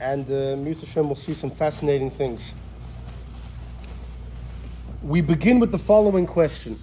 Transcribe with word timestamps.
and 0.00 0.30
uh, 0.30 1.02
will 1.02 1.14
see 1.14 1.34
some 1.34 1.50
fascinating 1.50 2.10
things. 2.10 2.54
We 5.02 5.20
begin 5.20 5.58
with 5.58 5.72
the 5.72 5.78
following 5.78 6.26
question. 6.26 6.78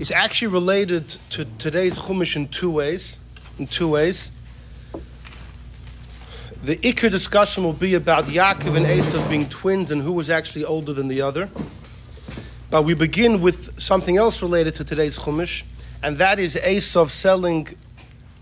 It's 0.00 0.10
actually 0.10 0.48
related 0.48 1.08
to 1.30 1.44
today's 1.58 1.98
Chumash 1.98 2.36
in 2.36 2.48
two 2.48 2.70
ways. 2.70 3.18
In 3.58 3.66
two 3.66 3.88
ways. 3.88 4.30
The 6.62 6.76
Iker 6.76 7.10
discussion 7.10 7.64
will 7.64 7.74
be 7.74 7.94
about 7.94 8.24
Yaakov 8.24 8.76
and 8.76 8.86
Esav 8.86 9.28
being 9.28 9.48
twins 9.48 9.92
and 9.92 10.00
who 10.00 10.12
was 10.12 10.30
actually 10.30 10.64
older 10.64 10.92
than 10.92 11.08
the 11.08 11.20
other. 11.20 11.50
But 12.70 12.82
we 12.82 12.94
begin 12.94 13.40
with 13.42 13.78
something 13.78 14.16
else 14.16 14.42
related 14.42 14.74
to 14.76 14.84
today's 14.84 15.18
Chumash, 15.18 15.62
and 16.02 16.16
that 16.18 16.38
is 16.38 16.56
Esav 16.56 17.08
selling 17.08 17.68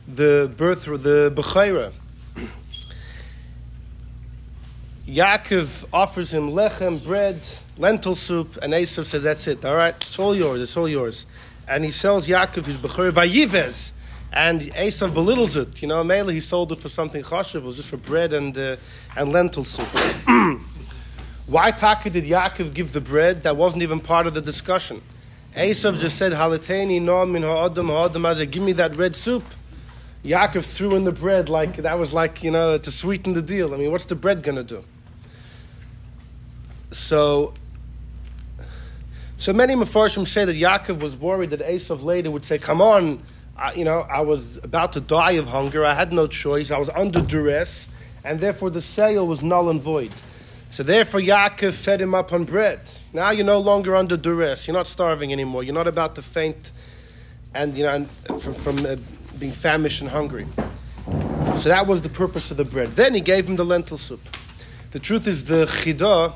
the 0.06 0.52
birth, 0.56 0.84
the 0.84 1.32
Bechaira. 1.34 1.92
Yaakov 5.06 5.84
offers 5.92 6.32
him 6.32 6.50
lechem, 6.50 7.02
bread, 7.02 7.44
lentil 7.76 8.14
soup, 8.14 8.56
and 8.62 8.72
Esav 8.72 9.04
says, 9.04 9.24
That's 9.24 9.48
it, 9.48 9.64
all 9.64 9.74
right, 9.74 9.94
it's 9.94 10.18
all 10.18 10.34
yours, 10.34 10.60
it's 10.60 10.76
all 10.76 10.88
yours. 10.88 11.26
And 11.66 11.84
he 11.84 11.90
sells 11.90 12.28
Yaakov 12.28 12.66
his 12.66 12.76
Bechaira 12.76 13.10
Vayives. 13.10 13.92
And 14.34 14.62
Esav 14.62 15.12
belittles 15.12 15.58
it. 15.58 15.82
You 15.82 15.88
know, 15.88 16.02
mainly 16.02 16.34
he 16.34 16.40
sold 16.40 16.72
it 16.72 16.78
for 16.78 16.88
something 16.88 17.22
chashiv, 17.22 17.56
it 17.56 17.62
was 17.64 17.76
just 17.76 17.90
for 17.90 17.98
bread 17.98 18.32
and, 18.32 18.56
uh, 18.56 18.76
and 19.16 19.32
lentil 19.32 19.64
soup. 19.64 19.86
Why 21.46 21.70
Taka 21.72 22.08
did 22.08 22.24
Yaakov 22.24 22.72
give 22.72 22.92
the 22.92 23.00
bread? 23.00 23.42
That 23.42 23.56
wasn't 23.56 23.82
even 23.82 24.00
part 24.00 24.26
of 24.26 24.34
the 24.34 24.40
discussion. 24.40 25.02
Esav 25.54 26.00
just 26.00 26.16
said, 26.16 26.32
Halateni 26.32 27.02
no 27.02 27.26
min 27.26 27.42
ha'adam 27.42 27.88
ha'adam 27.88 28.50
give 28.50 28.62
me 28.62 28.72
that 28.72 28.96
red 28.96 29.14
soup. 29.14 29.44
Yaakov 30.24 30.64
threw 30.64 30.94
in 30.94 31.04
the 31.04 31.12
bread 31.12 31.48
like 31.48 31.76
that 31.76 31.98
was 31.98 32.12
like, 32.12 32.44
you 32.44 32.52
know, 32.52 32.78
to 32.78 32.90
sweeten 32.90 33.34
the 33.34 33.42
deal. 33.42 33.74
I 33.74 33.76
mean, 33.76 33.90
what's 33.90 34.04
the 34.04 34.14
bread 34.14 34.42
going 34.42 34.56
to 34.56 34.64
do? 34.64 34.84
So, 36.92 37.54
so 39.38 39.52
many 39.52 39.74
Mefarshim 39.74 40.26
say 40.26 40.44
that 40.44 40.56
Yaakov 40.56 41.00
was 41.00 41.16
worried 41.16 41.50
that 41.50 41.60
Esav 41.60 42.02
later 42.02 42.30
would 42.30 42.44
say, 42.44 42.58
Come 42.58 42.80
on, 42.80 43.22
I, 43.56 43.72
you 43.74 43.84
know, 43.84 44.00
I 44.00 44.20
was 44.20 44.58
about 44.62 44.92
to 44.94 45.00
die 45.00 45.32
of 45.32 45.46
hunger. 45.46 45.84
I 45.84 45.94
had 45.94 46.12
no 46.12 46.26
choice. 46.26 46.70
I 46.70 46.78
was 46.78 46.90
under 46.90 47.20
duress, 47.20 47.88
and 48.24 48.40
therefore 48.40 48.70
the 48.70 48.80
sale 48.80 49.26
was 49.26 49.42
null 49.42 49.70
and 49.70 49.82
void. 49.82 50.12
So 50.70 50.82
therefore, 50.82 51.20
Yaakov 51.20 51.72
fed 51.72 52.00
him 52.00 52.14
up 52.14 52.32
on 52.32 52.44
bread. 52.44 52.90
Now 53.12 53.30
you're 53.30 53.44
no 53.44 53.58
longer 53.58 53.94
under 53.94 54.16
duress. 54.16 54.66
You're 54.66 54.76
not 54.76 54.86
starving 54.86 55.32
anymore. 55.32 55.62
You're 55.62 55.74
not 55.74 55.86
about 55.86 56.14
to 56.14 56.22
faint, 56.22 56.72
and 57.54 57.76
you 57.76 57.84
know, 57.84 58.04
from, 58.38 58.54
from 58.54 58.86
uh, 58.86 58.96
being 59.38 59.52
famished 59.52 60.00
and 60.00 60.10
hungry. 60.10 60.46
So 61.56 61.68
that 61.68 61.86
was 61.86 62.00
the 62.02 62.08
purpose 62.08 62.50
of 62.50 62.56
the 62.56 62.64
bread. 62.64 62.92
Then 62.92 63.12
he 63.12 63.20
gave 63.20 63.46
him 63.46 63.56
the 63.56 63.64
lentil 63.64 63.98
soup. 63.98 64.20
The 64.92 64.98
truth 64.98 65.26
is, 65.26 65.44
the 65.44 65.66
Chidah 65.66 66.32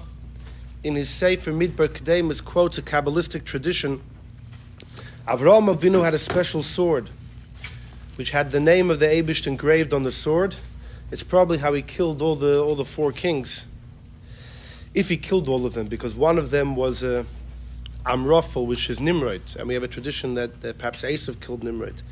in 0.84 0.94
his 0.94 1.08
Sefer 1.08 1.52
Midbar 1.52 1.88
Kedemus 1.88 2.44
quotes 2.44 2.78
a 2.78 2.82
Kabbalistic 2.82 3.44
tradition. 3.44 4.00
Avraham 5.26 5.74
Avinu 5.74 6.04
had 6.04 6.14
a 6.14 6.18
special 6.18 6.62
sword, 6.62 7.10
which 8.16 8.30
had 8.30 8.50
the 8.50 8.60
name 8.60 8.90
of 8.90 8.98
the 8.98 9.06
Abish 9.06 9.46
engraved 9.46 9.92
on 9.92 10.02
the 10.04 10.12
sword. 10.12 10.54
It's 11.10 11.22
probably 11.22 11.58
how 11.58 11.72
he 11.72 11.82
killed 11.82 12.22
all 12.22 12.36
the 12.36 12.62
all 12.62 12.74
the 12.74 12.84
four 12.84 13.12
kings. 13.12 13.66
If 14.94 15.08
he 15.08 15.16
killed 15.16 15.48
all 15.48 15.66
of 15.66 15.74
them, 15.74 15.88
because 15.88 16.14
one 16.14 16.38
of 16.38 16.50
them 16.50 16.74
was 16.74 17.02
uh, 17.02 17.24
Amraphel, 18.06 18.66
which 18.66 18.88
is 18.88 19.00
Nimrod, 19.00 19.42
and 19.58 19.68
we 19.68 19.74
have 19.74 19.82
a 19.82 19.88
tradition 19.88 20.34
that, 20.34 20.78
perhaps 20.78 21.02
Esav 21.02 21.40
killed 21.40 21.64
Nimrod. 21.64 22.02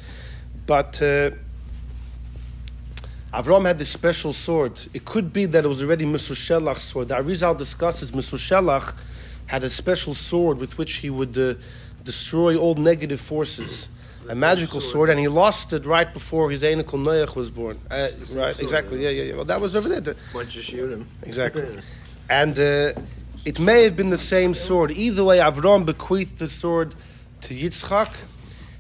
But 0.67 1.01
uh, 1.01 1.31
Avram 3.35 3.67
had 3.67 3.79
this 3.81 3.89
special 3.89 4.33
sword. 4.33 4.81
It 4.95 5.05
could 5.05 5.33
be 5.33 5.47
that 5.47 5.65
it 5.65 5.69
was 5.69 5.83
already 5.83 6.05
Mesushelach's 6.05 6.85
sword. 6.85 7.09
The 7.09 7.17
Arizal 7.17 7.59
discusses 7.59 8.13
Mesushelach 8.13 8.95
had 9.47 9.65
a 9.65 9.71
special 9.71 10.15
sword 10.15 10.59
with 10.59 10.79
which 10.79 10.95
he 10.97 11.11
would 11.11 11.37
uh, 11.37 11.55
destroy 12.05 12.57
all 12.57 12.75
negative 12.75 13.21
forces. 13.21 13.89
A 14.29 14.37
magical 14.37 14.81
sword, 14.81 15.11
and 15.11 15.19
he 15.21 15.29
lost 15.29 15.73
it 15.73 15.85
right 15.85 16.11
before 16.15 16.49
his 16.51 16.63
Einakul 16.63 17.03
Noach 17.05 17.37
was 17.37 17.51
born. 17.51 17.79
Uh, 17.91 18.09
right, 18.33 18.59
exactly. 18.59 19.03
Yeah, 19.03 19.11
yeah, 19.11 19.25
yeah. 19.25 19.35
Well, 19.35 19.45
that 19.45 19.61
was 19.61 19.77
over 19.77 19.89
there. 19.89 20.15
Once 20.33 20.55
you 20.55 20.63
shoot 20.63 20.93
him. 20.93 21.07
Exactly. 21.25 21.67
and 22.31 22.59
uh, 22.59 22.93
it 23.45 23.59
may 23.59 23.83
have 23.83 23.97
been 23.97 24.11
the 24.11 24.17
same 24.17 24.55
sword. 24.55 24.93
Either 24.93 25.25
way, 25.25 25.39
Avram 25.41 25.85
bequeathed 25.85 26.39
the 26.39 26.49
sword 26.49 26.95
to 27.43 27.55
Yitzchak, 27.55 28.17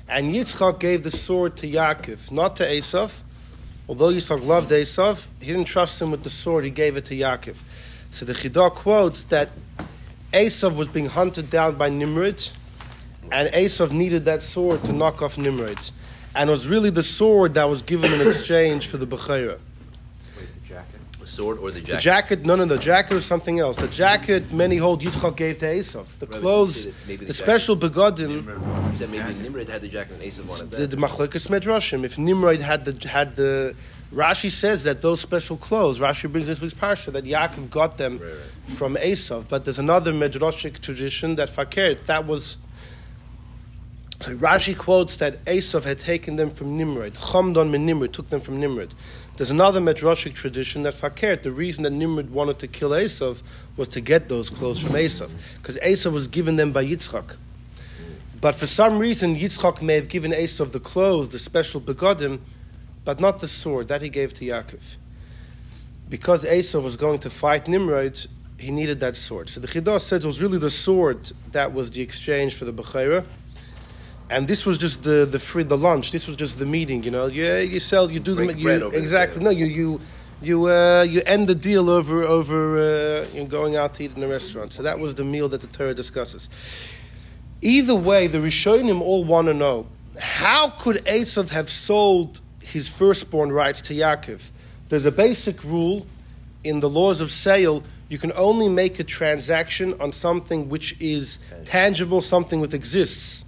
and 0.09 0.33
Yitzchak 0.33 0.79
gave 0.79 1.03
the 1.03 1.11
sword 1.11 1.56
to 1.56 1.67
Yaakov, 1.67 2.31
not 2.31 2.56
to 2.56 2.62
Esav. 2.62 3.23
Although 3.89 4.09
Yitzchak 4.09 4.45
loved 4.45 4.71
Esav, 4.71 5.27
he 5.41 5.49
didn't 5.49 5.67
trust 5.67 6.00
him 6.00 6.11
with 6.11 6.22
the 6.22 6.31
sword, 6.31 6.65
he 6.65 6.71
gave 6.71 6.97
it 6.97 7.05
to 7.06 7.15
Yaakov. 7.15 7.62
So 8.11 8.25
the 8.25 8.33
Chidah 8.33 8.72
quotes 8.72 9.25
that 9.25 9.50
Esav 10.33 10.75
was 10.77 10.89
being 10.89 11.06
hunted 11.06 11.50
down 11.50 11.75
by 11.77 11.89
Nimrod, 11.91 12.43
and 13.31 13.49
Esav 13.50 13.93
needed 13.93 14.25
that 14.25 14.43
sword 14.43 14.83
to 14.84 14.93
knock 14.93 15.21
off 15.21 15.37
Nimrod. 15.37 15.91
And 16.34 16.49
it 16.49 16.50
was 16.50 16.67
really 16.67 16.91
the 16.91 17.03
sword 17.03 17.55
that 17.55 17.69
was 17.69 17.83
given 17.83 18.12
in 18.12 18.27
exchange 18.27 18.89
for 18.89 18.97
the 18.97 19.06
Bechira 19.06 19.59
sword 21.34 21.59
or 21.59 21.71
the 21.71 21.81
jacket? 21.81 21.93
The 21.93 22.00
jacket, 22.00 22.47
no, 22.47 22.56
no, 22.56 22.65
the 22.65 22.78
jacket 22.78 23.15
or 23.15 23.21
something 23.21 23.59
else. 23.59 23.77
The 23.78 23.89
jacket, 23.89 24.53
many 24.53 24.77
hold 24.77 25.03
Yitzchak 25.03 25.37
gave 25.37 25.59
to 25.61 25.67
Esav. 25.67 26.06
The 26.19 26.27
clothes, 26.27 26.87
the, 27.06 27.17
the 27.17 27.33
special 27.33 27.77
begodim. 27.77 28.97
Said 28.97 29.11
maybe 29.11 29.34
Nimrod 29.43 29.69
had 29.69 29.81
the 29.81 29.89
jacket 29.89 30.15
and 30.15 30.23
Esav 30.23 30.47
wanted 30.49 30.71
that. 30.71 30.77
The, 30.77 30.97
the 30.97 30.97
Machlekas 30.97 31.49
Medrashim. 31.49 32.05
If 32.05 32.19
Nimrod 32.19 32.61
had 32.61 32.84
the 32.84 33.09
had 33.09 33.33
the 33.33 33.75
Rashi 34.12 34.50
says 34.50 34.84
that 34.84 35.03
those 35.03 35.21
special 35.21 35.56
clothes, 35.56 35.99
Rashi 35.99 36.31
brings 36.31 36.47
this 36.47 36.61
week's 36.61 36.75
parsha, 36.75 37.12
that 37.12 37.25
Yaakov 37.25 37.71
got 37.71 37.97
them 37.97 38.19
right, 38.19 38.28
right. 38.28 38.39
from 38.78 38.94
Esav. 38.97 39.49
But 39.49 39.65
there's 39.65 39.81
another 39.81 40.12
Medrashic 40.12 40.81
tradition 40.81 41.34
that 41.37 41.50
Fakir, 41.50 41.94
that 42.06 42.27
was. 42.27 42.59
So 44.21 44.35
Rashi 44.37 44.77
quotes 44.77 45.19
that 45.19 45.45
Esav 45.45 45.85
had 45.85 45.99
taken 45.99 46.37
them 46.37 46.49
from 46.49 46.79
Nimrod. 46.79 47.15
Chamdon 47.15 47.71
min 47.71 47.85
Nimrod 47.85 48.15
took 48.15 48.31
them 48.31 48.41
from 48.41 48.59
Nimrod. 48.59 48.95
There's 49.37 49.51
another 49.51 49.81
Medrashic 49.81 50.33
tradition 50.35 50.83
that 50.85 50.95
Fakir, 50.95 51.37
the 51.37 51.51
reason 51.51 51.83
that 51.83 51.91
Nimrod 51.91 52.31
wanted 52.31 52.59
to 52.61 52.69
kill 52.69 52.91
Esav 52.91 53.43
was 53.77 53.89
to 53.89 54.01
get 54.01 54.29
those 54.29 54.49
clothes 54.49 54.81
from 54.81 54.93
Esav, 54.93 55.31
because 55.57 55.77
Esav 55.79 56.13
was 56.13 56.29
given 56.29 56.57
them 56.57 56.73
by 56.73 56.85
Yitzchak. 56.87 57.37
But 58.41 58.55
for 58.55 58.67
some 58.67 58.99
reason, 58.99 59.37
Yitzchak 59.37 59.83
may 59.83 59.97
have 59.97 60.09
given 60.09 60.31
Esav 60.31 60.73
the 60.73 60.81
clothes, 60.81 61.31
the 61.31 61.39
special 61.39 61.81
begodim, 61.81 62.39
but 63.05 63.21
not 63.21 63.41
the 63.41 63.49
sword 63.49 63.89
that 63.89 64.01
he 64.01 64.09
gave 64.09 64.33
to 64.35 64.45
Yaakov. 64.47 64.97
Because 66.09 66.45
Esav 66.45 66.83
was 66.83 66.97
going 66.97 67.19
to 67.19 67.31
fight 67.31 67.67
Nimrod, 67.69 68.19
he 68.59 68.71
needed 68.71 69.01
that 69.01 69.17
sword. 69.17 69.51
So 69.51 69.61
the 69.61 69.67
Chidah 69.67 70.01
says 70.01 70.25
it 70.25 70.27
was 70.27 70.41
really 70.41 70.59
the 70.59 70.71
sword 70.71 71.33
that 71.53 71.75
was 71.75 71.91
the 71.91 72.01
exchange 72.01 72.55
for 72.55 72.65
the 72.65 72.73
Bechaira 72.73 73.27
and 74.31 74.49
this 74.49 74.65
was 74.65 74.79
just 74.79 75.03
the 75.03 75.27
the 75.27 75.39
free 75.39 75.65
the 75.65 75.77
lunch. 75.77 76.11
This 76.11 76.27
was 76.27 76.37
just 76.37 76.59
the 76.59 76.67
meeting. 76.67 77.03
You 77.03 77.11
know, 77.11 77.27
yeah, 77.27 77.59
you 77.61 77.81
sell, 77.81 78.11
you 78.11 78.21
do 78.21 78.35
Break 78.35 78.57
the 78.57 78.62
you, 78.62 78.89
exactly. 78.91 79.43
No, 79.43 79.51
you 79.51 79.67
you 79.67 80.01
you 80.43 80.67
uh, 80.67 81.03
you 81.09 81.23
end 81.27 81.49
the 81.49 81.55
deal 81.55 81.91
over 81.91 82.23
over 82.23 82.79
uh, 82.79 83.27
you 83.35 83.41
know, 83.41 83.47
going 83.47 83.77
out 83.77 83.95
to 83.95 84.05
eat 84.05 84.17
in 84.17 84.23
a 84.23 84.29
restaurant. 84.29 84.73
So 84.73 84.83
that 84.83 84.99
was 84.99 85.15
the 85.15 85.25
meal 85.25 85.49
that 85.51 85.61
the 85.61 85.67
Torah 85.67 85.95
discusses. 85.95 86.49
Either 87.61 87.95
way, 87.95 88.27
the 88.27 88.39
Rishonim 88.39 89.01
all 89.01 89.25
want 89.25 89.49
to 89.49 89.55
know 89.55 89.87
how 90.19 90.69
could 90.69 90.97
Esav 91.06 91.51
have 91.51 91.69
sold 91.69 92.41
his 92.62 92.89
firstborn 92.89 93.53
rights 93.53 93.83
to 93.83 93.95
Yaakov? 93.95 94.51
There's 94.89 95.06
a 95.06 95.12
basic 95.12 95.65
rule 95.65 96.06
in 96.62 96.81
the 96.81 96.89
laws 96.89 97.21
of 97.21 97.31
sale. 97.31 97.83
You 98.09 98.19
can 98.19 98.33
only 98.37 98.69
make 98.69 99.01
a 99.01 99.05
transaction 99.05 100.01
on 100.01 100.12
something 100.12 100.69
which 100.69 101.01
is 101.01 101.39
tangible, 101.65 102.21
something 102.21 102.61
which 102.61 102.75
exists 102.75 103.44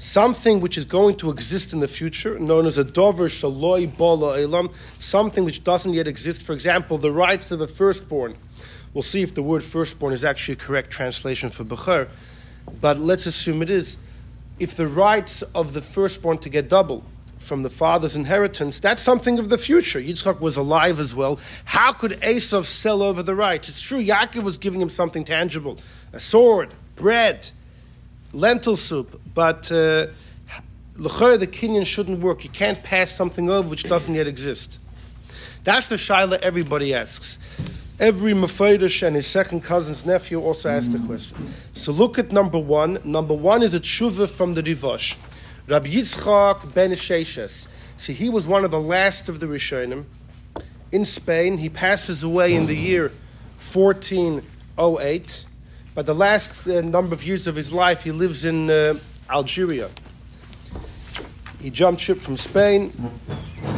something 0.00 0.60
which 0.60 0.78
is 0.78 0.86
going 0.86 1.14
to 1.14 1.30
exist 1.30 1.74
in 1.74 1.80
the 1.80 1.86
future, 1.86 2.38
known 2.38 2.66
as 2.66 2.78
a 2.78 2.84
dover 2.84 3.28
shaloi 3.28 3.96
bala 3.96 4.40
elam, 4.40 4.70
something 4.98 5.44
which 5.44 5.62
doesn't 5.62 5.92
yet 5.92 6.08
exist. 6.08 6.42
For 6.42 6.54
example, 6.54 6.96
the 6.96 7.12
rights 7.12 7.50
of 7.52 7.60
a 7.60 7.68
firstborn. 7.68 8.34
We'll 8.94 9.02
see 9.02 9.22
if 9.22 9.34
the 9.34 9.42
word 9.42 9.62
firstborn 9.62 10.14
is 10.14 10.24
actually 10.24 10.54
a 10.54 10.56
correct 10.56 10.90
translation 10.90 11.50
for 11.50 11.64
bechar, 11.64 12.08
but 12.80 12.98
let's 12.98 13.26
assume 13.26 13.62
it 13.62 13.70
is. 13.70 13.98
If 14.58 14.74
the 14.74 14.88
rights 14.88 15.42
of 15.54 15.74
the 15.74 15.82
firstborn 15.82 16.38
to 16.38 16.48
get 16.48 16.68
double 16.68 17.04
from 17.38 17.62
the 17.62 17.70
father's 17.70 18.16
inheritance, 18.16 18.80
that's 18.80 19.02
something 19.02 19.38
of 19.38 19.50
the 19.50 19.58
future. 19.58 20.00
Yitzchak 20.00 20.40
was 20.40 20.56
alive 20.56 20.98
as 20.98 21.14
well. 21.14 21.38
How 21.66 21.92
could 21.92 22.12
Esav 22.22 22.64
sell 22.64 23.02
over 23.02 23.22
the 23.22 23.34
rights? 23.34 23.68
It's 23.68 23.80
true, 23.80 24.02
Yaakov 24.02 24.44
was 24.44 24.56
giving 24.56 24.80
him 24.80 24.88
something 24.88 25.24
tangible 25.24 25.78
a 26.12 26.20
sword, 26.20 26.72
bread 26.96 27.50
lentil 28.32 28.76
soup, 28.76 29.20
but 29.34 29.70
uh, 29.72 30.06
the 30.94 31.48
kinyan 31.50 31.86
shouldn't 31.86 32.20
work. 32.20 32.44
You 32.44 32.50
can't 32.50 32.82
pass 32.82 33.10
something 33.10 33.48
over 33.50 33.68
which 33.68 33.84
doesn't 33.84 34.14
yet 34.14 34.26
exist. 34.26 34.78
That's 35.64 35.88
the 35.88 35.96
shaila 35.96 36.40
everybody 36.40 36.94
asks. 36.94 37.38
Every 37.98 38.32
Mephidish 38.32 39.06
and 39.06 39.14
his 39.14 39.26
second 39.26 39.60
cousin's 39.62 40.06
nephew 40.06 40.40
also 40.40 40.70
asked 40.70 40.92
the 40.92 40.98
question. 41.00 41.52
So 41.72 41.92
look 41.92 42.18
at 42.18 42.32
number 42.32 42.58
one. 42.58 42.98
Number 43.04 43.34
one 43.34 43.62
is 43.62 43.74
a 43.74 43.80
tshuva 43.80 44.30
from 44.30 44.54
the 44.54 44.62
Rivosh. 44.62 45.18
Rabbi 45.66 45.88
Yitzchak 45.88 46.72
ben 46.72 46.92
Sheshes. 46.92 47.68
See, 47.98 48.14
he 48.14 48.30
was 48.30 48.48
one 48.48 48.64
of 48.64 48.70
the 48.70 48.80
last 48.80 49.28
of 49.28 49.40
the 49.40 49.46
Rishonim, 49.46 50.06
in 50.90 51.04
Spain. 51.04 51.58
He 51.58 51.68
passes 51.68 52.22
away 52.22 52.54
in 52.54 52.64
the 52.66 52.74
year 52.74 53.12
1408. 53.72 55.44
But 56.00 56.06
the 56.06 56.14
last 56.14 56.66
uh, 56.66 56.80
number 56.80 57.14
of 57.14 57.22
years 57.24 57.46
of 57.46 57.54
his 57.54 57.74
life, 57.74 58.04
he 58.04 58.10
lives 58.10 58.46
in 58.46 58.70
uh, 58.70 58.94
Algeria. 59.28 59.90
He 61.60 61.68
jumped 61.68 62.00
ship 62.00 62.16
from 62.16 62.38
Spain, 62.38 62.94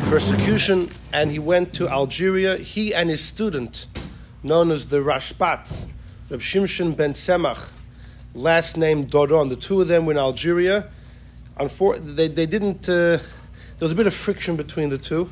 persecution, 0.04 0.88
and 1.12 1.32
he 1.32 1.40
went 1.40 1.74
to 1.74 1.88
Algeria. 1.88 2.58
He 2.58 2.94
and 2.94 3.10
his 3.10 3.24
student, 3.24 3.88
known 4.44 4.70
as 4.70 4.86
the 4.86 4.98
Rashbats, 4.98 5.88
Reb 6.30 6.38
Shimshon 6.38 6.96
ben 6.96 7.14
Semach, 7.14 7.72
last 8.36 8.76
name 8.76 9.06
Doron, 9.06 9.48
the 9.48 9.56
two 9.56 9.80
of 9.80 9.88
them 9.88 10.06
were 10.06 10.12
in 10.12 10.18
Algeria. 10.18 10.90
Unfor- 11.58 11.98
they, 11.98 12.28
they 12.28 12.46
didn't, 12.46 12.88
uh, 12.88 13.18
there 13.18 13.20
was 13.80 13.90
a 13.90 13.96
bit 13.96 14.06
of 14.06 14.14
friction 14.14 14.54
between 14.54 14.90
the 14.90 14.98
two, 14.98 15.28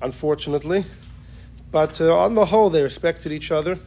unfortunately. 0.00 0.84
But 1.70 2.00
uh, 2.00 2.12
on 2.16 2.34
the 2.34 2.46
whole, 2.46 2.68
they 2.68 2.82
respected 2.82 3.30
each 3.30 3.52
other. 3.52 3.78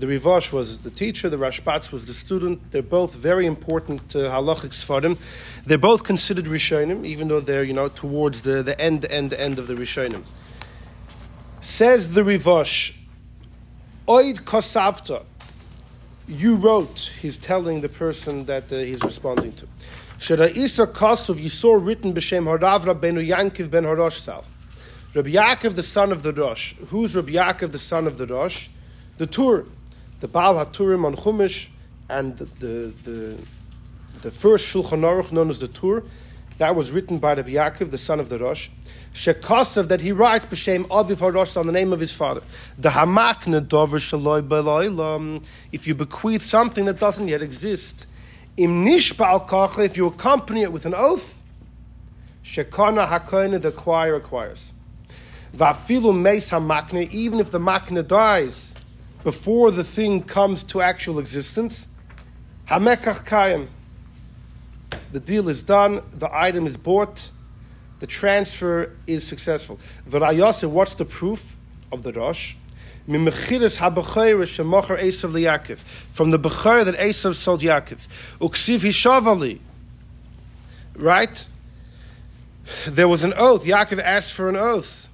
The 0.00 0.06
Rivosh 0.06 0.50
was 0.50 0.80
the 0.80 0.88
teacher, 0.88 1.28
the 1.28 1.36
Rashbats 1.36 1.92
was 1.92 2.06
the 2.06 2.14
student. 2.14 2.70
They're 2.70 2.80
both 2.80 3.14
very 3.14 3.44
important 3.44 4.16
uh, 4.16 4.30
halachic 4.30 4.70
svarim. 4.70 5.18
They're 5.66 5.76
both 5.76 6.04
considered 6.04 6.46
Rishonim, 6.46 7.04
even 7.04 7.28
though 7.28 7.40
they're 7.40 7.64
you 7.64 7.74
know 7.74 7.88
towards 7.88 8.40
the, 8.40 8.62
the 8.62 8.80
end, 8.80 9.04
end, 9.04 9.34
end 9.34 9.58
of 9.58 9.66
the 9.66 9.74
Rishonim. 9.74 10.22
Says 11.60 12.14
the 12.14 12.22
Rivosh, 12.22 12.94
Oid 14.08 14.40
Kosavta, 14.44 15.24
you 16.26 16.56
wrote, 16.56 17.12
he's 17.20 17.36
telling 17.36 17.82
the 17.82 17.90
person 17.90 18.46
that 18.46 18.72
uh, 18.72 18.76
he's 18.76 19.02
responding 19.04 19.52
to. 19.52 19.68
Shada 20.16 20.50
Isa 20.56 20.86
Kosov, 20.86 21.38
you 21.38 21.50
saw 21.50 21.74
written 21.74 22.14
B'Shem 22.14 22.44
Hardavra 22.44 22.98
Benu 22.98 23.28
Yankiv 23.28 23.70
ben 23.70 23.84
Harosh 23.84 24.20
Sal. 24.20 24.46
Rabbi 25.12 25.32
Yaakov, 25.32 25.74
the 25.74 25.82
son 25.82 26.10
of 26.10 26.22
the 26.22 26.32
Rosh. 26.32 26.72
Who's 26.88 27.14
Rabbi 27.14 27.32
Yaakov, 27.32 27.72
the 27.72 27.78
son 27.78 28.06
of 28.06 28.16
the 28.16 28.26
Rosh? 28.26 28.68
The 29.18 29.26
Tur 29.26 29.66
the 30.20 30.28
Baal 30.28 30.54
HaTurim 30.54 31.04
on 31.04 31.16
Chumash, 31.16 31.68
and 32.08 32.36
the, 32.36 32.44
the, 32.44 32.92
the, 33.04 33.38
the 34.22 34.30
first 34.30 34.72
Shulchan 34.72 35.00
Aruch 35.00 35.32
known 35.32 35.50
as 35.50 35.58
the 35.58 35.68
Tur, 35.68 36.02
that 36.58 36.76
was 36.76 36.90
written 36.90 37.18
by 37.18 37.34
Rabbi 37.34 37.52
Yaakov, 37.52 37.90
the 37.90 37.98
son 37.98 38.20
of 38.20 38.28
the 38.28 38.38
Rosh. 38.38 38.68
Shekasav, 39.14 39.88
that 39.88 40.02
he 40.02 40.12
writes 40.12 40.44
b'shem 40.44 40.84
Aviv 40.88 41.16
HaRosh 41.16 41.56
on 41.56 41.66
the 41.66 41.72
name 41.72 41.92
of 41.92 42.00
his 42.00 42.12
father. 42.12 42.42
The 42.78 42.90
Hamakna 42.90 43.66
Dover 43.66 43.98
Shaloi 43.98 44.46
Beloilam, 44.46 45.44
if 45.72 45.86
you 45.86 45.94
bequeath 45.94 46.42
something 46.42 46.84
that 46.84 47.00
doesn't 47.00 47.28
yet 47.28 47.42
exist. 47.42 48.06
Im 48.58 48.84
Nishbal 48.84 49.48
Kacha, 49.48 49.82
if 49.84 49.96
you 49.96 50.06
accompany 50.06 50.62
it 50.62 50.70
with 50.70 50.84
an 50.84 50.94
oath. 50.94 51.42
Shekana 52.44 53.08
Hakoina, 53.08 53.60
the 53.60 53.72
choir 53.72 54.16
acquires. 54.16 54.74
Vafilu 55.56 56.16
Meis 56.16 56.50
Hamakna, 56.50 57.10
even 57.10 57.40
if 57.40 57.50
the 57.50 57.58
Makna 57.58 58.06
dies, 58.06 58.69
before 59.22 59.70
the 59.70 59.84
thing 59.84 60.22
comes 60.22 60.62
to 60.64 60.80
actual 60.80 61.18
existence. 61.18 61.86
Hamekach 62.68 63.26
Kayim. 63.26 63.68
The 65.12 65.20
deal 65.20 65.48
is 65.48 65.62
done, 65.62 66.02
the 66.12 66.28
item 66.32 66.66
is 66.66 66.76
bought, 66.76 67.30
the 67.98 68.06
transfer 68.06 68.96
is 69.06 69.26
successful. 69.26 69.78
V'rayase, 70.08 70.68
what's 70.68 70.94
the 70.94 71.04
proof 71.04 71.56
of 71.92 72.02
the 72.02 72.12
Rosh? 72.12 72.54
From 73.06 73.24
the 73.24 73.30
Bechor 76.38 76.84
that 76.84 76.94
Esav 76.96 77.34
sold 77.34 77.60
Yaakov. 77.60 78.06
Uksiv 78.40 78.80
Hishavali. 78.80 79.58
Right? 80.94 81.48
There 82.86 83.08
was 83.08 83.24
an 83.24 83.34
oath. 83.36 83.64
Yaakov 83.64 84.00
asked 84.00 84.34
for 84.34 84.48
an 84.48 84.54
oath. 84.56 85.09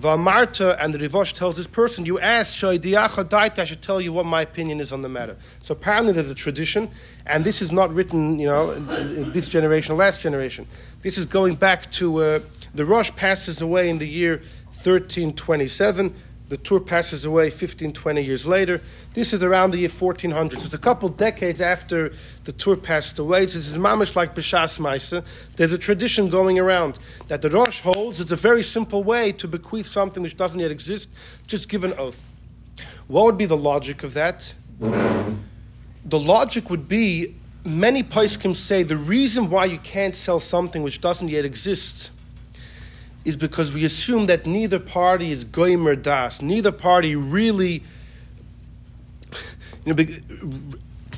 Vamarta 0.00 0.76
and 0.80 0.94
the 0.94 0.98
Rivosh 0.98 1.32
tells 1.34 1.56
this 1.56 1.66
person, 1.66 2.06
you 2.06 2.18
asked, 2.18 2.64
I 2.64 3.64
should 3.64 3.82
tell 3.82 4.00
you 4.00 4.12
what 4.12 4.24
my 4.24 4.40
opinion 4.40 4.80
is 4.80 4.92
on 4.92 5.02
the 5.02 5.08
matter. 5.08 5.36
So 5.60 5.72
apparently 5.72 6.14
there's 6.14 6.30
a 6.30 6.34
tradition, 6.34 6.90
and 7.26 7.44
this 7.44 7.60
is 7.60 7.70
not 7.70 7.92
written, 7.94 8.38
you 8.38 8.46
know, 8.46 8.70
in 8.70 9.30
this 9.32 9.48
generation 9.48 9.96
last 9.96 10.22
generation. 10.22 10.66
This 11.02 11.18
is 11.18 11.26
going 11.26 11.56
back 11.56 11.90
to 11.92 12.16
uh, 12.22 12.40
the 12.74 12.86
Rosh 12.86 13.10
passes 13.14 13.60
away 13.60 13.90
in 13.90 13.98
the 13.98 14.08
year 14.08 14.36
1327. 14.82 16.14
The 16.50 16.56
Tur 16.56 16.80
passes 16.80 17.24
away 17.26 17.48
15, 17.48 17.92
20 17.92 18.22
years 18.22 18.44
later. 18.44 18.82
This 19.14 19.32
is 19.32 19.40
around 19.40 19.70
the 19.70 19.78
year 19.78 19.88
1400. 19.88 20.60
So 20.60 20.66
it's 20.66 20.74
a 20.74 20.78
couple 20.78 21.08
decades 21.08 21.60
after 21.60 22.12
the 22.42 22.50
Tur 22.50 22.74
passed 22.74 23.20
away. 23.20 23.46
So 23.46 23.58
this 23.58 23.68
is 23.68 23.78
mamish 23.78 24.16
like 24.16 24.34
Bishas 24.34 24.80
Maisa. 24.80 25.24
There's 25.54 25.72
a 25.72 25.78
tradition 25.78 26.28
going 26.28 26.58
around 26.58 26.98
that 27.28 27.40
the 27.40 27.50
Rosh 27.50 27.82
holds. 27.82 28.20
It's 28.20 28.32
a 28.32 28.36
very 28.36 28.64
simple 28.64 29.04
way 29.04 29.30
to 29.30 29.46
bequeath 29.46 29.86
something 29.86 30.24
which 30.24 30.36
doesn't 30.36 30.58
yet 30.58 30.72
exist. 30.72 31.08
Just 31.46 31.68
give 31.68 31.84
an 31.84 31.92
oath. 31.96 32.28
What 33.06 33.26
would 33.26 33.38
be 33.38 33.46
the 33.46 33.56
logic 33.56 34.02
of 34.02 34.14
that? 34.14 34.52
The 34.80 36.18
logic 36.18 36.68
would 36.68 36.88
be 36.88 37.36
many 37.64 38.02
Paiskim 38.02 38.56
say 38.56 38.82
the 38.82 38.96
reason 38.96 39.50
why 39.50 39.66
you 39.66 39.78
can't 39.78 40.16
sell 40.16 40.40
something 40.40 40.82
which 40.82 41.00
doesn't 41.00 41.28
yet 41.28 41.44
exist 41.44 42.10
is 43.24 43.36
because 43.36 43.72
we 43.72 43.84
assume 43.84 44.26
that 44.26 44.46
neither 44.46 44.78
party 44.78 45.30
is 45.30 45.44
goimer 45.44 46.00
das. 46.00 46.40
Neither 46.42 46.72
party 46.72 47.16
really, 47.16 47.82
you 49.84 49.94
know, 49.94 50.04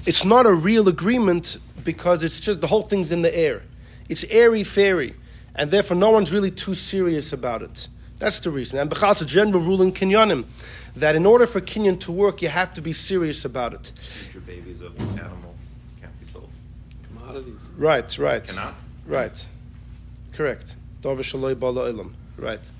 it's 0.04 0.25
not 0.25 0.46
a 0.46 0.52
real 0.52 0.88
agreement 0.88 1.58
because 1.84 2.22
it's 2.22 2.40
just 2.40 2.60
the 2.60 2.66
whole 2.66 2.82
thing's 2.82 3.12
in 3.12 3.22
the 3.22 3.37
air. 3.37 3.62
It's 4.08 4.25
airy 4.25 4.64
fairy, 4.64 5.14
and 5.54 5.70
therefore 5.70 5.96
no 5.96 6.10
one's 6.10 6.32
really 6.32 6.50
too 6.50 6.75
serious 6.75 7.32
about 7.32 7.62
it. 7.62 7.88
That's 8.19 8.40
the 8.40 8.50
reason. 8.50 8.78
And 8.78 8.90
Bechal's 8.90 9.22
a 9.22 9.26
general 9.26 9.62
rule 9.62 9.82
in 9.82 9.93
Kinyanim 9.93 10.44
that 10.96 11.16
in 11.16 11.26
order 11.26 11.46
for 11.46 11.60
Kinyan 11.60 11.98
to 12.00 12.12
work, 12.12 12.43
you 12.43 12.48
have 12.48 12.72
to 12.75 12.82
be 12.82 12.93
serious 12.93 13.44
about 13.44 13.75
it. 13.75 13.93
Future 13.96 14.40
babies 14.40 14.81
of 14.81 14.98
an 15.00 15.19
animal 15.19 15.55
can't 16.00 16.20
be 16.20 16.26
sold. 16.26 16.48
Commodities. 17.08 17.58
Right, 17.76 18.19
right. 18.19 18.44
Cannot? 18.44 18.75
Right. 19.06 19.46
Correct. 20.32 20.76
Right. 22.38 22.72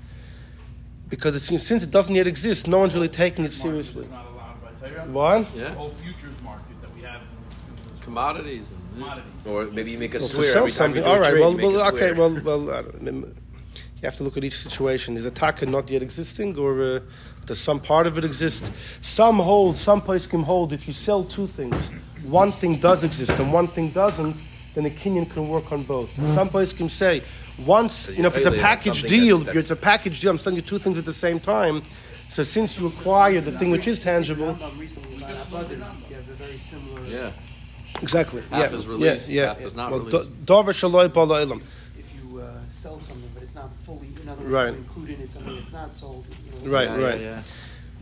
Because 1.09 1.35
it's, 1.35 1.63
since 1.63 1.83
it 1.83 1.91
doesn't 1.91 2.15
yet 2.15 2.27
exist, 2.27 2.67
no 2.67 2.79
one's 2.79 2.95
really 2.95 3.07
taking 3.09 3.45
it 3.45 3.53
seriously. 3.53 4.07
Not 4.09 4.25
allowed. 4.25 5.07
What? 5.13 5.53
The 5.53 5.59
Yeah. 5.59 5.69
whole 5.75 5.89
futures 5.89 6.41
market 6.43 6.81
that 6.81 6.93
we 6.95 7.01
have 7.01 7.21
in, 7.21 7.27
in 7.95 8.01
Commodities 8.01 8.67
commodities. 8.95 9.23
Or 9.45 9.65
maybe 9.65 9.91
you 9.91 9.97
make 9.97 10.13
a 10.13 10.19
Well, 10.19 10.27
to 10.27 10.33
sell 10.33 10.41
every 10.43 10.53
time 10.57 10.63
you 10.65 10.69
something. 10.69 11.03
do 11.03 11.07
All 11.09 11.15
a 11.15 11.19
right. 11.19 11.29
trade, 11.31 11.39
Well, 11.41 11.59
you 11.61 11.67
well, 11.77 11.93
okay. 11.93 12.11
Well, 12.13 12.39
well. 12.43 12.71
I 12.71 12.81
don't- 12.81 13.35
you 14.03 14.07
have 14.07 14.17
to 14.17 14.23
look 14.23 14.35
at 14.35 14.43
each 14.43 14.57
situation. 14.57 15.15
Is 15.15 15.25
a 15.25 15.31
taka 15.31 15.65
not 15.65 15.89
yet 15.89 16.01
existing, 16.01 16.57
or 16.57 16.81
uh, 16.81 16.99
does 17.45 17.57
some 17.59 17.79
part 17.79 18.05
of 18.05 18.17
it 18.17 18.25
exist? 18.25 18.69
Some 19.01 19.37
hold, 19.39 19.77
some 19.77 20.01
place 20.01 20.27
can 20.27 20.43
hold. 20.43 20.73
If 20.73 20.87
you 20.87 20.93
sell 20.93 21.23
two 21.23 21.47
things, 21.47 21.89
one 22.25 22.51
thing 22.51 22.75
does 22.79 23.03
exist 23.05 23.39
and 23.39 23.53
one 23.53 23.67
thing 23.67 23.91
doesn't, 23.91 24.35
then 24.73 24.83
the 24.83 24.89
Kinyan 24.89 25.31
can 25.33 25.47
work 25.47 25.71
on 25.71 25.83
both. 25.83 26.09
Some 26.33 26.49
place 26.49 26.73
can 26.73 26.89
say 26.89 27.21
once, 27.65 28.09
you 28.09 28.21
know, 28.21 28.27
if 28.27 28.37
it's 28.37 28.45
a 28.45 28.51
package 28.51 29.03
deal, 29.03 29.41
if 29.47 29.55
it's 29.55 29.71
a 29.71 29.75
package 29.75 30.19
deal, 30.19 30.31
I'm 30.31 30.37
selling 30.37 30.55
you 30.57 30.61
two 30.61 30.79
things 30.79 30.97
at 30.97 31.05
the 31.05 31.13
same 31.13 31.39
time. 31.39 31.83
So 32.29 32.41
since 32.41 32.79
you 32.79 32.87
acquire 32.87 33.41
the 33.41 33.51
thing 33.51 33.69
which 33.69 33.87
is 33.87 33.99
tangible, 33.99 34.55
Rambam 34.55 34.79
recently 34.79 35.17
about 35.17 35.35
Abadin, 35.47 35.77
you 36.09 36.15
have 36.15 36.29
a 36.29 36.33
very 36.33 36.57
similar. 36.57 37.05
Yeah. 37.05 37.31
exactly. 38.01 38.41
Half 38.49 38.71
yeah, 38.71 38.75
is 38.77 38.87
released, 38.87 39.29
yeah, 39.29 39.41
yeah. 39.41 39.47
half 39.49 39.61
is 39.61 39.75
not 39.75 39.91
well, 39.91 39.99
released. 39.99 40.45
Dover 40.45 40.73
shaloi 40.73 41.13
bala 41.13 41.45
ilam. 41.45 41.61
If 41.95 42.11
you 42.15 42.39
uh, 42.39 42.53
sell 42.71 42.99
something, 42.99 43.29
but 43.35 43.43
it's 43.43 43.53
not 43.53 43.69
fully, 43.85 44.07
in 44.21 44.27
other 44.27 44.41
words, 44.41 44.51
Right. 44.51 44.71
you 44.73 44.79
include 44.79 45.09
in 45.11 45.21
it 45.21 45.31
something 45.31 45.55
that's 45.55 45.71
not 45.71 45.95
sold. 45.95 46.25
You 46.61 46.69
know, 46.69 46.75
Right, 46.75 46.89
Yeah, 46.89 47.05
right. 47.05 47.19
Yeah, 47.21 47.29
yeah. 47.35 47.41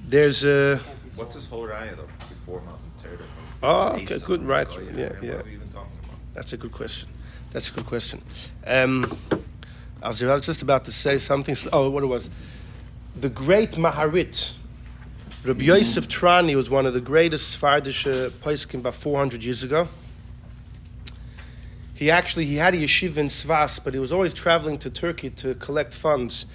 There's 0.08 0.46
uh, 0.46 0.79
can't 0.81 1.03
be 1.03 1.10
sold. 1.10 1.17
What's 1.20 1.36
this 1.36 1.48
whole 1.48 1.67
raya 1.67 1.91
of 2.00 2.08
Before 2.29 2.62
Matan 2.62 3.17
Torah 3.17 3.27
Oh, 3.63 3.96
okay, 3.96 4.17
good, 4.25 4.43
right, 4.43 4.67
Goya, 4.70 4.86
yeah, 4.86 4.98
yeah. 4.98 5.10
What 5.12 5.41
are 5.41 5.43
we 5.43 5.53
even 5.55 5.67
talking 5.67 5.91
about? 6.03 6.15
That's 6.34 6.53
a 6.53 6.58
good 6.58 6.72
question. 6.72 7.10
That's 7.51 7.70
a 7.70 7.74
good 7.74 7.86
question. 7.86 8.22
Um, 8.65 9.17
I 10.01 10.08
was 10.08 10.20
just 10.20 10.62
about 10.62 10.86
to 10.86 10.91
say 10.91 11.17
something. 11.17 11.55
Oh, 11.72 11.89
what 11.89 12.01
it 12.01 12.08
was. 12.08 12.29
The 13.15 13.29
great 13.29 13.72
Maharit, 13.72 14.53
Rabbi 15.43 15.65
Yosef 15.65 16.08
Trani, 16.08 16.55
was 16.55 16.70
one 16.70 16.86
of 16.86 16.93
the 16.93 17.01
greatest 17.01 17.62
Sephardish 17.62 18.08
uh, 18.10 18.29
poskim 18.29 18.79
about 18.79 18.96
400 18.96 19.43
years 19.43 19.63
ago. 19.63 19.89
He 21.93 22.10
actually 22.10 22.46
he 22.46 22.55
had 22.55 22.74
a 22.74 22.77
yeshiva 22.77 23.17
in 23.17 23.27
Svas, 23.27 23.84
but 23.84 23.93
he 23.93 24.00
was 24.00 24.12
always 24.13 24.34
traveling 24.34 24.77
to 24.79 24.89
Turkey 24.89 25.29
to 25.31 25.53
collect 25.55 25.93
funds. 25.93 26.46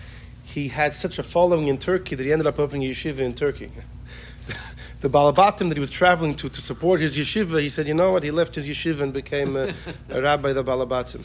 He 0.45 0.69
had 0.69 0.95
such 0.95 1.19
a 1.19 1.23
following 1.23 1.69
in 1.69 1.77
Turkey 1.77 2.17
that 2.17 2.25
he 2.25 2.33
ended 2.33 2.47
up 2.47 2.59
opening 2.59 2.89
a 2.89 2.91
yeshiva 2.91 3.21
in 3.21 3.35
Turkey. 3.35 3.71
The 5.01 5.11
Balabatim 5.11 5.69
that 5.69 5.77
he 5.77 5.81
was 5.81 5.91
traveling 5.91 6.35
to 6.37 6.49
to 6.49 6.61
support 6.61 7.01
his 7.01 7.19
yeshiva, 7.19 7.61
he 7.61 7.69
said, 7.69 7.87
you 7.87 7.95
know 7.95 8.11
what? 8.11 8.23
He 8.23 8.31
left 8.31 8.55
his 8.55 8.69
yeshiva 8.69 9.03
and 9.03 9.13
became 9.13 9.57
a, 9.57 9.75
a 10.09 10.23
rabbi 10.23 10.53
the 10.53 10.65
Balabatim. 10.65 11.23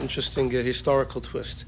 Interesting 0.00 0.54
uh, 0.54 0.62
historical 0.62 1.20
twist. 1.20 1.64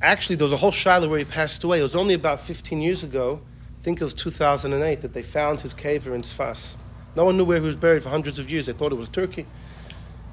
Actually, 0.00 0.36
there 0.36 0.44
was 0.44 0.52
a 0.52 0.56
whole 0.56 0.72
shiloh 0.72 1.08
where 1.08 1.18
he 1.18 1.24
passed 1.24 1.62
away. 1.64 1.80
It 1.80 1.82
was 1.82 1.94
only 1.94 2.14
about 2.14 2.40
15 2.40 2.80
years 2.80 3.04
ago, 3.04 3.40
I 3.80 3.82
think 3.82 4.00
it 4.00 4.04
was 4.04 4.14
2008, 4.14 5.00
that 5.00 5.12
they 5.12 5.22
found 5.22 5.60
his 5.60 5.74
caver 5.74 6.14
in 6.14 6.22
Sfas. 6.22 6.76
No 7.14 7.24
one 7.26 7.36
knew 7.36 7.44
where 7.44 7.60
he 7.60 7.66
was 7.66 7.76
buried 7.76 8.02
for 8.02 8.08
hundreds 8.08 8.38
of 8.38 8.50
years. 8.50 8.66
They 8.66 8.72
thought 8.72 8.92
it 8.92 8.98
was 8.98 9.08
Turkey. 9.08 9.46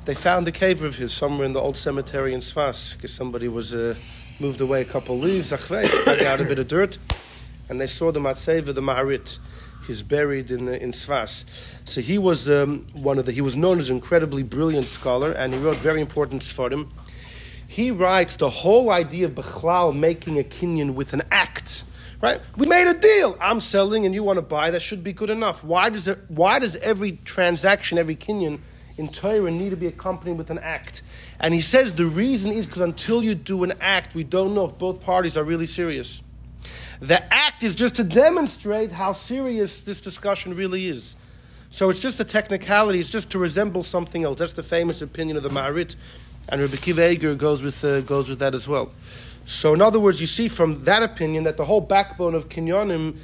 They 0.06 0.16
found 0.16 0.48
the 0.48 0.52
caver 0.52 0.86
of 0.86 0.96
his 0.96 1.14
somewhere 1.14 1.46
in 1.46 1.54
the 1.54 1.60
old 1.60 1.76
cemetery 1.76 2.34
in 2.34 2.40
Sfas 2.40 2.96
because 2.96 3.14
somebody 3.14 3.48
was 3.48 3.76
uh, 3.76 3.96
moved 4.40 4.62
away 4.62 4.82
a 4.82 4.86
couple 4.86 5.18
leaves, 5.18 5.50
dug 6.06 6.22
out 6.22 6.40
a 6.40 6.46
bit 6.46 6.58
of 6.58 6.68
dirt, 6.68 6.98
and 7.70 7.80
they 7.80 7.88
saw 7.88 8.12
the 8.12 8.20
Matseva, 8.20 8.74
the 8.74 8.82
Maharit. 8.82 9.38
He's 9.88 10.04
buried 10.04 10.52
in, 10.52 10.68
in 10.68 10.92
Svas. 10.92 11.46
So 11.88 12.02
he 12.02 12.18
was 12.18 12.50
um, 12.50 12.86
one 12.94 13.18
of 13.18 13.26
the, 13.26 13.32
he 13.32 13.42
was 13.42 13.56
known 13.56 13.80
as 13.80 13.90
an 13.90 13.96
incredibly 13.96 14.44
brilliant 14.44 14.86
scholar, 14.86 15.32
and 15.32 15.54
he 15.54 15.60
wrote 15.60 15.78
very 15.78 16.02
important 16.02 16.42
Sfarim. 16.42 16.90
He 17.68 17.92
writes 17.92 18.36
the 18.36 18.50
whole 18.50 18.92
idea 18.92 19.26
of 19.26 19.36
Bechlal 19.36 19.96
making 19.96 20.40
a 20.40 20.44
kinyan 20.44 20.96
with 20.96 21.14
an 21.14 21.22
act. 21.32 21.86
Right? 22.22 22.42
We 22.58 22.68
made 22.68 22.90
a 22.90 23.00
deal. 23.00 23.38
I'm 23.40 23.62
selling 23.62 24.06
and 24.06 24.14
you 24.14 24.24
want 24.24 24.38
to 24.38 24.42
buy. 24.42 24.72
That 24.72 24.82
should 24.82 25.04
be 25.04 25.14
good 25.14 25.30
enough. 25.30 25.64
Why 25.64 25.90
does, 25.90 26.08
it, 26.10 26.20
why 26.28 26.60
does 26.60 26.76
every 26.78 27.14
transaction, 27.24 27.98
every 27.98 28.16
kinyan 28.16 28.60
in 28.98 29.08
Torah 29.08 29.50
need 29.50 29.70
to 29.70 29.78
be 29.78 29.88
accompanied 29.88 30.38
with 30.38 30.50
an 30.50 30.60
act? 30.60 31.02
And 31.40 31.54
he 31.54 31.62
says 31.62 31.94
the 31.94 32.08
reason 32.08 32.52
is 32.52 32.66
because 32.66 32.82
until 32.82 33.24
you 33.24 33.36
do 33.36 33.64
an 33.64 33.74
act, 33.80 34.16
we 34.16 34.26
don't 34.26 34.54
know 34.54 34.66
if 34.66 34.78
both 34.78 35.02
parties 35.02 35.38
are 35.38 35.44
really 35.46 35.66
serious. 35.66 36.22
The 37.02 37.22
act 37.34 37.64
is 37.64 37.76
just 37.76 37.96
to 37.96 38.04
demonstrate 38.04 38.92
how 38.92 39.14
serious 39.14 39.84
this 39.84 40.02
discussion 40.02 40.54
really 40.54 40.88
is. 40.88 41.16
So 41.70 41.90
it's 41.90 42.00
just 42.00 42.20
a 42.20 42.26
technicality, 42.26 43.00
it's 43.00 43.10
just 43.10 43.30
to 43.32 43.40
resemble 43.40 43.84
something 43.84 44.24
else. 44.24 44.40
That's 44.40 44.54
the 44.54 44.64
famous 44.64 45.02
opinion 45.02 45.38
of 45.38 45.44
the 45.44 45.50
Maharit, 45.50 45.96
and 46.50 46.62
Rabbi 46.62 46.78
Kiva 46.78 47.12
Eger 47.12 47.36
goes 47.36 47.62
with, 47.62 47.84
uh, 47.86 48.02
goes 48.02 48.28
with 48.28 48.40
that 48.40 48.56
as 48.56 48.68
well. 48.68 48.92
So, 49.46 49.74
in 49.74 49.82
other 49.82 50.00
words, 50.00 50.20
you 50.20 50.28
see 50.28 50.48
from 50.48 50.84
that 50.84 51.04
opinion 51.04 51.44
that 51.46 51.58
the 51.58 51.66
whole 51.66 51.82
backbone 51.82 52.36
of 52.36 52.50
Kinyonim 52.50 53.18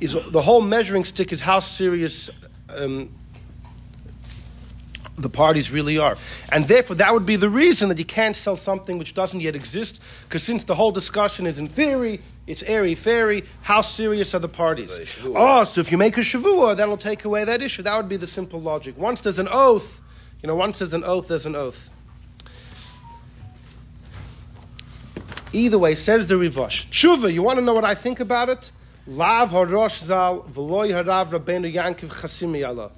is 0.00 0.16
the 0.30 0.42
whole 0.42 0.60
measuring 0.60 1.04
stick 1.04 1.32
is 1.32 1.40
how 1.40 1.60
serious 1.60 2.30
um, 2.76 3.10
the 5.16 5.28
parties 5.28 5.70
really 5.70 5.98
are. 5.98 6.16
And 6.50 6.64
therefore, 6.64 6.96
that 6.96 7.12
would 7.12 7.26
be 7.26 7.36
the 7.36 7.48
reason 7.50 7.88
that 7.88 7.98
you 7.98 8.04
can't 8.04 8.36
sell 8.36 8.56
something 8.56 8.98
which 8.98 9.14
doesn't 9.14 9.40
yet 9.40 9.54
exist, 9.54 10.02
because 10.28 10.42
since 10.42 10.64
the 10.64 10.74
whole 10.74 10.92
discussion 10.92 11.46
is 11.46 11.58
in 11.58 11.68
theory, 11.68 12.20
it's 12.46 12.62
airy 12.64 12.94
fairy, 12.94 13.44
how 13.62 13.80
serious 13.80 14.34
are 14.34 14.40
the 14.40 14.48
parties? 14.48 14.98
Oh, 15.24 15.64
so 15.64 15.80
if 15.80 15.92
you 15.92 15.98
make 15.98 16.16
a 16.16 16.20
shavua, 16.20 16.76
that'll 16.76 16.96
take 16.96 17.24
away 17.24 17.44
that 17.44 17.62
issue. 17.62 17.82
That 17.82 17.96
would 17.96 18.08
be 18.08 18.16
the 18.16 18.26
simple 18.26 18.60
logic. 18.60 18.98
Once 18.98 19.20
there's 19.20 19.38
an 19.38 19.48
oath, 19.50 20.00
you 20.42 20.48
know, 20.48 20.56
once 20.56 20.80
there's 20.80 20.94
an 20.94 21.04
oath, 21.04 21.28
there's 21.28 21.46
an 21.46 21.54
oath. 21.54 21.88
Either 25.52 25.78
way, 25.78 25.94
says 25.94 26.26
the 26.26 26.34
Rivash. 26.34 26.86
Tshuva, 26.88 27.32
you 27.32 27.42
want 27.42 27.58
to 27.58 27.64
know 27.64 27.74
what 27.74 27.84
I 27.84 27.94
think 27.94 28.20
about 28.20 28.48
it? 28.48 28.72
Lav 29.06 29.50
harosh 29.50 29.98
zal 29.98 30.42
v'loy 30.50 30.90
harav 30.90 31.30
rabbeinu 31.30 31.72
Yankiv 31.72 32.08
chasimi 32.08 32.66
Allah. 32.66 32.90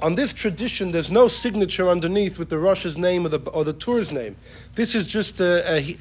On 0.00 0.16
this 0.16 0.32
tradition, 0.32 0.90
there's 0.90 1.12
no 1.12 1.28
signature 1.28 1.88
underneath 1.88 2.38
with 2.38 2.48
the 2.48 2.56
Rosh's 2.56 2.98
name 2.98 3.24
or 3.24 3.28
the, 3.28 3.50
or 3.50 3.62
the 3.62 3.72
Tur's 3.72 4.10
name. 4.10 4.36
This 4.74 4.96
is 4.96 5.06
just 5.06 5.38
a, 5.40 5.62
a, 5.70 5.96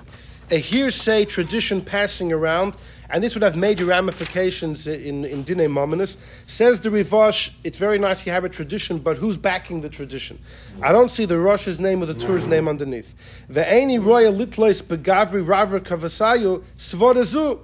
a 0.51 0.57
hearsay 0.57 1.25
tradition 1.25 1.81
passing 1.81 2.31
around, 2.31 2.75
and 3.09 3.23
this 3.23 3.35
would 3.35 3.43
have 3.43 3.55
major 3.55 3.85
ramifications 3.85 4.87
in, 4.87 5.25
in 5.25 5.43
Dine 5.43 5.69
Mominus. 5.69 6.17
Says 6.47 6.79
the 6.79 6.89
Rivash, 6.89 7.51
it's 7.63 7.77
very 7.77 7.97
nice 7.97 8.25
you 8.25 8.31
have 8.31 8.45
a 8.45 8.49
tradition, 8.49 8.99
but 8.99 9.17
who's 9.17 9.37
backing 9.37 9.81
the 9.81 9.89
tradition? 9.89 10.39
I 10.81 10.91
don't 10.91 11.09
see 11.09 11.25
the 11.25 11.35
Rosh's 11.35 11.79
name 11.79 12.01
or 12.03 12.05
the 12.05 12.13
Tur's 12.13 12.47
name 12.47 12.67
underneath. 12.67 13.15
Ve'eni 13.51 14.03
royal 14.03 14.33
litlois 14.33 14.81
begavri 14.81 15.45
ravra 15.45 15.79
kavasayu 15.79 16.63
svodazu. 16.77 17.59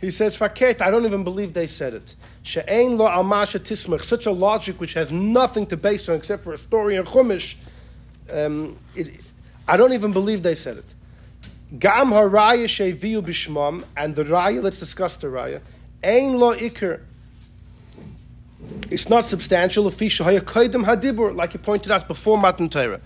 He 0.00 0.10
says, 0.10 0.38
Faket, 0.38 0.80
I 0.80 0.90
don't 0.90 1.04
even 1.04 1.24
believe 1.24 1.52
they 1.54 1.66
said 1.66 1.92
it. 1.92 2.14
She'ein 2.42 2.96
lo 2.96 3.08
almasha 3.08 3.58
tismach, 3.58 4.02
such 4.04 4.26
a 4.26 4.30
logic 4.30 4.80
which 4.80 4.94
has 4.94 5.10
nothing 5.10 5.66
to 5.66 5.76
base 5.76 6.08
on 6.08 6.14
except 6.14 6.44
for 6.44 6.52
a 6.52 6.58
story 6.58 6.94
in 6.94 7.04
Chumash. 7.04 7.56
Um, 8.32 8.78
it, 8.94 9.20
I 9.66 9.76
don't 9.76 9.92
even 9.92 10.12
believe 10.12 10.42
they 10.42 10.54
said 10.54 10.78
it. 10.78 10.94
Gam 11.76 12.10
haraya 12.10 12.64
sheviu 12.64 13.20
bishmam, 13.22 13.84
and 13.96 14.16
the 14.16 14.24
raya, 14.24 14.62
let's 14.62 14.78
discuss 14.78 15.16
the 15.18 15.26
raya. 15.26 15.60
Ein 16.02 16.38
lo 16.38 16.54
ikr. 16.54 17.02
It's 18.90 19.08
not 19.08 19.26
substantial. 19.26 19.84
Afisha 19.84 20.24
haya 20.24 20.40
hadibur, 20.40 21.34
like 21.34 21.52
you 21.52 21.60
pointed 21.60 21.92
out 21.92 22.08
before 22.08 22.38
Matan 22.38 22.68
Torah. 22.70 23.00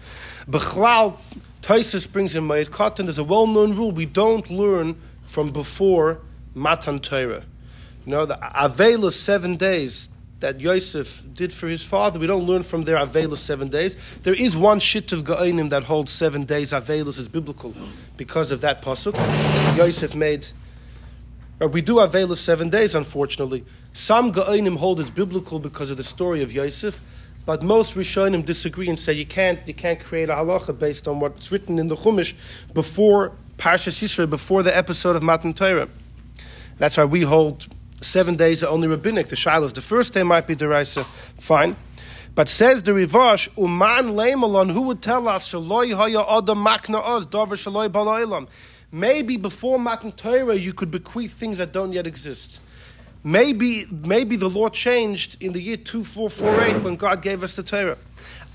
Bechlal, 0.49 1.19
Tosfos 1.63 2.11
brings 2.11 2.37
in 2.37 2.45
Moed 2.47 2.69
Katan, 2.69 3.05
there's 3.05 3.19
a 3.19 3.25
well-known 3.25 3.75
rule. 3.75 3.91
We 3.91 4.07
don't 4.07 4.49
learn 4.51 5.01
from 5.23 5.51
before 5.51 6.19
Matan 6.55 7.01
Torah. 7.01 7.45
You 8.05 8.11
know, 8.11 8.27
the 8.27 8.35
Avelos 8.35 9.13
seven 9.13 9.57
days 9.57 10.09
that 10.43 10.61
Yosef 10.61 11.25
did 11.35 11.53
for 11.53 11.69
his 11.69 11.83
father, 11.83 12.19
we 12.19 12.27
don't 12.27 12.45
learn 12.45 12.63
from 12.63 12.83
their 12.83 12.97
Avelos 12.97 13.39
seven 13.39 13.69
days. 13.69 13.97
There 14.19 14.35
is 14.35 14.57
one 14.57 14.81
shit 14.81 15.13
of 15.13 15.25
Ga'inim 15.25 15.71
that 15.71 15.85
holds 15.85 16.13
seven 16.13 16.45
days 16.45 16.73
Avelos 16.73 17.19
is 17.19 17.29
biblical 17.29 17.75
because 18.17 18.51
of 18.51 18.61
that 18.61 18.83
pasuk. 18.83 19.17
Yosef 19.77 20.15
made. 20.15 20.47
Or 21.61 21.69
we 21.69 21.81
do 21.81 21.95
Avelos 21.97 22.37
seven 22.37 22.69
days, 22.69 22.95
unfortunately. 22.95 23.65
Some 23.93 24.33
Ga'inim 24.33 24.77
hold 24.77 25.01
it's 25.01 25.11
biblical 25.11 25.61
because 25.61 25.91
of 25.91 25.97
the 25.97 26.05
story 26.05 26.43
of 26.43 26.53
Yosef, 26.53 27.01
but 27.47 27.63
most 27.63 27.97
Rishonim 27.97 28.45
disagree 28.45 28.89
and 28.89 28.99
say 28.99 29.13
you 29.13 29.27
can't, 29.27 29.61
you 29.67 29.75
can't 29.75 30.01
create 30.01 30.29
a 30.29 30.35
halacha 30.35 30.77
based 30.77 31.07
on 31.07 31.21
what's 31.21 31.53
written 31.53 31.79
in 31.79 31.87
the 31.87 31.97
Chumash 31.97 32.35
before 32.75 33.33
Parshas 33.59 34.03
Yisro, 34.03 34.29
before 34.29 34.65
the 34.65 34.77
episode 34.77 35.15
of 35.15 35.23
Matan 35.23 35.55
Torah. 35.55 35.89
That's 36.79 36.97
why 36.97 37.05
we 37.05 37.23
hold 37.23 37.69
seven 38.03 38.37
days 38.37 38.63
are 38.63 38.69
only 38.69 38.89
rabbinic. 38.89 39.29
The 39.29 39.37
shilas, 39.37 39.73
the 39.73 39.81
first 39.81 40.15
day 40.15 40.23
might 40.23 40.47
be 40.47 40.57
deraisa, 40.57 41.05
fine. 41.39 41.77
But 42.35 42.49
says 42.49 42.83
the 42.83 42.93
Rivash, 42.93 43.49
Uman 43.59 44.15
Leimalon, 44.15 44.73
who 44.73 44.83
would 44.83 45.03
tell 45.03 45.29
us, 45.29 45.51
Shaloi 45.51 45.95
Haya 45.95 46.21
Adam 46.21 46.65
Makna 46.65 47.03
Oz, 47.03 47.27
Dover 47.27 47.57
Shaloi 47.57 47.91
Bala'ilam. 47.91 48.49
Maybe 48.91 49.37
before 49.37 49.79
Matan 49.79 50.13
Torah 50.13 50.55
you 50.55 50.73
could 50.73 50.91
bequeath 50.91 51.33
things 51.33 51.59
that 51.59 51.73
don't 51.73 51.93
yet 51.93 52.07
exist. 52.07 52.63
Maybe, 53.25 53.83
maybe 53.91 54.37
the 54.37 54.49
law 54.49 54.69
changed 54.69 55.43
in 55.43 55.53
the 55.53 55.61
year 55.61 55.77
2448 55.77 56.83
when 56.83 56.97
God 56.97 57.23
gave 57.23 57.43
us 57.43 57.55
the 57.57 57.63
Torah. 57.63 57.99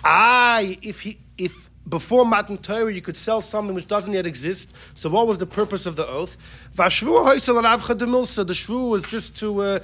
I, 0.03 0.77
if 0.81 1.01
he, 1.01 1.17
if 1.37 1.69
before 1.87 2.25
Matan 2.25 2.57
Torah 2.57 2.91
you 2.91 3.01
could 3.01 3.15
sell 3.15 3.41
something 3.41 3.75
which 3.75 3.87
doesn't 3.87 4.13
yet 4.13 4.25
exist. 4.25 4.73
So 4.93 5.09
what 5.09 5.27
was 5.27 5.37
the 5.37 5.45
purpose 5.45 5.85
of 5.85 5.95
the 5.95 6.07
oath? 6.07 6.37
The 6.75 6.83
shvu 6.83 8.89
was 8.89 9.03
just 9.03 9.35
to 9.37 9.61
uh, 9.61 9.79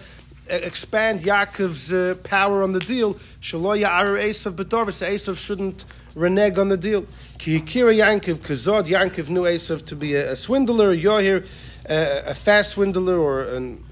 expand 0.49 1.21
Yaakov's 1.21 1.93
uh, 1.93 2.15
power 2.23 2.63
on 2.63 2.73
the 2.73 2.79
deal. 2.79 3.15
Shaloya 3.41 3.87
Arar 3.87 4.21
Esav 4.21 4.53
B'Dorvis. 4.53 5.05
Esav 5.05 5.43
shouldn't 5.43 5.85
renege 6.15 6.57
on 6.57 6.69
the 6.69 6.77
deal. 6.77 7.05
Ki 7.37 7.59
Kira 7.59 7.95
Yankov 7.95 8.39
Kazod. 8.39 8.87
Yankov 8.87 9.29
knew 9.29 9.43
Esav 9.43 9.85
to 9.85 9.95
be 9.95 10.15
a, 10.15 10.31
a 10.31 10.35
swindler. 10.35 10.95
Yohir, 10.95 11.45
uh, 11.89 12.29
a 12.29 12.33
fast 12.33 12.71
swindler, 12.71 13.17
or 13.17 13.43
an 13.43 13.83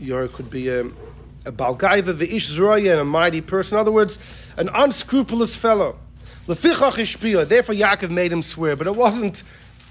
Yohir 0.00 0.32
could 0.32 0.50
be 0.50 0.68
a, 0.68 0.86
a 1.44 1.52
Balgaiva, 1.52 2.92
and 2.92 3.00
a 3.00 3.04
mighty 3.04 3.40
person. 3.40 3.76
In 3.76 3.80
other 3.80 3.92
words, 3.92 4.18
an 4.56 4.70
unscrupulous 4.72 5.56
fellow. 5.56 5.98
Therefore, 6.46 6.90
Yaakov 7.74 8.10
made 8.10 8.32
him 8.32 8.42
swear, 8.42 8.76
but 8.76 8.86
it 8.86 8.96
wasn't. 8.96 9.42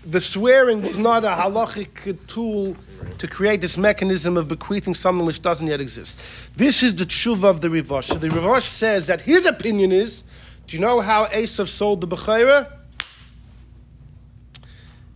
The 0.05 0.19
swearing 0.19 0.81
was 0.81 0.97
not 0.97 1.23
a 1.23 1.29
halachic 1.29 2.25
tool 2.27 2.75
to 3.17 3.27
create 3.27 3.61
this 3.61 3.77
mechanism 3.77 4.35
of 4.35 4.47
bequeathing 4.47 4.95
something 4.95 5.25
which 5.25 5.41
doesn't 5.41 5.67
yet 5.67 5.79
exist. 5.79 6.19
This 6.55 6.81
is 6.81 6.95
the 6.95 7.05
tshuva 7.05 7.43
of 7.43 7.61
the 7.61 7.67
Rivash. 7.67 8.05
So 8.05 8.15
the 8.15 8.29
Rivash 8.29 8.63
says 8.63 9.07
that 9.07 9.21
his 9.21 9.45
opinion 9.45 9.91
is, 9.91 10.23
do 10.65 10.75
you 10.75 10.81
know 10.81 11.01
how 11.01 11.25
Esav 11.25 11.67
sold 11.67 12.01
the 12.01 12.07
Bechayra? 12.07 12.71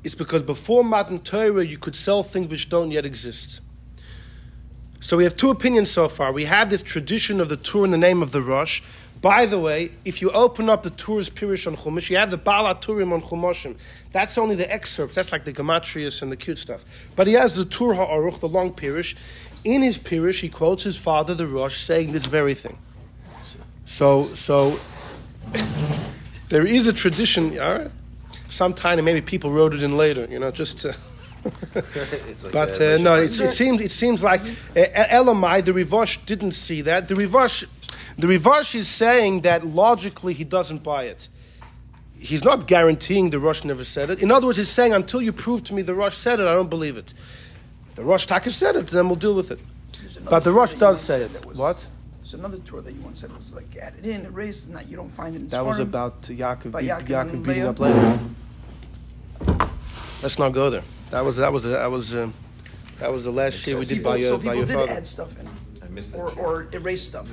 It's 0.04 0.16
because 0.16 0.44
before 0.44 0.84
Matan 0.84 1.18
Torah 1.18 1.66
you 1.66 1.80
could 1.80 1.96
sell 1.96 2.22
things 2.22 2.48
which 2.48 2.70
don't 2.70 2.92
yet 2.92 3.08
exist. 3.08 3.62
So 5.00 5.18
we 5.18 5.24
have 5.24 5.36
two 5.36 5.50
opinions 5.50 5.90
so 5.90 6.08
far. 6.08 6.32
We 6.32 6.46
have 6.46 6.70
this 6.70 6.84
tradition 6.84 7.42
of 7.42 7.50
the 7.50 7.58
Tur 7.58 7.86
in 7.86 7.92
the 7.92 7.98
name 7.98 8.22
of 8.22 8.32
the 8.32 8.42
Rosh. 8.42 8.82
By 9.22 9.46
the 9.46 9.58
way, 9.58 9.92
if 10.04 10.22
you 10.22 10.30
open 10.32 10.70
up 10.70 10.84
the 10.84 10.90
Tur's 10.92 11.30
Pirish 11.30 11.66
on 11.68 11.76
Chumash, 11.76 12.10
you 12.10 12.18
have 12.18 12.32
the 12.32 12.38
Baal 12.38 12.74
HaTurim 12.74 13.12
on 13.12 13.22
Chumashim. 13.22 13.78
That's 14.12 14.38
only 14.38 14.56
the 14.56 14.72
excerpts. 14.72 15.16
That's 15.16 15.32
like 15.32 15.46
the 15.46 15.54
Gematrius 15.54 16.22
and 16.22 16.32
the 16.32 16.38
cute 16.38 16.58
stuff. 16.58 16.86
But 17.16 17.28
he 17.28 17.34
has 17.34 17.56
the 17.56 17.66
Tur 17.66 17.96
HaAruch, 17.96 18.40
the 18.40 18.48
long 18.48 18.72
Pirish. 18.74 19.16
In 19.64 19.82
his 19.82 19.98
Pirish, 19.98 20.42
he 20.42 20.50
quotes 20.50 20.84
his 20.84 20.98
father, 20.98 21.34
the 21.34 21.48
Rosh, 21.48 21.78
saying 21.78 22.12
this 22.12 22.26
very 22.26 22.54
thing. 22.54 22.78
So, 23.86 24.26
so 24.36 24.80
there 26.50 26.66
is 26.66 26.88
a 26.88 26.94
tradition. 26.94 27.58
All 27.60 27.80
right, 27.80 27.92
sometime 28.50 29.04
maybe 29.04 29.22
people 29.22 29.52
wrote 29.52 29.74
it 29.74 29.82
in 29.82 29.98
later. 29.98 30.28
You 30.30 30.40
know, 30.40 30.52
just 30.52 30.80
to. 30.80 30.96
It's 31.76 32.44
like 32.44 32.54
But 32.54 32.82
uh, 32.82 32.98
no, 32.98 33.20
it 33.20 33.32
seems 33.32 33.80
it 33.80 33.92
seems 33.92 34.24
like 34.24 34.42
uh, 34.42 35.16
Elamai, 35.20 35.64
the 35.64 35.74
Rivash 35.74 36.26
didn't 36.26 36.54
see 36.54 36.82
that. 36.82 37.08
The 37.08 37.14
Rivash, 37.14 37.66
the 38.18 38.28
Rivash 38.28 38.76
is 38.76 38.88
saying 38.88 39.42
that 39.42 39.66
logically 39.66 40.34
he 40.34 40.44
doesn't 40.44 40.84
buy 40.84 41.04
it. 41.04 41.28
He's 42.18 42.44
not 42.46 42.66
guaranteeing 42.68 43.30
the 43.30 43.40
Rosh 43.40 43.64
never 43.64 43.84
said 43.84 44.10
it. 44.10 44.24
In 44.24 44.32
other 44.32 44.46
words, 44.48 44.58
he's 44.58 44.70
saying 44.70 44.94
until 44.94 45.22
you 45.22 45.34
prove 45.34 45.64
to 45.64 45.74
me 45.74 45.82
the 45.82 45.94
Rosh 45.94 46.16
said 46.16 46.40
it, 46.40 46.48
I 46.48 46.54
don't 46.54 46.70
believe 46.70 46.98
it. 46.98 47.14
If 47.90 47.96
the 47.96 48.04
Rosh 48.04 48.26
Taka 48.26 48.50
said 48.52 48.76
it, 48.76 48.88
then 48.88 49.08
we'll 49.08 49.18
deal 49.18 49.36
with 49.36 49.52
it. 49.52 49.60
But 50.30 50.40
the 50.44 50.50
Tur 50.52 50.56
Rosh 50.58 50.74
does 50.76 51.02
say 51.02 51.22
it. 51.24 51.46
was- 51.46 51.58
What? 51.58 51.88
There's 52.22 52.34
another 52.34 52.58
tour 52.60 52.82
that 52.82 52.92
you 52.92 53.02
once 53.02 53.20
said 53.22 53.36
was 53.38 53.54
like 53.54 53.76
added 53.78 54.04
in, 54.06 54.26
erased, 54.26 54.66
and 54.68 54.76
that 54.76 54.90
you 54.90 54.96
don't 54.98 55.12
find 55.12 55.36
it 55.36 55.42
in 55.42 55.48
That 55.50 55.64
was 55.66 55.78
about 55.78 56.24
Yaakov, 56.24 56.72
By 56.72 56.82
beat, 56.82 56.90
Yaakov 56.90 57.08
Yaakov 57.08 57.32
beating 57.44 57.64
Leah. 57.64 57.70
up 57.70 57.80
Leah. 57.80 58.20
Let's 60.24 60.40
not 60.40 60.52
go 60.54 60.70
there. 60.72 60.84
That 61.12 61.24
was 61.24 61.38
that 61.38 61.54
was 61.54 61.64
that 61.66 61.92
was 61.92 62.16
um, 62.16 62.34
that 62.98 63.12
was 63.12 63.26
the 63.26 63.32
last 63.32 63.66
year 63.68 63.78
we 63.78 63.86
did 63.86 63.98
people, 63.98 64.12
by 64.12 64.18
your 64.18 64.30
so 64.32 64.38
by 64.38 64.42
people 64.44 64.56
your 64.56 64.66
did 64.66 64.74
father. 64.74 64.92
add 64.94 65.06
stuff 65.06 65.38
in, 65.40 65.48
I 65.84 65.88
missed 65.90 66.12
that. 66.14 66.18
or, 66.18 66.32
or 66.32 66.68
erase 66.74 67.04
stuff. 67.04 67.28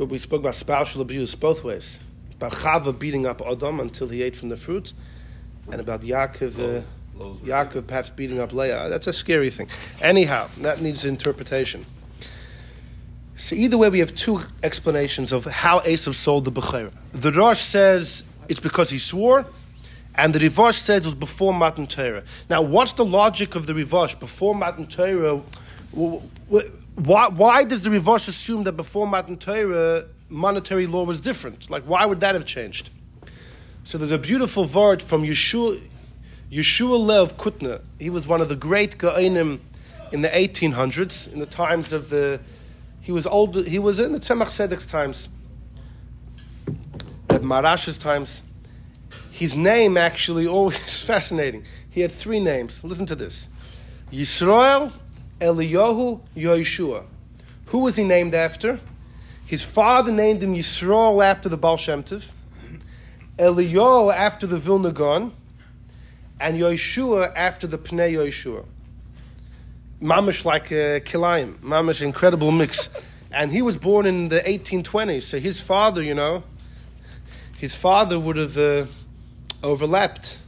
But 0.00 0.08
we 0.08 0.18
spoke 0.18 0.40
about 0.40 0.54
spousal 0.54 1.02
abuse 1.02 1.34
both 1.34 1.62
ways. 1.62 1.98
About 2.36 2.52
Chava 2.52 2.98
beating 2.98 3.26
up 3.26 3.42
Adam 3.42 3.80
until 3.80 4.08
he 4.08 4.22
ate 4.22 4.34
from 4.34 4.48
the 4.48 4.56
fruit, 4.56 4.94
and 5.70 5.78
about 5.78 6.00
Yaakov, 6.00 6.58
uh, 6.58 6.82
Yaakov 7.44 7.86
perhaps 7.86 8.08
beating 8.08 8.40
up 8.40 8.54
Leah. 8.54 8.88
That's 8.88 9.08
a 9.08 9.12
scary 9.12 9.50
thing. 9.50 9.68
Anyhow, 10.00 10.48
that 10.62 10.80
needs 10.80 11.04
interpretation. 11.04 11.84
So 13.36 13.54
either 13.54 13.76
way, 13.76 13.90
we 13.90 13.98
have 13.98 14.14
two 14.14 14.40
explanations 14.62 15.32
of 15.32 15.44
how 15.44 15.80
Esav 15.80 16.14
sold 16.14 16.46
the 16.46 16.52
Bechira. 16.52 16.92
The 17.12 17.32
Rosh 17.32 17.60
says 17.60 18.24
it's 18.48 18.58
because 18.58 18.88
he 18.88 18.96
swore, 18.96 19.44
and 20.14 20.34
the 20.34 20.38
Rivosh 20.38 20.78
says 20.78 21.04
it 21.04 21.08
was 21.08 21.14
before 21.14 21.52
Matan 21.52 21.86
Torah. 21.86 22.24
Now, 22.48 22.62
what's 22.62 22.94
the 22.94 23.04
logic 23.04 23.54
of 23.54 23.66
the 23.66 23.74
Rivosh 23.74 24.18
before 24.18 24.54
Matan 24.54 24.86
Torah? 24.86 25.42
Why, 27.04 27.28
why 27.28 27.64
does 27.64 27.80
the 27.80 27.88
Rivosh 27.88 28.28
assume 28.28 28.64
that 28.64 28.72
before 28.72 29.06
Matan 29.06 29.38
Torah 29.38 30.04
monetary 30.28 30.86
law 30.86 31.04
was 31.04 31.18
different? 31.18 31.70
Like, 31.70 31.82
why 31.84 32.04
would 32.04 32.20
that 32.20 32.34
have 32.34 32.44
changed? 32.44 32.90
So 33.84 33.96
there's 33.96 34.12
a 34.12 34.18
beautiful 34.18 34.66
word 34.66 35.02
from 35.02 35.22
Yeshua, 35.22 35.80
Yeshua 36.52 36.98
Lev 36.98 37.38
Kutner. 37.38 37.80
He 37.98 38.10
was 38.10 38.28
one 38.28 38.42
of 38.42 38.50
the 38.50 38.56
great 38.56 38.98
Gaonim 38.98 39.60
in 40.12 40.20
the 40.20 40.28
1800s, 40.28 41.32
in 41.32 41.38
the 41.38 41.46
times 41.46 41.94
of 41.94 42.10
the. 42.10 42.38
He 43.00 43.12
was 43.12 43.26
old. 43.26 43.66
He 43.66 43.78
was 43.78 43.98
in 43.98 44.12
the 44.12 44.20
Tzemach 44.20 44.48
Tzedek's 44.48 44.84
times, 44.84 45.30
at 47.30 47.40
Marash's 47.40 47.96
times. 47.96 48.42
His 49.30 49.56
name 49.56 49.96
actually 49.96 50.46
always 50.46 51.02
fascinating. 51.06 51.64
He 51.88 52.02
had 52.02 52.12
three 52.12 52.40
names. 52.40 52.84
Listen 52.84 53.06
to 53.06 53.14
this: 53.14 53.48
Yisrael, 54.12 54.92
Eliyahu, 55.40 56.20
Yeshua. 56.36 57.04
Who 57.66 57.80
was 57.80 57.96
he 57.96 58.04
named 58.04 58.34
after? 58.34 58.78
His 59.46 59.62
father 59.62 60.12
named 60.12 60.42
him 60.42 60.54
Yisrael 60.54 61.24
after 61.24 61.48
the 61.48 61.56
Baal 61.56 61.76
Shem 61.76 62.02
Tov. 62.02 62.32
Eliyahu 63.38 64.14
after 64.14 64.46
the 64.46 64.58
Vilna 64.58 64.92
Gaon, 64.92 65.32
and 66.38 66.58
Yeshua 66.58 67.32
after 67.34 67.66
the 67.66 67.78
Pnei 67.78 68.12
Yeshua. 68.12 68.66
Mamish 70.00 70.44
like 70.44 70.70
a 70.70 71.00
Kilayim, 71.00 71.58
Mamish 71.58 72.02
incredible 72.02 72.52
mix. 72.52 72.90
And 73.32 73.50
he 73.50 73.62
was 73.62 73.78
born 73.78 74.06
in 74.06 74.28
the 74.28 74.40
1820s, 74.40 75.22
so 75.22 75.38
his 75.38 75.60
father, 75.60 76.02
you 76.02 76.14
know, 76.14 76.42
his 77.58 77.74
father 77.74 78.18
would 78.18 78.36
have 78.36 78.56
uh, 78.56 78.86
overlapped 79.62 80.38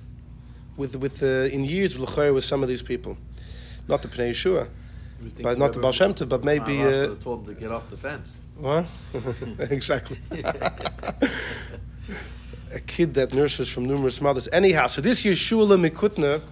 with, 0.77 0.97
with 0.97 1.23
uh, 1.23 1.27
in 1.53 1.65
years 1.65 1.99
with 1.99 2.45
some 2.45 2.63
of 2.63 2.69
these 2.69 2.83
people. 2.83 3.17
Not 3.89 4.03
the 4.03 4.09
Pnei 4.09 4.31
Yeshua, 4.31 4.69
but 5.43 5.59
not 5.59 5.73
the 5.73 5.81
Baal 5.81 5.93
Shem 5.93 6.15
Tov, 6.15 6.29
but 6.29 6.45
maybe. 6.45 6.83
Uh, 6.83 7.15
told 7.17 7.47
him 7.49 7.55
to 7.55 7.61
get 7.61 7.71
off 7.71 7.89
the 7.91 7.97
fence. 7.97 8.39
what? 8.57 8.87
exactly. 9.71 10.19
a 12.73 12.81
kid 12.81 13.15
that 13.15 13.35
nurses 13.35 13.69
from 13.69 13.85
numerous 13.85 14.21
mothers. 14.21 14.49
Anyhow, 14.53 14.87
so 14.87 15.01
this 15.01 15.25
Yeshua 15.25 15.79
Mikutna, 15.79 16.43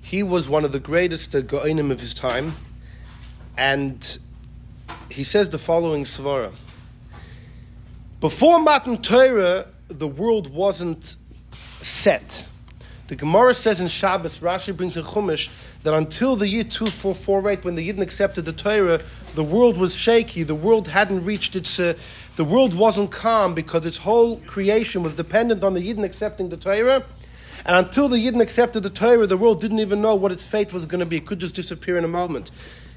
he 0.00 0.22
was 0.22 0.48
one 0.48 0.64
of 0.64 0.72
the 0.72 0.80
greatest 0.80 1.34
uh, 1.34 1.40
Goinim 1.40 1.90
of 1.90 2.00
his 2.00 2.14
time, 2.14 2.54
and 3.56 4.18
he 5.10 5.24
says 5.24 5.48
the 5.48 5.58
following 5.58 6.04
svara. 6.04 6.52
Before 8.20 8.60
Matan 8.60 8.98
Torah, 8.98 9.66
the 9.88 10.06
world 10.06 10.52
wasn't 10.52 11.16
set. 11.80 12.46
The 13.08 13.16
Gemara 13.16 13.52
says 13.52 13.80
in 13.80 13.88
Shabbos, 13.88 14.38
Rashi 14.38 14.76
brings 14.76 14.96
in 14.96 15.02
Chumash, 15.02 15.48
that 15.82 15.94
until 15.94 16.36
the 16.36 16.48
year 16.48 16.64
2448, 16.64 17.64
when 17.64 17.74
the 17.74 17.88
Yidden 17.88 18.00
accepted 18.00 18.44
the 18.44 18.52
Torah, 18.52 19.00
the 19.34 19.42
world 19.42 19.76
was 19.76 19.96
shaky. 19.96 20.42
The 20.42 20.54
world 20.54 20.88
hadn't 20.88 21.24
reached 21.24 21.56
its. 21.56 21.78
Uh, 21.78 21.94
the 22.36 22.44
world 22.44 22.72
wasn't 22.72 23.10
calm 23.10 23.54
because 23.54 23.84
its 23.84 23.98
whole 23.98 24.38
creation 24.46 25.02
was 25.02 25.14
dependent 25.14 25.64
on 25.64 25.74
the 25.74 25.80
Yidden 25.80 26.04
accepting 26.04 26.48
the 26.48 26.56
Torah. 26.56 27.04
And 27.64 27.76
until 27.76 28.08
the 28.08 28.16
Yidden 28.16 28.40
accepted 28.40 28.82
the 28.82 28.90
Torah, 28.90 29.26
the 29.26 29.36
world 29.36 29.60
didn't 29.60 29.80
even 29.80 30.00
know 30.00 30.14
what 30.14 30.32
its 30.32 30.46
fate 30.46 30.72
was 30.72 30.86
going 30.86 31.00
to 31.00 31.06
be. 31.06 31.18
It 31.18 31.26
could 31.26 31.38
just 31.38 31.54
disappear 31.54 31.98
in 31.98 32.04
a 32.04 32.08
moment. 32.08 32.50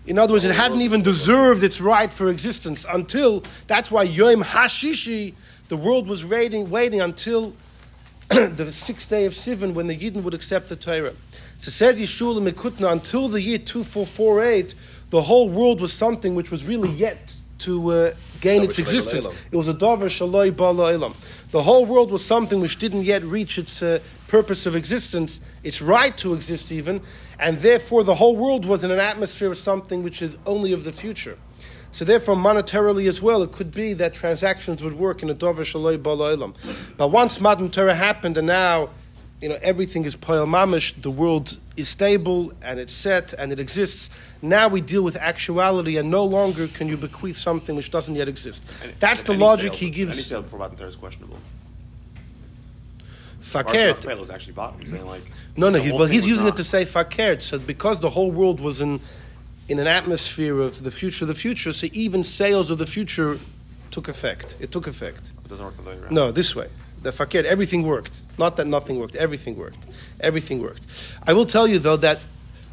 In 0.08 0.20
other 0.20 0.34
words, 0.34 0.46
it 0.46 0.56
hadn't 0.56 0.82
even 0.82 1.02
deserved 1.02 1.64
its 1.64 1.82
right 1.82 2.14
for 2.14 2.30
existence 2.30 2.86
until. 2.92 3.44
That's 3.68 3.92
why 3.92 4.04
Yom 4.04 4.44
Hashishi, 4.44 5.34
the 5.68 5.78
world 5.78 6.08
was 6.08 6.24
waiting, 6.24 6.70
waiting 6.70 7.02
until 7.02 7.56
the 8.30 8.72
sixth 8.72 9.10
day 9.10 9.26
of 9.26 9.34
Sivan 9.34 9.74
when 9.74 9.88
the 9.88 9.96
Yidden 9.96 10.24
would 10.24 10.34
accept 10.34 10.70
the 10.70 10.76
Torah. 10.76 11.14
So 11.58 11.72
says 11.72 12.00
Yeshua 12.00 12.48
Mikutna, 12.48 12.92
until 12.92 13.28
the 13.28 13.42
year 13.42 13.58
2448, 13.58 14.76
the 15.10 15.22
whole 15.22 15.50
world 15.50 15.82
was 15.82 15.94
something 15.94 16.36
which 16.36 16.52
was 16.52 16.66
really 16.66 16.90
yet 16.90 17.34
to 17.60 17.92
uh, 17.92 18.14
gain 18.42 18.64
its 18.64 18.80
existence. 18.80 19.28
It 19.52 19.56
was 19.56 19.70
a 19.70 19.74
davar 19.74 20.06
shaloi 20.06 20.52
ba'olam. 20.52 21.16
The 21.52 21.64
whole 21.64 21.86
world 21.86 22.12
was 22.12 22.24
something 22.24 22.60
which 22.60 22.80
didn't 22.80 23.04
yet 23.04 23.24
reach 23.24 23.58
its 23.58 23.82
uh, 23.82 24.00
purpose 24.28 24.66
of 24.66 24.76
existence, 24.76 25.42
its 25.64 25.82
right 25.82 26.16
to 26.18 26.34
exist 26.34 26.72
even, 26.72 27.02
and 27.40 27.58
therefore 27.60 28.04
the 28.04 28.16
whole 28.16 28.36
world 28.36 28.66
was 28.66 28.84
in 28.84 28.92
an 28.92 29.00
atmosphere 29.00 29.52
of 29.52 29.58
something 29.58 30.04
which 30.04 30.22
is 30.22 30.38
only 30.46 30.74
of 30.74 30.84
the 30.84 30.92
future. 30.92 31.38
So 31.92 32.04
therefore, 32.04 32.36
monetarily 32.36 33.08
as 33.08 33.22
well, 33.22 33.42
it 33.42 33.54
could 33.54 33.72
be 33.72 33.94
that 33.94 34.14
transactions 34.14 34.84
would 34.84 34.96
work 34.96 35.24
in 35.24 35.30
a 35.30 35.34
davar 35.34 35.62
shaloi 35.62 35.98
ba'olam. 35.98 36.54
But 36.98 37.08
once 37.08 37.40
Matan 37.40 37.72
Torah 37.72 37.96
happened, 37.96 38.38
and 38.38 38.48
now 38.48 38.90
you 39.42 39.50
know 39.50 39.58
everything 39.62 40.06
is 40.06 40.16
poel 40.16 40.48
mamish, 40.48 41.00
the 41.02 41.12
world 41.12 41.58
is 41.78 41.90
stable 41.90 42.54
and 42.62 42.80
it's 42.80 42.94
set 42.94 43.34
and 43.34 43.52
it 43.52 43.60
exists. 43.60 44.10
Now 44.42 44.68
we 44.68 44.82
deal 44.82 45.04
with 45.04 45.18
actuality, 45.18 45.98
and 45.98 46.10
no 46.10 46.24
longer 46.24 46.68
can 46.68 46.88
you 46.88 46.98
bequeath 46.98 47.36
something 47.36 47.76
which 47.76 47.92
doesn't 47.92 48.16
yet 48.16 48.30
exist. 48.30 48.64
Any- 48.84 48.94
That's 49.00 49.24
the 49.24 49.34
logic 49.34 49.74
sale- 49.74 49.80
he 49.80 49.86
Any 49.88 49.96
gives. 49.96 50.26
sale 50.26 50.42
before 50.42 50.60
Matan 50.60 50.78
Torah 50.78 50.90
is 50.90 50.96
questionable. 50.96 51.38
Fakert. 53.42 54.20
Was 54.20 54.30
actually 54.30 54.54
bought. 54.54 54.74
I'm 54.80 54.88
saying 54.88 55.06
like 55.06 55.22
No, 55.56 55.70
no, 55.70 55.80
he's, 55.80 55.94
well, 55.94 56.06
he's 56.08 56.26
using 56.26 56.48
it 56.48 56.56
to 56.56 56.64
say 56.64 56.84
fakert. 56.84 57.42
So 57.42 57.60
because 57.60 58.00
the 58.00 58.10
whole 58.10 58.32
world 58.32 58.60
was 58.60 58.82
in 58.82 59.00
in 59.68 59.80
an 59.80 59.88
atmosphere 59.88 60.60
of 60.60 60.84
the 60.84 60.92
future 60.92 61.26
of 61.26 61.28
the 61.28 61.36
future, 61.36 61.74
so 61.74 61.88
even 61.94 62.24
sales 62.24 62.70
of 62.72 62.78
the 62.78 62.86
future 62.86 63.40
took 63.92 64.08
effect. 64.08 64.56
It 64.60 64.72
took 64.72 64.88
effect. 64.88 65.32
It 65.44 65.50
doesn't 65.50 65.64
work 65.66 65.76
the 65.78 65.84
way 65.84 65.98
around. 65.98 66.12
No, 66.12 66.32
this 66.32 66.56
way. 66.56 66.68
The 67.06 67.12
fakir, 67.12 67.44
everything 67.46 67.84
worked. 67.84 68.24
Not 68.40 68.58
that 68.58 68.66
nothing 68.66 69.00
worked. 69.00 69.16
Everything 69.16 69.56
worked. 69.56 69.86
Everything 70.22 70.60
worked. 70.60 70.88
I 71.28 71.34
will 71.34 71.46
tell 71.46 71.68
you 71.68 71.78
though 71.78 71.98
that 71.98 72.20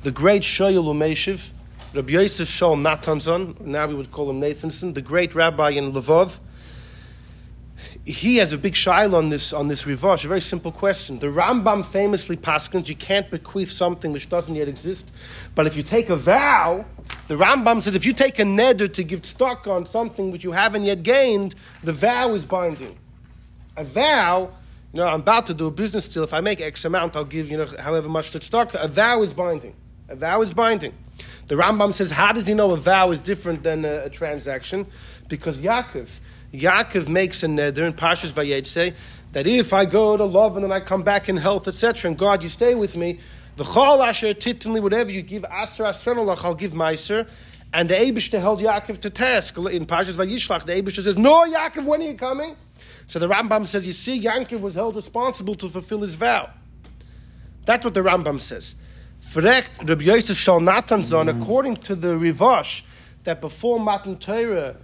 the 0.05 0.11
great 0.11 0.40
Shoyal 0.40 0.85
Umeshiv, 0.85 1.51
Rabbi 1.92 2.14
Yosef 2.14 2.49
Shol 2.49 2.81
Natanzon, 2.81 3.61
now 3.61 3.87
we 3.87 3.95
would 3.95 4.11
call 4.11 4.31
him 4.31 4.40
Nathanson, 4.40 4.95
the 4.95 5.03
great 5.03 5.35
rabbi 5.35 5.73
in 5.73 5.92
Lvov, 5.92 6.40
he 8.07 8.37
has 8.37 8.55
a 8.55 8.59
big 8.59 8.73
shail 8.73 9.12
on 9.12 9.29
this 9.29 9.53
on 9.53 9.68
this 9.68 9.83
rivash. 9.83 10.25
A 10.25 10.29
very 10.29 10.40
simple 10.40 10.73
question. 10.73 11.18
The 11.18 11.27
Rambam 11.27 11.85
famously 11.85 12.38
paskins 12.38 12.88
you 12.88 12.97
can't 12.97 13.31
bequeath 13.31 13.68
something 13.68 14.12
which 14.12 14.31
doesn't 14.31 14.55
yet 14.55 14.66
exist, 14.66 15.14
but 15.55 15.66
if 15.66 15.77
you 15.77 15.83
take 15.83 16.09
a 16.09 16.16
vow, 16.16 16.87
the 17.29 17.35
Rambam 17.35 17.83
says 17.83 17.95
if 17.95 18.07
you 18.07 18.14
take 18.14 18.38
a 18.38 18.45
neder 18.45 18.90
to 18.95 19.05
give 19.05 19.27
stock 19.27 19.66
on 19.66 19.85
something 19.85 20.33
which 20.33 20.42
you 20.42 20.53
haven't 20.53 20.85
yet 20.85 21.03
gained, 21.03 21.55
the 21.85 21.92
vow 21.92 22.33
is 22.33 22.47
binding. 22.47 22.97
A 23.77 23.85
vow, 23.85 24.51
you 24.93 25.01
know, 25.01 25.07
I'm 25.07 25.21
about 25.21 25.47
to 25.47 25.55
do 25.55 25.67
a 25.67 25.71
business 25.71 26.09
deal. 26.09 26.25
If 26.25 26.35
I 26.35 26.41
make 26.41 26.61
X 26.61 26.85
amount, 26.85 27.17
I'll 27.17 27.25
give 27.25 27.51
you 27.51 27.57
know 27.57 27.67
however 27.81 28.09
much 28.09 28.31
to 28.33 28.41
stock. 28.41 28.75
A 28.75 28.89
vow 28.89 29.23
is 29.23 29.33
binding. 29.33 29.75
A 30.09 30.17
vow 30.17 30.43
is 30.43 30.53
binding. 30.53 30.93
The 31.49 31.55
Rambam 31.55 31.93
says, 31.93 32.11
how 32.11 32.33
does 32.33 32.47
he 32.47 32.55
know 32.55 32.71
a 32.73 32.77
vow 32.77 33.11
is 33.11 33.23
different 33.23 33.63
than 33.63 33.85
a, 33.85 34.05
a 34.05 34.11
transaction? 34.11 34.87
Because 35.29 35.61
Yaakov, 35.61 36.21
Yaakov 36.53 37.09
makes 37.09 37.43
a 37.43 37.47
neder 37.47 37.87
in 37.87 37.95
Parshas 37.95 38.33
Vayetze 38.33 38.95
that 39.33 39.47
if 39.47 39.73
I 39.73 39.87
go 39.87 40.17
to 40.17 40.25
love 40.25 40.57
and 40.57 40.65
then 40.65 40.73
I 40.73 40.81
come 40.81 41.03
back 41.03 41.29
in 41.29 41.37
health, 41.37 41.67
etc., 41.67 42.11
and 42.11 42.19
God, 42.19 42.43
you 42.43 42.49
stay 42.49 42.75
with 42.75 42.97
me, 42.97 43.19
the 43.57 43.65
chol 43.65 44.07
asher 44.07 44.35
titinli, 44.35 44.81
whatever 44.81 45.11
you 45.11 45.23
give, 45.23 45.45
aser 45.45 45.85
asenolach, 45.85 46.45
I'll 46.45 46.55
give 46.55 46.73
meiser. 46.73 47.29
And 47.75 47.89
the 47.89 47.95
Abishter 47.95 48.39
held 48.39 48.61
Yaakov 48.61 48.99
to 48.99 49.11
task 49.11 49.57
in 49.57 49.87
Parshas 49.87 50.17
Vayishlach. 50.17 50.65
The 50.67 50.75
Abishter 50.75 51.03
says, 51.03 51.17
"No, 51.17 51.47
Yaakov, 51.51 51.85
when 51.85 52.03
are 52.03 52.05
you 52.05 52.15
coming?" 52.15 52.55
So 53.07 53.19
the 53.19 53.29
Rambam 53.29 53.67
says, 53.67 53.87
"You 53.87 53.93
see, 53.93 54.21
Yaakov 54.21 54.61
was 54.61 54.75
held 54.75 54.97
responsible 54.97 55.55
to 55.57 55.69
fulfill 55.69 56.01
his 56.01 56.15
vow." 56.15 56.51
That's 57.65 57.85
what 57.85 57.95
the 57.95 58.01
Rambam 58.01 58.41
says. 58.41 58.77
Frekt 59.21 59.88
Rabbi 59.88 60.05
Yosef 60.05 60.37
Shal 60.37 60.61
Natanzon, 60.61 61.29
according 61.29 61.77
to 61.77 61.95
the 61.95 62.09
Rivash, 62.09 62.83
that 63.25 63.41
before 63.41 63.79
Matan 63.79 64.19
Torah, 64.19 64.77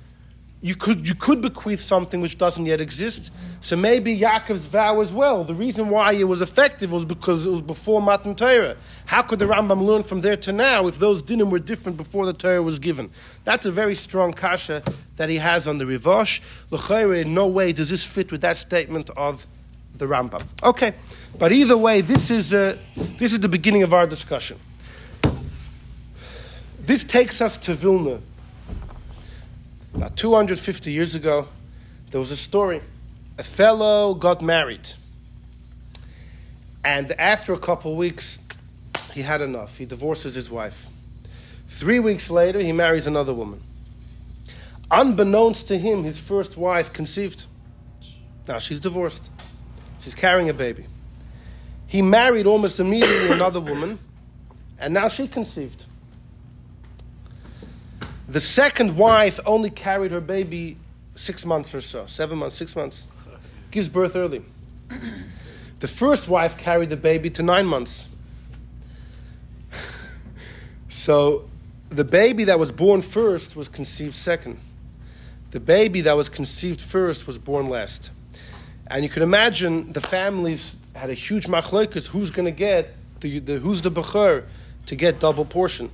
you 0.60 0.74
could 0.74 1.06
you 1.06 1.14
could 1.14 1.40
bequeath 1.40 1.78
something 1.78 2.20
which 2.20 2.36
doesn't 2.36 2.66
yet 2.66 2.80
exist. 2.80 3.32
So 3.60 3.76
maybe 3.76 4.18
Yaakov's 4.18 4.66
vow 4.66 5.00
as 5.00 5.12
well. 5.14 5.44
The 5.44 5.54
reason 5.54 5.88
why 5.88 6.12
it 6.12 6.24
was 6.24 6.42
effective 6.42 6.90
was 6.90 7.04
because 7.04 7.46
it 7.46 7.50
was 7.50 7.60
before 7.60 8.02
Matan 8.02 8.34
Torah. 8.34 8.76
How 9.06 9.22
could 9.22 9.38
the 9.38 9.44
Rambam 9.44 9.84
learn 9.84 10.02
from 10.02 10.20
there 10.20 10.36
to 10.36 10.52
now 10.52 10.88
if 10.88 10.98
those 10.98 11.22
dinim 11.22 11.50
were 11.50 11.60
different 11.60 11.96
before 11.96 12.26
the 12.26 12.32
Torah 12.32 12.62
was 12.62 12.78
given? 12.80 13.10
That's 13.44 13.66
a 13.66 13.72
very 13.72 13.94
strong 13.94 14.32
kasha 14.32 14.82
that 15.16 15.28
he 15.28 15.36
has 15.36 15.68
on 15.68 15.78
the 15.78 15.84
Rivash. 15.84 16.40
L'chayre, 16.70 17.22
in 17.22 17.34
no 17.34 17.46
way 17.46 17.72
does 17.72 17.90
this 17.90 18.04
fit 18.04 18.32
with 18.32 18.40
that 18.40 18.56
statement 18.56 19.10
of 19.16 19.46
the 19.96 20.06
Rambam. 20.06 20.42
Okay, 20.62 20.94
but 21.38 21.52
either 21.52 21.76
way, 21.76 22.00
this 22.00 22.30
is 22.30 22.52
uh, 22.52 22.76
this 22.96 23.32
is 23.32 23.40
the 23.40 23.48
beginning 23.48 23.84
of 23.84 23.92
our 23.92 24.06
discussion. 24.06 24.58
This 26.80 27.04
takes 27.04 27.40
us 27.40 27.58
to 27.58 27.74
Vilna. 27.74 28.20
About 29.94 30.16
250 30.16 30.92
years 30.92 31.14
ago, 31.14 31.48
there 32.10 32.20
was 32.20 32.30
a 32.30 32.36
story. 32.36 32.80
A 33.38 33.42
fellow 33.42 34.14
got 34.14 34.42
married, 34.42 34.88
and 36.84 37.12
after 37.12 37.52
a 37.52 37.58
couple 37.58 37.96
weeks, 37.96 38.38
he 39.12 39.22
had 39.22 39.40
enough. 39.40 39.78
He 39.78 39.86
divorces 39.86 40.34
his 40.34 40.50
wife. 40.50 40.88
Three 41.68 42.00
weeks 42.00 42.30
later, 42.30 42.60
he 42.60 42.72
marries 42.72 43.06
another 43.06 43.34
woman. 43.34 43.62
Unbeknownst 44.90 45.68
to 45.68 45.78
him, 45.78 46.04
his 46.04 46.18
first 46.18 46.56
wife 46.56 46.92
conceived. 46.92 47.46
Now 48.46 48.58
she's 48.58 48.80
divorced. 48.80 49.30
She's 50.00 50.14
carrying 50.14 50.48
a 50.48 50.54
baby. 50.54 50.86
He 51.86 52.02
married 52.02 52.46
almost 52.46 52.80
immediately 52.80 53.30
another 53.32 53.60
woman, 53.60 53.98
and 54.78 54.94
now 54.94 55.08
she 55.08 55.28
conceived. 55.28 55.84
The 58.28 58.40
second 58.40 58.94
wife 58.94 59.40
only 59.46 59.70
carried 59.70 60.10
her 60.10 60.20
baby 60.20 60.76
six 61.14 61.46
months 61.46 61.74
or 61.74 61.80
so, 61.80 62.04
seven 62.04 62.38
months, 62.38 62.56
six 62.56 62.76
months, 62.76 63.08
gives 63.70 63.88
birth 63.88 64.16
early. 64.16 64.44
The 65.80 65.88
first 65.88 66.28
wife 66.28 66.58
carried 66.58 66.90
the 66.90 66.96
baby 66.96 67.30
to 67.30 67.42
nine 67.42 67.64
months. 67.64 68.08
so 70.88 71.48
the 71.88 72.04
baby 72.04 72.44
that 72.44 72.58
was 72.58 72.70
born 72.70 73.00
first 73.00 73.56
was 73.56 73.66
conceived 73.66 74.14
second. 74.14 74.58
The 75.52 75.60
baby 75.60 76.02
that 76.02 76.14
was 76.14 76.28
conceived 76.28 76.82
first 76.82 77.26
was 77.26 77.38
born 77.38 77.66
last. 77.66 78.10
And 78.88 79.02
you 79.02 79.08
can 79.08 79.22
imagine 79.22 79.92
the 79.94 80.02
families 80.02 80.76
had 80.94 81.08
a 81.08 81.14
huge 81.14 81.46
machlokas 81.46 82.08
who's 82.08 82.30
going 82.30 82.46
to 82.46 82.52
get, 82.52 82.94
the, 83.20 83.38
the, 83.38 83.58
who's 83.58 83.80
the 83.80 83.90
bechor 83.90 84.44
to 84.84 84.96
get 84.96 85.18
double 85.18 85.46
portion 85.46 85.90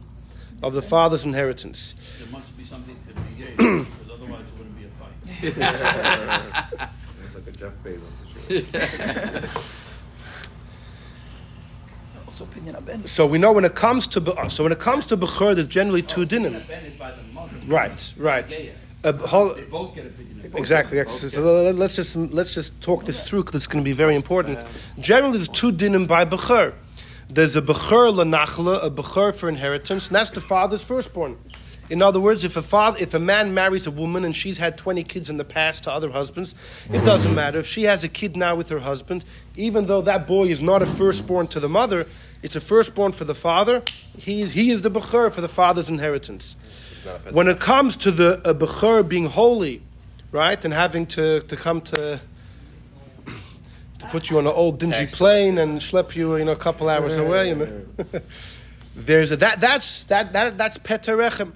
of 0.62 0.74
the 0.74 0.82
father's 0.82 1.24
inheritance. 1.24 1.94
There 2.18 2.28
must 2.32 2.56
be 2.56 2.64
something 2.64 2.96
to 3.06 3.14
negate, 3.30 3.56
because 3.56 4.10
otherwise 4.12 4.46
it 4.48 4.54
wouldn't 4.58 4.76
be 4.78 4.84
a 4.84 4.88
fight. 4.88 6.88
It's 7.24 7.34
like 7.34 7.46
a 7.46 7.52
Jeff 7.52 7.72
Bezos 7.84 8.12
situation. 8.38 9.48
Also, 12.26 12.44
opinion 12.44 12.76
Ben. 12.84 13.04
So 13.06 13.26
we 13.26 13.38
know 13.38 13.52
when 13.52 13.64
it 13.64 13.74
comes 13.76 14.06
to 14.08 14.48
so 14.48 14.64
when 14.64 14.72
it 14.72 14.80
comes 14.80 15.06
to 15.06 15.16
bechor, 15.16 15.54
there's 15.54 15.68
generally 15.68 16.02
two 16.02 16.26
dinim. 16.26 16.56
Offended 16.56 16.98
by 16.98 17.12
the 17.12 17.22
mother. 17.32 17.54
Right, 17.68 18.12
right. 18.16 18.58
Yeah, 19.04 19.12
whole- 19.12 19.50
uh, 19.52 19.60
both 19.70 19.94
get 19.94 20.06
opinion. 20.06 20.50
Exactly. 20.56 21.04
So 21.06 21.70
let's 21.72 21.94
just 21.94 22.16
let's 22.16 22.50
just 22.52 22.80
talk 22.80 23.04
this 23.04 23.22
through 23.28 23.44
because 23.44 23.54
it's 23.62 23.66
going 23.66 23.84
to 23.84 23.88
be 23.88 23.92
very 23.92 24.16
important. 24.16 24.58
Generally, 24.98 25.38
there's 25.38 25.48
two 25.48 25.70
dinim 25.72 26.06
by 26.08 26.24
bechor. 26.24 26.72
There's 27.28 27.56
a 27.56 27.62
bechor 27.62 28.12
lanachla, 28.12 28.84
a 28.84 28.90
bechor 28.90 29.34
for 29.34 29.48
inheritance, 29.48 30.08
and 30.08 30.16
that's 30.16 30.30
the 30.30 30.40
father's 30.40 30.84
firstborn. 30.84 31.38
In 31.90 32.00
other 32.00 32.20
words, 32.20 32.44
if 32.44 32.56
a 32.56 32.62
father, 32.62 32.98
if 33.00 33.12
a 33.12 33.18
man 33.18 33.52
marries 33.52 33.86
a 33.86 33.90
woman 33.90 34.24
and 34.24 34.34
she's 34.34 34.56
had 34.56 34.78
20 34.78 35.04
kids 35.04 35.28
in 35.28 35.36
the 35.36 35.44
past 35.44 35.84
to 35.84 35.92
other 35.92 36.10
husbands, 36.10 36.54
it 36.90 37.04
doesn't 37.04 37.34
matter. 37.34 37.58
If 37.58 37.66
she 37.66 37.84
has 37.84 38.04
a 38.04 38.08
kid 38.08 38.36
now 38.36 38.54
with 38.54 38.70
her 38.70 38.78
husband, 38.78 39.24
even 39.56 39.86
though 39.86 40.00
that 40.00 40.26
boy 40.26 40.46
is 40.46 40.62
not 40.62 40.80
a 40.82 40.86
firstborn 40.86 41.46
to 41.48 41.60
the 41.60 41.68
mother, 41.68 42.06
it's 42.42 42.56
a 42.56 42.60
firstborn 42.60 43.12
for 43.12 43.24
the 43.24 43.34
father. 43.34 43.82
He 44.16 44.40
is, 44.40 44.52
he 44.52 44.70
is 44.70 44.82
the 44.82 44.90
bechor 44.90 45.30
for 45.32 45.40
the 45.42 45.48
father's 45.48 45.90
inheritance. 45.90 46.56
When 47.30 47.48
it 47.48 47.60
comes 47.60 47.98
to 47.98 48.10
the 48.10 48.40
a 48.48 48.54
bechor 48.54 49.06
being 49.06 49.26
holy, 49.26 49.82
right, 50.32 50.62
and 50.64 50.72
having 50.72 51.04
to, 51.06 51.40
to 51.40 51.56
come 51.56 51.82
to 51.82 52.20
to 54.04 54.10
put 54.10 54.30
you 54.30 54.38
on 54.38 54.46
an 54.46 54.52
old 54.52 54.78
dingy 54.78 55.06
plane 55.06 55.58
and 55.58 55.80
schlep 55.80 56.14
you, 56.14 56.36
you 56.36 56.44
know, 56.44 56.52
a 56.52 56.56
couple 56.56 56.88
hours 56.88 57.16
away. 57.16 57.48
You 57.48 57.54
know. 57.54 57.84
There's 58.96 59.32
a, 59.32 59.36
that 59.36 59.60
that's 59.60 60.04
that, 60.04 60.32
that 60.32 60.56
that's 60.56 60.78
peterechem, 60.78 61.52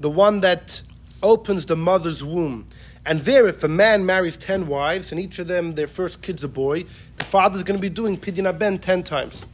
the 0.00 0.10
one 0.10 0.40
that 0.40 0.82
opens 1.22 1.66
the 1.66 1.76
mother's 1.76 2.22
womb. 2.22 2.66
And 3.04 3.20
there, 3.20 3.48
if 3.48 3.64
a 3.64 3.68
man 3.68 4.04
marries 4.06 4.36
ten 4.36 4.66
wives 4.66 5.10
and 5.10 5.20
each 5.20 5.38
of 5.38 5.46
them 5.46 5.72
their 5.72 5.86
first 5.86 6.22
kid's 6.22 6.44
a 6.44 6.48
boy, 6.48 6.84
the 7.16 7.24
father's 7.24 7.62
going 7.62 7.78
to 7.78 7.82
be 7.82 7.88
doing 7.88 8.18
pidyon 8.18 8.58
ben 8.58 8.78
ten 8.78 9.02
times. 9.02 9.46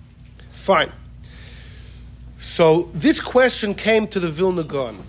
Fine. 0.52 0.92
So 2.40 2.88
this 2.92 3.20
question 3.20 3.74
came 3.74 4.06
to 4.08 4.20
the 4.20 4.28
Vilna 4.28 4.64
Gaon. 4.64 5.04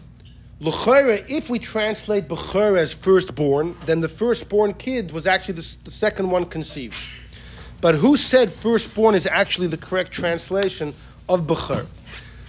L'chayre, 0.62 1.23
if 1.30 1.49
we 1.49 1.58
translate 1.58 2.28
Bechor 2.28 2.78
as 2.78 2.93
firstborn, 2.93 3.78
then 3.86 4.02
the 4.02 4.10
firstborn 4.10 4.73
kid 4.73 5.12
was 5.12 5.25
actually 5.25 5.54
the, 5.54 5.78
the 5.86 5.91
second 5.91 6.30
one 6.30 6.45
conceived. 6.45 6.97
But 7.82 7.96
who 7.96 8.18
said 8.18 8.52
firstborn 8.52 9.15
is 9.15 9.26
actually 9.26 9.68
the 9.68 9.78
correct 9.78 10.12
translation 10.12 10.94
of 11.28 11.44
Bechor? 11.44 11.88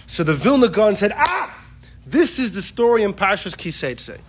So 0.05 0.23
the 0.23 0.33
Vilna 0.33 0.67
Gaon 0.67 0.95
said, 0.95 1.13
ah, 1.15 1.57
this 2.05 2.39
is 2.39 2.53
the 2.53 2.61
story 2.61 3.03
in 3.03 3.13
Pashas 3.13 3.55
Kiseitse. 3.55 4.19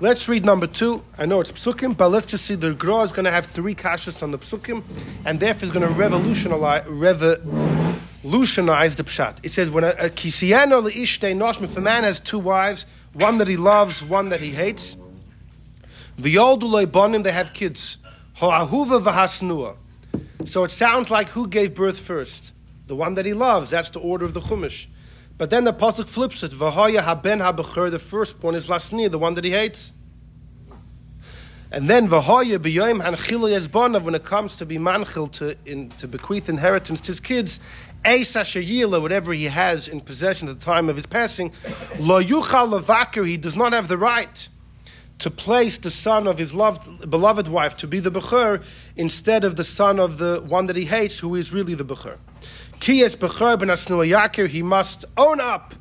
Let's 0.00 0.28
read 0.28 0.44
number 0.44 0.68
two. 0.68 1.02
I 1.16 1.26
know 1.26 1.40
it's 1.40 1.50
psukim, 1.50 1.96
but 1.96 2.10
let's 2.10 2.26
just 2.26 2.46
see 2.46 2.54
the 2.54 2.72
Gra 2.72 3.00
is 3.00 3.10
going 3.10 3.24
to 3.24 3.32
have 3.32 3.46
three 3.46 3.74
kashas 3.74 4.22
on 4.22 4.30
the 4.30 4.38
psukim, 4.38 4.84
and 5.24 5.40
therefore 5.40 5.64
is 5.64 5.72
going 5.72 5.86
to 5.86 5.92
revolutionize, 5.92 6.86
revolutionize 6.86 8.94
the 8.94 9.02
pshat. 9.02 9.44
It 9.44 9.50
says, 9.50 9.72
when 9.72 9.82
a, 9.82 9.88
a 9.88 10.08
kisiyano 10.08 10.88
leishtei 10.88 11.64
if 11.64 11.76
a 11.76 11.80
man 11.80 12.04
has 12.04 12.20
two 12.20 12.38
wives, 12.38 12.86
one 13.12 13.38
that 13.38 13.48
he 13.48 13.56
loves, 13.56 14.00
one 14.00 14.28
that 14.28 14.40
he 14.40 14.50
hates, 14.50 14.96
v'yoldu 16.20 16.86
bonim, 16.86 17.24
they 17.24 17.32
have 17.32 17.52
kids. 17.52 17.98
Ho'ahuva 18.36 19.02
v'hasnua. 19.02 19.74
So 20.44 20.64
it 20.64 20.70
sounds 20.70 21.10
like 21.10 21.30
who 21.30 21.48
gave 21.48 21.74
birth 21.74 21.98
first? 21.98 22.54
The 22.86 22.96
one 22.96 23.14
that 23.14 23.26
he 23.26 23.34
loves. 23.34 23.70
That's 23.70 23.90
the 23.90 24.00
order 24.00 24.24
of 24.24 24.34
the 24.34 24.40
Chumash. 24.40 24.86
But 25.36 25.50
then 25.50 25.64
the 25.64 25.72
pasuk 25.72 26.08
flips 26.08 26.42
it. 26.42 26.52
V'haya 26.52 27.02
haben 27.02 27.40
habechur. 27.40 27.90
The 27.90 27.98
firstborn 27.98 28.54
is 28.54 28.68
lasni, 28.68 29.10
the 29.10 29.18
one 29.18 29.34
that 29.34 29.44
he 29.44 29.50
hates. 29.50 29.92
And 31.70 31.88
then 31.88 32.08
v'haya 32.08 32.58
b'yoyim 32.58 33.02
hanchilo 33.02 33.48
yezbonav. 33.54 34.02
When 34.02 34.14
it 34.14 34.24
comes 34.24 34.56
to 34.56 34.66
be 34.66 34.78
manchil 34.78 35.30
to 35.32 35.56
in, 35.66 35.90
to 35.90 36.08
bequeath 36.08 36.48
inheritance 36.48 37.00
to 37.02 37.08
his 37.08 37.20
kids, 37.20 37.60
Esa 38.04 38.40
sheyila, 38.40 39.02
whatever 39.02 39.32
he 39.32 39.44
has 39.44 39.88
in 39.88 40.00
possession 40.00 40.48
at 40.48 40.58
the 40.58 40.64
time 40.64 40.88
of 40.88 40.96
his 40.96 41.06
passing, 41.06 41.52
lo 41.98 42.22
yuchal. 42.22 43.26
He 43.26 43.36
does 43.36 43.54
not 43.54 43.72
have 43.72 43.88
the 43.88 43.98
right 43.98 44.48
to 45.18 45.30
place 45.30 45.78
the 45.78 45.90
son 45.90 46.26
of 46.26 46.38
his 46.38 46.54
loved, 46.54 47.10
beloved 47.10 47.48
wife 47.48 47.76
to 47.78 47.86
be 47.86 47.98
the 47.98 48.10
Bechor 48.10 48.62
instead 48.96 49.44
of 49.44 49.56
the 49.56 49.64
son 49.64 49.98
of 49.98 50.18
the 50.18 50.42
one 50.46 50.66
that 50.66 50.76
he 50.76 50.84
hates, 50.84 51.18
who 51.18 51.34
is 51.34 51.52
really 51.52 51.74
the 51.74 51.84
Bechor. 51.84 52.18
Kiyas 52.78 53.16
Bechor 53.16 53.58
ben 53.58 53.68
Yakir, 53.68 54.46
he 54.46 54.62
must 54.62 55.04
own 55.16 55.40
up 55.40 55.74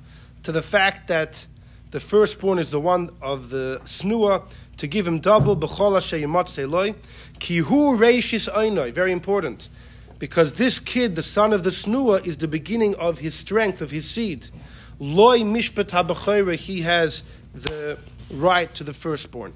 to 0.44 0.52
the 0.52 0.62
fact 0.62 1.08
that 1.08 1.46
the 1.92 2.00
firstborn 2.00 2.58
is 2.58 2.72
the 2.72 2.80
one 2.80 3.10
of 3.22 3.50
the 3.50 3.80
Snua, 3.84 4.44
to 4.78 4.88
give 4.88 5.08
him 5.08 5.20
double, 5.20 5.56
Bechol 5.56 5.98
Hashayimot 5.98 6.46
Seloi. 6.46 6.96
Kihu 7.40 7.98
Reishis 7.98 8.52
Oinoi, 8.52 8.92
very 8.92 9.12
important. 9.12 9.70
Because 10.20 10.54
this 10.54 10.80
kid, 10.80 11.16
the 11.16 11.22
son 11.22 11.54
of 11.54 11.64
the 11.64 11.70
Snua, 11.70 12.26
is 12.26 12.38
the 12.38 12.48
beginning 12.48 12.96
of 12.96 13.20
his 13.20 13.36
strength, 13.36 13.82
of 13.82 13.92
his 13.92 14.10
seed. 14.10 14.48
Loi 15.00 15.40
Mishpat 15.40 15.90
HaBechore, 15.90 16.56
he 16.56 16.82
has 16.82 17.24
the 17.54 17.98
right 18.32 18.74
to 18.76 18.84
the 18.84 18.94
firstborn. 18.94 19.54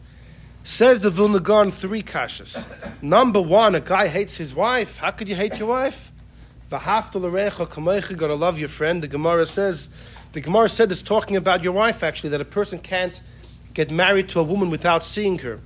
Says 0.64 1.00
the 1.00 1.10
Vilna 1.10 1.40
Gaon 1.40 1.72
three 1.72 2.04
kashas. 2.04 2.68
Number 3.02 3.42
one, 3.42 3.76
a 3.76 3.80
guy 3.80 4.08
hates 4.08 4.38
his 4.38 4.54
wife. 4.54 4.98
How 4.98 5.12
could 5.12 5.28
you 5.28 5.36
hate 5.36 5.58
your 5.58 5.70
wife? 5.70 6.12
V'hafta 6.70 7.20
l'recha 7.20 7.68
kamecha, 7.68 8.16
gotta 8.16 8.36
love 8.36 8.60
your 8.60 8.70
friend. 8.70 9.02
The 9.02 9.08
Gemara 9.08 9.46
says, 9.46 9.90
the 10.34 10.42
Gemara 10.42 10.70
said 10.70 10.90
this 10.90 11.02
talking 11.02 11.36
about 11.36 11.64
your 11.64 11.74
wife 11.74 12.04
actually, 12.04 12.30
that 12.30 12.42
a 12.42 12.46
person 12.46 12.80
can't 12.80 13.20
get 13.74 13.90
married 13.92 14.30
to 14.30 14.40
a 14.40 14.44
woman 14.44 14.70
without 14.70 15.04
seeing 15.04 15.40
her. 15.40 15.60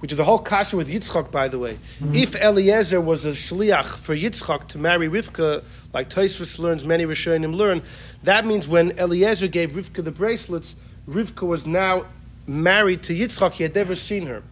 Which 0.00 0.12
is 0.12 0.18
the 0.18 0.24
whole 0.24 0.38
kasha 0.38 0.76
with 0.76 0.88
Yitzchak, 0.88 1.32
by 1.32 1.48
the 1.48 1.58
way. 1.58 1.74
Mm-hmm. 1.74 2.14
If 2.14 2.36
Eliezer 2.36 3.00
was 3.00 3.24
a 3.24 3.32
shliach 3.32 3.98
for 3.98 4.14
Yitzchak 4.14 4.68
to 4.68 4.78
marry 4.78 5.08
Rivka, 5.08 5.64
like 5.92 6.08
Tosfos 6.08 6.58
learns, 6.60 6.84
many 6.84 7.04
Rishonim 7.04 7.54
learn, 7.54 7.82
that 8.22 8.46
means 8.46 8.68
when 8.68 8.96
Eliezer 8.98 9.48
gave 9.48 9.72
Rivka 9.72 10.04
the 10.04 10.12
bracelets, 10.12 10.76
Rivka 11.08 11.46
was 11.46 11.66
now 11.66 12.04
married 12.48 13.02
to 13.04 13.14
Yitzchak. 13.14 13.52
He 13.52 13.62
had 13.62 13.74
never 13.74 13.94
seen 13.94 14.26
her. 14.26 14.42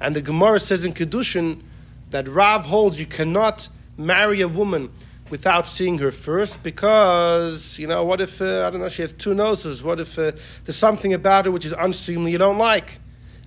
And 0.00 0.14
the 0.14 0.22
Gemara 0.22 0.60
says 0.60 0.84
in 0.84 0.92
Kedushin 0.92 1.62
that 2.10 2.28
Rav 2.28 2.66
holds 2.66 3.00
you 3.00 3.06
cannot 3.06 3.68
marry 3.96 4.40
a 4.40 4.48
woman 4.48 4.90
without 5.30 5.66
seeing 5.66 5.98
her 5.98 6.10
first 6.10 6.62
because, 6.62 7.78
you 7.78 7.86
know, 7.86 8.04
what 8.04 8.20
if, 8.20 8.40
uh, 8.40 8.66
I 8.66 8.70
don't 8.70 8.80
know, 8.80 8.88
she 8.88 9.02
has 9.02 9.12
two 9.12 9.34
noses? 9.34 9.84
What 9.84 10.00
if 10.00 10.18
uh, 10.18 10.32
there's 10.64 10.76
something 10.76 11.12
about 11.12 11.44
her 11.44 11.50
which 11.50 11.66
is 11.66 11.72
unseemly 11.72 12.32
you 12.32 12.38
don't 12.38 12.58
like? 12.58 12.98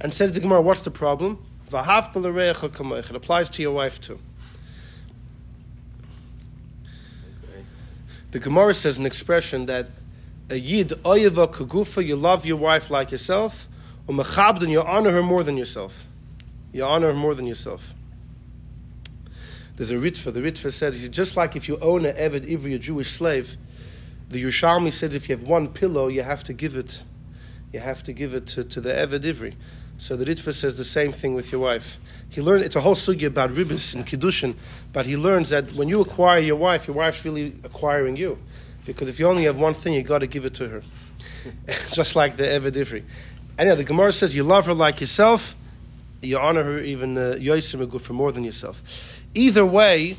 And 0.02 0.14
says 0.14 0.32
the 0.32 0.40
Gemara, 0.40 0.62
what's 0.62 0.82
the 0.82 0.92
problem? 0.92 1.44
It 1.74 3.16
applies 3.16 3.50
to 3.50 3.62
your 3.62 3.72
wife 3.72 4.02
too. 4.02 4.20
The 8.32 8.40
Gemara 8.40 8.74
says 8.74 8.98
an 8.98 9.06
expression 9.06 9.66
that 9.68 9.90
a 10.50 10.56
yid 10.56 10.90
oyeva 11.04 11.52
kagufa, 11.52 12.06
you 12.06 12.16
love 12.16 12.46
your 12.46 12.58
wife 12.58 12.90
like 12.90 13.12
yourself, 13.12 13.68
or 14.08 14.16
mechabdin, 14.16 14.70
you 14.70 14.82
honor 14.82 15.12
her 15.12 15.24
more 15.24 15.44
than 15.44 15.58
yourself. 15.58 16.06
You 16.74 16.84
honor 16.84 17.08
her 17.08 17.14
more 17.14 17.36
than 17.36 17.46
yourself. 17.46 17.94
There's 19.76 19.92
a 19.92 19.96
Ritva. 19.96 20.34
The 20.34 20.42
Ritva 20.42 20.72
says, 20.72 21.08
just 21.10 21.36
like 21.36 21.56
if 21.56 21.68
you 21.68 21.78
own 21.80 22.06
an 22.06 22.16
Eved 22.16 22.46
Ivri, 22.46 22.76
a 22.76 22.80
Jewish 22.80 23.12
slave, 23.12 23.58
the 24.30 24.44
Yerushalmi 24.44 24.92
says 24.92 25.14
if 25.14 25.28
you 25.28 25.36
have 25.36 25.48
one 25.48 25.68
pillow, 25.68 26.08
you 26.08 26.24
have 26.24 26.44
to 26.46 26.54
give 26.54 26.76
it, 26.78 27.04
you 27.74 27.80
have 27.80 28.04
to 28.04 28.14
give 28.14 28.34
it 28.34 28.48
to, 28.48 28.64
to 28.64 28.80
the 28.80 28.92
Eved 28.92 29.22
Ivri. 29.22 29.56
So 29.98 30.16
the 30.16 30.26
Ritva 30.26 30.54
says 30.54 30.78
the 30.78 30.84
same 30.84 31.12
thing 31.12 31.36
with 31.36 31.52
your 31.52 31.62
wife. 31.62 32.00
He 32.30 32.42
learned 32.42 32.64
it's 32.64 32.76
a 32.76 32.82
whole 32.82 32.96
sugya 32.96 33.28
about 33.28 33.52
ribis 33.52 33.94
and 33.94 34.06
kiddushin, 34.06 34.56
but 34.94 35.06
he 35.06 35.16
learns 35.16 35.50
that 35.50 35.74
when 35.74 35.90
you 35.90 36.02
acquire 36.02 36.40
your 36.40 36.56
wife, 36.56 36.88
your 36.88 36.96
wife's 36.96 37.24
really 37.24 37.56
acquiring 37.64 38.16
you, 38.16 38.40
because 38.86 39.10
if 39.10 39.20
you 39.20 39.28
only 39.28 39.44
have 39.44 39.60
one 39.60 39.74
thing, 39.76 39.94
you 39.94 40.02
got 40.02 40.20
to 40.20 40.28
give 40.28 40.46
it 40.46 40.56
to 40.56 40.70
her, 40.70 40.82
just 41.92 42.16
like 42.16 42.36
the 42.36 42.44
Eved 42.44 42.72
Ivri. 42.72 43.04
Anyhow, 43.58 43.76
the 43.76 43.84
Gemara 43.84 44.12
says 44.14 44.36
you 44.36 44.44
love 44.44 44.66
her 44.66 44.74
like 44.74 45.02
yourself, 45.02 45.56
you 46.22 46.38
honor 46.38 46.64
her 46.64 46.80
even 46.80 47.16
yosim 47.16 47.94
uh, 47.94 48.00
for 48.00 48.14
more 48.14 48.32
than 48.32 48.44
yourself. 48.44 48.82
Either 49.34 49.66
way, 49.66 50.18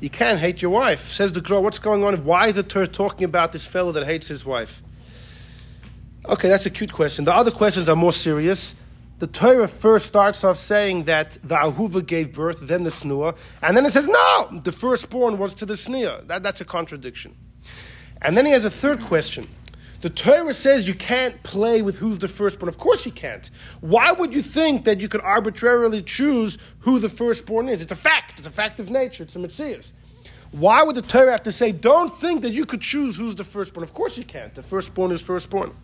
you 0.00 0.10
can't 0.10 0.38
hate 0.38 0.62
your 0.62 0.70
wife. 0.70 1.00
Says 1.00 1.32
the 1.32 1.40
Gra, 1.40 1.60
what's 1.60 1.78
going 1.78 2.04
on? 2.04 2.24
Why 2.24 2.48
is 2.48 2.54
the 2.54 2.62
Torah 2.62 2.86
talking 2.86 3.24
about 3.24 3.52
this 3.52 3.66
fellow 3.66 3.92
that 3.92 4.06
hates 4.06 4.28
his 4.28 4.44
wife? 4.44 4.82
Okay, 6.28 6.48
that's 6.48 6.66
a 6.66 6.70
cute 6.70 6.92
question. 6.92 7.24
The 7.24 7.34
other 7.34 7.50
questions 7.50 7.88
are 7.88 7.96
more 7.96 8.12
serious. 8.12 8.74
The 9.18 9.26
Torah 9.26 9.66
first 9.66 10.06
starts 10.06 10.44
off 10.44 10.56
saying 10.56 11.04
that 11.04 11.32
the 11.42 11.56
Ahuva 11.56 12.06
gave 12.06 12.32
birth, 12.32 12.60
then 12.60 12.84
the 12.84 12.90
Snua, 12.90 13.36
and 13.62 13.76
then 13.76 13.84
it 13.84 13.92
says, 13.92 14.06
no, 14.06 14.60
the 14.62 14.70
firstborn 14.70 15.38
was 15.38 15.54
to 15.54 15.66
the 15.66 15.74
Sneah. 15.74 16.24
That, 16.28 16.44
that's 16.44 16.60
a 16.60 16.64
contradiction. 16.64 17.34
And 18.22 18.36
then 18.36 18.46
he 18.46 18.52
has 18.52 18.64
a 18.64 18.70
third 18.70 19.00
question. 19.00 19.48
The 20.00 20.10
Torah 20.10 20.54
says 20.54 20.86
you 20.86 20.94
can't 20.94 21.42
play 21.42 21.82
with 21.82 21.98
who's 21.98 22.18
the 22.18 22.28
firstborn. 22.28 22.68
Of 22.68 22.78
course 22.78 23.04
you 23.04 23.10
can't. 23.10 23.50
Why 23.80 24.12
would 24.12 24.32
you 24.32 24.42
think 24.42 24.84
that 24.84 25.00
you 25.00 25.08
could 25.08 25.20
arbitrarily 25.22 26.02
choose 26.02 26.56
who 26.80 27.00
the 27.00 27.08
firstborn 27.08 27.68
is? 27.68 27.80
It's 27.80 27.90
a 27.90 27.96
fact. 27.96 28.38
It's 28.38 28.46
a 28.46 28.50
fact 28.52 28.78
of 28.78 28.90
nature. 28.90 29.24
It's 29.24 29.34
a 29.34 29.40
mitzvah. 29.40 29.82
Why 30.52 30.82
would 30.82 30.94
the 30.94 31.02
Torah 31.02 31.32
have 31.32 31.42
to 31.42 31.52
say, 31.52 31.72
don't 31.72 32.08
think 32.20 32.42
that 32.42 32.52
you 32.52 32.64
could 32.64 32.80
choose 32.80 33.16
who's 33.16 33.34
the 33.34 33.44
firstborn? 33.44 33.82
Of 33.82 33.92
course 33.92 34.16
you 34.16 34.24
can't. 34.24 34.54
The 34.54 34.62
firstborn 34.62 35.10
is 35.10 35.20
firstborn. 35.20 35.74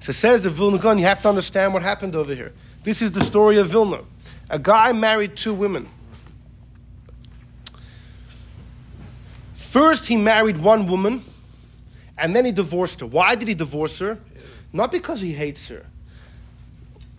So 0.00 0.12
says 0.12 0.42
the 0.42 0.50
Vilna 0.50 0.78
Gaon, 0.78 0.98
you 0.98 1.04
have 1.04 1.22
to 1.22 1.28
understand 1.28 1.74
what 1.74 1.82
happened 1.82 2.16
over 2.16 2.34
here. 2.34 2.52
This 2.82 3.02
is 3.02 3.12
the 3.12 3.20
story 3.20 3.58
of 3.58 3.68
Vilna. 3.68 4.02
A 4.50 4.58
guy 4.58 4.92
married 4.92 5.36
two 5.36 5.52
women. 5.52 5.88
First, 9.54 10.06
he 10.06 10.16
married 10.16 10.56
one 10.56 10.86
woman, 10.86 11.22
and 12.18 12.34
then 12.34 12.44
he 12.44 12.52
divorced 12.52 13.00
her. 13.00 13.06
Why 13.06 13.34
did 13.34 13.48
he 13.48 13.54
divorce 13.54 13.98
her? 14.00 14.18
Not 14.72 14.92
because 14.92 15.20
he 15.20 15.32
hates 15.32 15.68
her. 15.68 15.86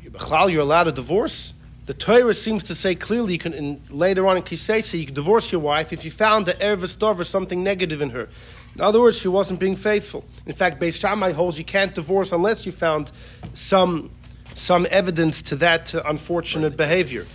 You're 0.01 0.61
allowed 0.61 0.85
to 0.85 0.91
divorce. 0.91 1.53
The 1.85 1.93
Torah 1.95 2.35
seems 2.35 2.63
to 2.65 2.75
say 2.75 2.93
clearly, 2.93 3.33
you 3.33 3.39
can, 3.39 3.53
in, 3.53 3.81
later 3.89 4.27
on 4.27 4.37
in 4.37 4.43
Kiseitse, 4.43 4.99
you 4.99 5.05
can 5.05 5.15
divorce 5.15 5.51
your 5.51 5.61
wife 5.61 5.91
if 5.91 6.05
you 6.05 6.11
found 6.11 6.45
the 6.45 6.53
Ervestov 6.53 7.19
or 7.19 7.23
something 7.23 7.63
negative 7.63 8.01
in 8.01 8.11
her. 8.11 8.29
In 8.75 8.81
other 8.81 9.01
words, 9.01 9.17
she 9.17 9.27
wasn't 9.27 9.59
being 9.59 9.75
faithful. 9.75 10.23
In 10.45 10.53
fact, 10.53 10.79
Beis 10.79 10.99
Shammai 10.99 11.31
holds 11.31 11.57
you 11.57 11.65
can't 11.65 11.95
divorce 11.95 12.31
unless 12.31 12.65
you 12.65 12.71
found 12.71 13.11
some, 13.53 14.11
some 14.53 14.85
evidence 14.91 15.41
to 15.43 15.55
that 15.55 15.95
uh, 15.95 16.03
unfortunate 16.05 16.77
behavior. 16.77 17.25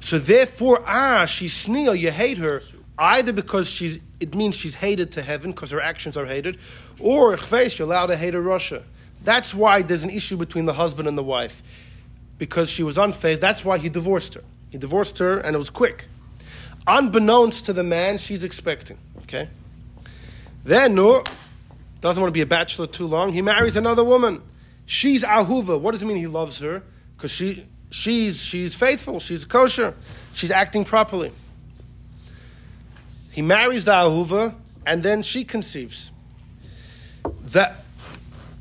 So 0.00 0.18
therefore, 0.18 0.82
ah, 0.86 1.24
she's 1.24 1.54
sneel, 1.54 1.96
you 1.96 2.10
hate 2.10 2.38
her, 2.38 2.62
either 2.98 3.32
because 3.32 3.68
she's, 3.68 4.00
it 4.20 4.34
means 4.34 4.54
she's 4.54 4.74
hated 4.74 5.12
to 5.12 5.22
heaven 5.22 5.50
because 5.50 5.70
her 5.70 5.80
actions 5.80 6.16
are 6.16 6.26
hated, 6.26 6.58
or 6.98 7.36
chves, 7.36 7.78
you're 7.78 7.86
allowed 7.86 8.06
to 8.06 8.16
hate 8.16 8.34
her 8.34 8.40
Russia. 8.40 8.82
That's 9.22 9.54
why 9.54 9.82
there's 9.82 10.04
an 10.04 10.10
issue 10.10 10.36
between 10.36 10.66
the 10.66 10.74
husband 10.74 11.08
and 11.08 11.16
the 11.16 11.22
wife 11.22 11.62
because 12.38 12.70
she 12.70 12.82
was 12.82 12.98
unfaithful. 12.98 13.40
That's 13.40 13.64
why 13.64 13.78
he 13.78 13.88
divorced 13.88 14.34
her. 14.34 14.44
He 14.70 14.78
divorced 14.78 15.18
her, 15.18 15.38
and 15.38 15.54
it 15.54 15.58
was 15.58 15.70
quick. 15.70 16.08
Unbeknownst 16.86 17.66
to 17.66 17.72
the 17.72 17.82
man, 17.82 18.18
she's 18.18 18.44
expecting. 18.44 18.98
Okay. 19.22 19.48
Then 20.64 20.94
Nur 20.94 21.22
doesn't 22.00 22.20
want 22.20 22.32
to 22.32 22.36
be 22.36 22.42
a 22.42 22.46
bachelor 22.46 22.86
too 22.86 23.06
long. 23.06 23.32
He 23.32 23.40
marries 23.40 23.76
another 23.76 24.04
woman. 24.04 24.42
She's 24.86 25.24
ahuva. 25.24 25.80
What 25.80 25.92
does 25.92 26.02
it 26.02 26.06
mean? 26.06 26.18
He 26.18 26.26
loves 26.26 26.58
her 26.58 26.82
because 27.16 27.30
she 27.30 27.64
she's 27.90 28.44
she's 28.44 28.74
faithful. 28.74 29.20
She's 29.20 29.44
kosher. 29.44 29.94
She's 30.34 30.50
acting 30.50 30.84
properly. 30.84 31.32
He 33.34 33.42
marries 33.42 33.84
the 33.84 33.90
ahuva, 33.90 34.54
and 34.86 35.02
then 35.02 35.20
she 35.20 35.42
conceives. 35.42 36.12
That 37.46 37.84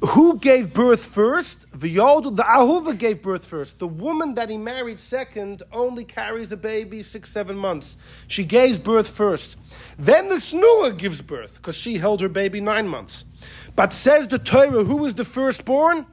who 0.02 0.40
gave 0.40 0.74
birth 0.74 1.06
first? 1.06 1.66
The 1.80 1.88
Yod, 1.88 2.36
the 2.36 2.42
Ahuva 2.44 2.98
gave 2.98 3.22
birth 3.22 3.46
first. 3.46 3.78
The 3.78 3.88
woman 3.88 4.34
that 4.34 4.50
he 4.50 4.58
married 4.58 5.00
second 5.00 5.62
only 5.72 6.04
carries 6.04 6.52
a 6.52 6.58
baby 6.58 7.04
six, 7.04 7.30
seven 7.30 7.56
months. 7.56 8.00
She 8.28 8.44
gave 8.44 8.84
birth 8.84 9.08
first. 9.08 9.58
Then 10.00 10.28
the 10.28 10.36
Snua 10.36 10.98
gives 10.98 11.22
birth 11.22 11.58
because 11.58 11.78
she 11.78 11.98
held 11.98 12.20
her 12.22 12.28
baby 12.28 12.60
nine 12.60 12.88
months. 12.88 13.26
But 13.76 13.94
says 13.94 14.28
the 14.28 14.40
Torah, 14.40 14.84
who 14.84 14.98
was 14.98 15.14
the 15.14 15.24
firstborn? 15.24 16.08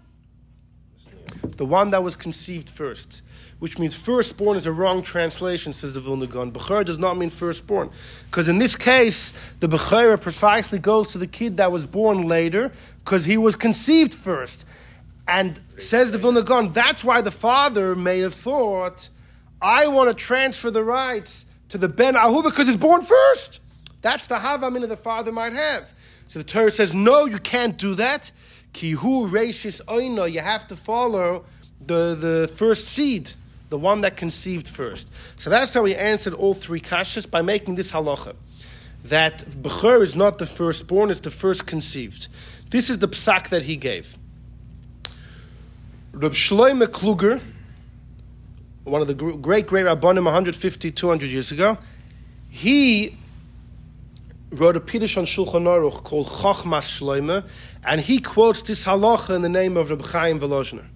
The 1.60 1.66
one 1.66 1.90
that 1.90 2.02
was 2.02 2.16
conceived 2.16 2.70
first. 2.70 3.20
Which 3.58 3.78
means 3.78 3.94
firstborn 3.94 4.56
is 4.56 4.64
a 4.64 4.72
wrong 4.72 5.02
translation, 5.02 5.74
says 5.74 5.92
the 5.92 6.00
Vilna 6.00 6.26
Gaon. 6.26 6.52
Bechor 6.52 6.86
does 6.86 6.98
not 6.98 7.18
mean 7.18 7.28
firstborn. 7.28 7.90
Because 8.24 8.48
in 8.48 8.56
this 8.56 8.74
case, 8.74 9.34
the 9.58 9.68
Bechor 9.68 10.18
precisely 10.18 10.78
goes 10.78 11.08
to 11.08 11.18
the 11.18 11.26
kid 11.26 11.58
that 11.58 11.70
was 11.70 11.84
born 11.84 12.26
later, 12.26 12.72
because 13.04 13.26
he 13.26 13.36
was 13.36 13.56
conceived 13.56 14.14
first. 14.14 14.64
And 15.28 15.60
says 15.76 16.12
the 16.12 16.16
Vilna 16.16 16.40
Gaon, 16.40 16.72
that's 16.72 17.04
why 17.04 17.20
the 17.20 17.30
father 17.30 17.94
may 17.94 18.20
have 18.20 18.32
thought, 18.32 19.10
I 19.60 19.86
want 19.88 20.08
to 20.08 20.14
transfer 20.14 20.70
the 20.70 20.82
rights 20.82 21.44
to 21.68 21.76
the 21.76 21.90
Ben 21.90 22.16
Ahu 22.16 22.42
because 22.42 22.68
he's 22.68 22.78
born 22.78 23.02
first. 23.02 23.60
That's 24.00 24.26
the 24.28 24.36
Havamin 24.36 24.80
that 24.80 24.86
the 24.86 24.96
father 24.96 25.30
might 25.30 25.52
have. 25.52 25.92
So 26.26 26.38
the 26.38 26.44
Torah 26.46 26.70
says, 26.70 26.94
no, 26.94 27.26
you 27.26 27.38
can't 27.38 27.76
do 27.76 27.96
that. 27.96 28.32
Kihu 28.72 29.30
Reishis 29.30 29.80
Oino, 29.86 30.30
you 30.30 30.40
have 30.40 30.66
to 30.68 30.76
follow 30.76 31.44
the, 31.84 32.14
the 32.14 32.52
first 32.54 32.88
seed, 32.88 33.32
the 33.68 33.78
one 33.78 34.00
that 34.02 34.16
conceived 34.16 34.68
first. 34.68 35.10
So 35.40 35.50
that's 35.50 35.74
how 35.74 35.84
he 35.84 35.96
answered 35.96 36.34
all 36.34 36.54
three 36.54 36.80
kashas 36.80 37.30
by 37.30 37.42
making 37.42 37.74
this 37.76 37.90
halacha. 37.90 38.34
That 39.04 39.40
Bechor 39.40 40.02
is 40.02 40.14
not 40.14 40.38
the 40.38 40.46
firstborn, 40.46 41.10
it's 41.10 41.20
the 41.20 41.30
first 41.30 41.66
conceived. 41.66 42.28
This 42.70 42.90
is 42.90 42.98
the 42.98 43.08
psak 43.08 43.48
that 43.48 43.62
he 43.62 43.76
gave. 43.76 44.16
Reb 46.12 46.32
Shloime 46.32 46.86
Kluger, 46.86 47.40
one 48.84 49.00
of 49.00 49.06
the 49.06 49.14
great, 49.14 49.66
great 49.66 49.86
Rabbanim 49.86 50.24
150, 50.24 50.90
200 50.90 51.26
years 51.26 51.52
ago, 51.52 51.78
he 52.48 53.16
wrote 54.50 54.76
a 54.76 54.80
Piddush 54.80 55.16
on 55.16 55.24
Shulchan 55.24 55.64
Aruch 55.64 56.02
called 56.02 56.26
Chochmas 56.26 57.00
Shloime, 57.00 57.46
and 57.84 58.00
he 58.00 58.20
quotes 58.20 58.62
this 58.62 58.84
halacha 58.84 59.34
in 59.34 59.42
the 59.42 59.48
name 59.48 59.76
of 59.76 59.90
Reb 59.90 60.02
Chaim 60.02 60.40
Volozhner. 60.40 60.86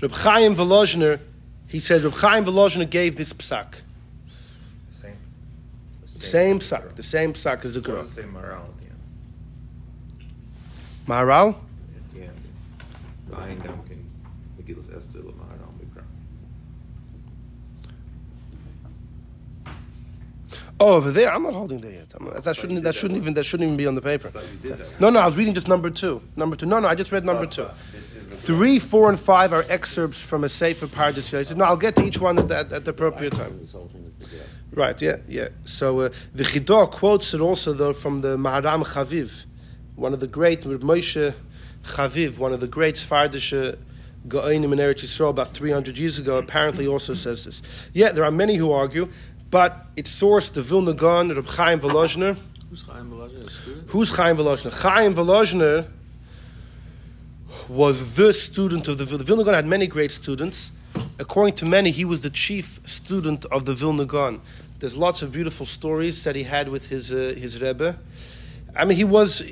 Reb 0.00 0.12
Chaim 0.12 0.54
Volozhner, 0.54 1.20
he 1.66 1.78
says 1.78 2.04
Reb 2.04 2.14
Chaim 2.14 2.44
Volozhner 2.44 2.88
gave 2.88 3.16
this 3.16 3.32
psak. 3.32 3.80
Same. 4.90 5.16
Same 6.06 6.58
psak, 6.58 6.94
the 6.94 7.02
same 7.02 7.32
psak 7.32 7.64
as 7.64 7.74
the 7.74 7.80
Gra. 7.80 7.96
Gemara. 7.96 8.08
Same 8.08 8.32
moral. 8.32 8.74
Yeah. 8.80 10.26
Maharal? 11.06 11.56
Yeah. 12.14 12.30
Oh, 20.78 20.94
over 20.96 21.10
there. 21.10 21.32
I'm 21.32 21.42
not 21.42 21.54
holding 21.54 21.80
there 21.80 21.92
yet. 21.92 22.20
Not- 22.20 22.42
that 22.44 22.54
shouldn't. 22.56 22.82
That 22.84 22.94
shouldn't 22.94 23.18
even. 23.18 23.34
That 23.34 23.44
shouldn't 23.44 23.66
even 23.66 23.76
be 23.76 23.86
on 23.86 23.94
the 23.94 24.02
paper. 24.02 24.28
I 24.28 24.30
thought 24.32 24.44
you 24.52 24.70
did 24.70 24.78
that. 24.78 25.00
No, 25.00 25.08
no. 25.10 25.20
I 25.20 25.24
was 25.26 25.36
reading 25.36 25.54
just 25.54 25.68
number 25.68 25.88
two. 25.90 26.20
Number 26.36 26.54
two. 26.56 26.66
No, 26.66 26.78
no. 26.80 26.88
I 26.88 26.94
just 26.94 27.12
read 27.12 27.24
number 27.24 27.42
But- 27.44 27.50
two. 27.52 27.62
but 27.64 27.74
this 27.92 28.02
is 28.12 28.28
the- 28.28 28.36
Three, 28.36 28.78
four, 28.78 29.08
and 29.08 29.18
five 29.18 29.52
are 29.52 29.64
excerpts 29.68 30.20
from 30.20 30.44
a 30.44 30.48
Sefer 30.48 30.86
Pardes. 30.86 31.36
I 31.36 31.42
said, 31.42 31.56
no, 31.56 31.64
I'll 31.64 31.76
get 31.76 31.96
to 31.96 32.04
each 32.04 32.20
one 32.20 32.38
at, 32.38 32.50
at, 32.50 32.72
at 32.72 32.84
the 32.84 32.90
appropriate 32.90 33.32
time. 33.32 33.58
Right, 34.72 35.00
yeah, 35.00 35.16
yeah. 35.26 35.48
So 35.64 36.00
uh, 36.00 36.08
the 36.34 36.42
Chidah 36.44 36.90
quotes 36.92 37.32
it 37.34 37.40
also, 37.40 37.72
though, 37.72 37.92
from 37.94 38.20
the 38.20 38.36
Maharam 38.36 38.84
Chaviv, 38.84 39.46
one 39.96 40.12
of 40.12 40.20
the 40.20 40.26
great, 40.26 40.60
Moshe 40.62 41.34
Chaviv, 41.84 42.38
one 42.38 42.52
of 42.52 42.60
the 42.60 42.66
great 42.68 42.96
Sfardische 42.96 43.78
Gaonim 44.28 44.72
in 44.72 44.78
Eretz 44.78 45.02
Yisrael 45.04 45.30
about 45.30 45.48
300 45.48 45.96
years 45.98 46.18
ago, 46.18 46.36
apparently 46.38 46.86
also 46.86 47.14
says 47.14 47.44
this. 47.44 47.62
Yeah, 47.94 48.12
there 48.12 48.24
are 48.24 48.30
many 48.30 48.56
who 48.56 48.70
argue, 48.70 49.08
but 49.50 49.86
it's 49.96 50.12
sourced 50.12 50.52
the 50.52 50.62
Vilna 50.62 50.92
Gaon, 50.92 51.28
Reb 51.34 51.46
Chaim 51.46 51.80
Volozhner. 51.80 52.36
Who's 52.68 52.82
Chaim 52.82 53.48
student? 53.48 53.90
Who's 53.90 54.16
Chaim 54.16 54.36
Volozhner? 54.36 54.82
Chaim 54.82 55.14
Volozhner 55.14 55.88
was 57.68 58.16
the 58.16 58.32
student 58.34 58.88
of 58.88 58.98
the 58.98 59.04
Vilna. 59.04 59.18
The 59.18 59.24
Vilna 59.24 59.44
Gaon 59.44 59.54
had 59.54 59.66
many 59.66 59.86
great 59.86 60.10
students. 60.10 60.72
According 61.18 61.54
to 61.56 61.64
many, 61.64 61.90
he 61.90 62.04
was 62.04 62.22
the 62.22 62.30
chief 62.30 62.80
student 62.84 63.44
of 63.46 63.64
the 63.64 63.74
Vilna 63.74 64.04
Gaon. 64.04 64.40
There's 64.78 64.96
lots 64.96 65.22
of 65.22 65.32
beautiful 65.32 65.64
stories 65.64 66.22
that 66.24 66.36
he 66.36 66.42
had 66.42 66.68
with 66.68 66.88
his 66.88 67.12
uh, 67.12 67.34
his 67.36 67.60
Rebbe. 67.60 67.98
I 68.74 68.84
mean, 68.84 68.96
he 68.96 69.04
was. 69.04 69.42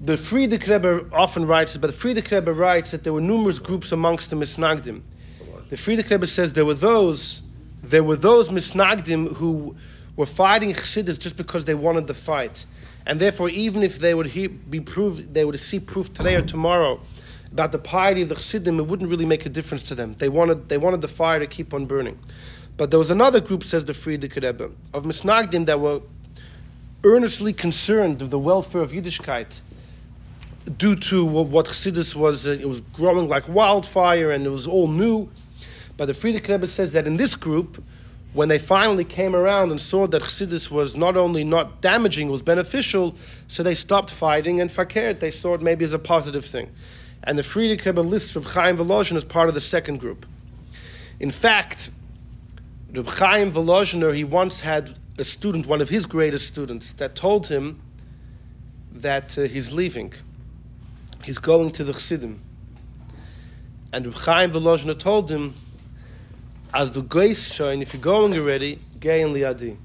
The 0.00 0.12
Frierdiker 0.12 0.68
Rebbe 0.68 1.06
often 1.12 1.44
writes, 1.44 1.76
but 1.76 1.88
the 1.88 1.96
Frierdiker 1.96 2.38
Rebbe 2.38 2.52
writes 2.52 2.92
that 2.92 3.02
there 3.02 3.12
were 3.12 3.20
numerous 3.20 3.58
groups 3.58 3.90
amongst 3.90 4.30
the 4.30 4.36
Misnagdim. 4.36 5.02
The 5.70 5.76
Frierdiker 5.76 6.10
Rebbe 6.10 6.26
says 6.26 6.52
there 6.52 6.64
were 6.64 6.74
those 6.74 7.42
there 7.90 8.04
were 8.04 8.16
those 8.16 8.48
misnagdim 8.48 9.34
who 9.34 9.76
were 10.16 10.26
fighting 10.26 10.70
Chassidus 10.70 11.18
just 11.18 11.36
because 11.36 11.64
they 11.64 11.74
wanted 11.74 12.06
the 12.06 12.14
fight. 12.14 12.66
And 13.06 13.20
therefore, 13.20 13.48
even 13.48 13.82
if 13.82 13.98
they 13.98 14.14
would 14.14 14.26
he, 14.26 14.48
be 14.48 14.80
proved, 14.80 15.32
they 15.32 15.44
would 15.44 15.58
see 15.60 15.80
proof 15.80 16.12
today 16.12 16.34
or 16.34 16.42
tomorrow 16.42 17.00
about 17.52 17.72
the 17.72 17.78
piety 17.78 18.22
of 18.22 18.28
the 18.28 18.34
Chassidim, 18.34 18.78
it 18.78 18.82
wouldn't 18.82 19.10
really 19.10 19.24
make 19.24 19.46
a 19.46 19.48
difference 19.48 19.82
to 19.84 19.94
them. 19.94 20.14
They 20.18 20.28
wanted, 20.28 20.68
they 20.68 20.76
wanted 20.76 21.00
the 21.00 21.08
fire 21.08 21.38
to 21.38 21.46
keep 21.46 21.72
on 21.72 21.86
burning. 21.86 22.18
But 22.76 22.90
there 22.90 22.98
was 22.98 23.10
another 23.10 23.40
group, 23.40 23.64
says 23.64 23.84
the 23.84 23.92
Frierdiker 23.92 24.42
Rebbe, 24.42 24.70
of 24.92 25.04
misnagdim 25.04 25.66
that 25.66 25.80
were 25.80 26.02
earnestly 27.04 27.52
concerned 27.52 28.22
of 28.22 28.30
the 28.30 28.38
welfare 28.38 28.82
of 28.82 28.92
Yiddishkeit 28.92 29.62
due 30.76 30.96
to 30.96 31.24
what, 31.24 31.46
what 31.46 31.66
Chassidus 31.66 32.14
was, 32.14 32.46
uh, 32.46 32.52
it 32.52 32.66
was 32.66 32.80
growing 32.80 33.28
like 33.28 33.48
wildfire 33.48 34.30
and 34.30 34.44
it 34.44 34.50
was 34.50 34.66
all 34.66 34.88
new. 34.88 35.28
But 35.98 36.06
the 36.06 36.12
Frierdiker 36.14 36.48
Rebbe 36.50 36.66
says 36.66 36.94
that 36.94 37.06
in 37.06 37.18
this 37.18 37.34
group, 37.34 37.84
when 38.32 38.48
they 38.48 38.58
finally 38.58 39.04
came 39.04 39.34
around 39.34 39.70
and 39.70 39.80
saw 39.80 40.06
that 40.06 40.22
Chassidus 40.22 40.70
was 40.70 40.96
not 40.96 41.16
only 41.16 41.42
not 41.42 41.80
damaging, 41.80 42.28
it 42.28 42.30
was 42.30 42.42
beneficial, 42.42 43.16
so 43.48 43.62
they 43.62 43.74
stopped 43.74 44.10
fighting 44.10 44.60
and 44.60 44.70
fakert. 44.70 45.18
They 45.18 45.32
saw 45.32 45.54
it 45.54 45.60
maybe 45.60 45.84
as 45.84 45.92
a 45.92 45.98
positive 45.98 46.44
thing. 46.44 46.70
And 47.24 47.36
the 47.36 47.42
Frierdiker 47.42 47.86
Rebbe 47.86 48.00
lists 48.00 48.36
Reb 48.36 48.46
Chaim 48.46 48.76
Volozhin 48.76 49.16
as 49.16 49.24
part 49.24 49.48
of 49.48 49.54
the 49.54 49.60
second 49.60 49.98
group. 49.98 50.24
In 51.18 51.32
fact, 51.32 51.90
Reb 52.92 53.08
Chaim 53.08 53.50
Volozhiner, 53.50 54.14
he 54.14 54.22
once 54.22 54.60
had 54.60 54.96
a 55.18 55.24
student, 55.24 55.66
one 55.66 55.80
of 55.80 55.88
his 55.88 56.06
greatest 56.06 56.46
students, 56.46 56.92
that 56.94 57.16
told 57.16 57.48
him 57.48 57.82
that 58.92 59.36
uh, 59.36 59.42
he's 59.42 59.72
leaving. 59.72 60.12
He's 61.24 61.38
going 61.38 61.72
to 61.72 61.82
the 61.82 61.92
Chassidim. 61.92 62.40
And 63.92 64.06
Reb 64.06 64.14
Chaim 64.14 64.52
Volozhiner 64.52 64.96
told 64.96 65.28
him, 65.28 65.54
as 66.74 66.90
the 66.90 67.02
Geis 67.02 67.52
shine, 67.52 67.82
if 67.82 67.94
you're 67.94 68.02
going 68.02 68.34
already, 68.34 68.78
gay 69.00 69.22
in 69.22 69.32
Liadi. 69.32 69.76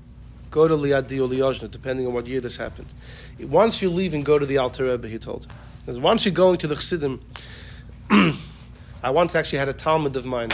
Go 0.52 0.68
to 0.68 0.76
Liadi 0.76 1.20
or 1.20 1.28
Liozhna, 1.28 1.72
depending 1.72 2.06
on 2.06 2.14
what 2.14 2.28
year 2.28 2.42
this 2.42 2.58
happened. 2.58 2.94
Once 3.40 3.82
you 3.82 3.90
leave 3.90 4.14
and 4.14 4.24
go 4.24 4.38
to 4.38 4.46
the 4.46 4.58
Alter 4.58 4.86
Rebbe, 4.86 5.08
he 5.08 5.18
told. 5.18 5.48
Because 5.80 6.00
once 6.00 6.26
you're 6.26 6.34
going 6.34 6.58
to 6.60 6.68
the 6.68 6.76
Chassidim, 6.76 7.22
I 9.04 9.10
once 9.10 9.36
actually 9.36 9.60
had 9.60 9.70
a 9.70 9.74
Talmud 9.74 10.16
of 10.16 10.26
mine 10.26 10.52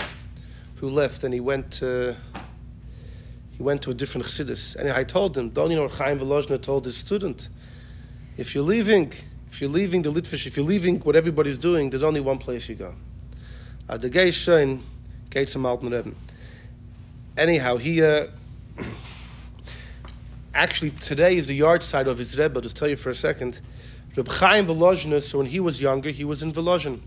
who 0.77 0.89
left 0.89 1.23
and 1.23 1.33
he 1.33 1.39
went 1.39 1.71
to, 1.73 2.15
he 3.51 3.61
went 3.61 3.81
to 3.81 3.91
a 3.91 3.93
different 3.93 4.25
Chassidus. 4.25 4.75
And 4.75 4.89
I 4.89 5.03
told 5.03 5.37
him, 5.37 5.49
don't 5.49 5.69
you 5.69 5.75
know 5.75 5.87
Chaim 5.87 6.19
Volozhner 6.19 6.61
told 6.61 6.85
his 6.85 6.95
student, 6.95 7.49
if 8.37 8.55
you're 8.55 8.63
leaving, 8.63 9.11
if 9.51 9.59
you're 9.59 9.69
leaving 9.69 10.03
the 10.03 10.11
Litvish, 10.11 10.47
if 10.47 10.55
you're 10.55 10.65
leaving 10.65 10.99
what 11.01 11.15
everybody's 11.15 11.57
doing, 11.57 11.89
there's 11.89 12.03
only 12.03 12.21
one 12.21 12.37
place 12.37 12.69
you 12.69 12.75
go. 12.75 12.95
Geis 14.09 14.35
shine, 14.35 14.81
Gates 15.29 15.55
Malton 15.55 15.91
Rebbe. 15.91 16.11
Anyhow, 17.37 17.77
he 17.77 18.03
uh, 18.03 18.27
actually 20.53 20.89
today 20.91 21.37
is 21.37 21.47
the 21.47 21.55
yard 21.55 21.83
side 21.83 22.07
of 22.07 22.17
his 22.17 22.37
Rebbe. 22.37 22.55
I'll 22.55 22.61
just 22.61 22.75
tell 22.75 22.87
you 22.87 22.95
for 22.95 23.09
a 23.09 23.15
second. 23.15 23.61
Reb 24.15 24.27
Chaim 24.27 24.65
Volozhiner, 24.65 25.21
so 25.21 25.37
when 25.37 25.47
he 25.47 25.59
was 25.59 25.81
younger, 25.81 26.09
he 26.09 26.23
was 26.23 26.41
in 26.41 26.51
Volozhin. 26.51 26.99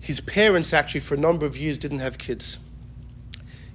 His 0.00 0.20
parents 0.20 0.72
actually, 0.72 1.00
for 1.00 1.14
a 1.14 1.18
number 1.18 1.46
of 1.46 1.56
years, 1.56 1.78
didn't 1.78 2.00
have 2.00 2.18
kids. 2.18 2.58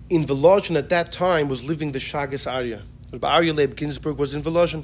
In 0.09 0.23
Volozhin 0.25 0.75
at 0.77 0.89
that 0.89 1.11
time 1.11 1.47
was 1.47 1.67
living 1.67 1.93
the 1.93 1.99
Shagas 1.99 2.51
Arya. 2.51 2.83
Reb 3.11 3.23
Arya 3.23 3.53
Leib 3.53 3.75
Ginsburg 3.75 4.17
was 4.17 4.33
in 4.33 4.41
Volozhin. 4.41 4.83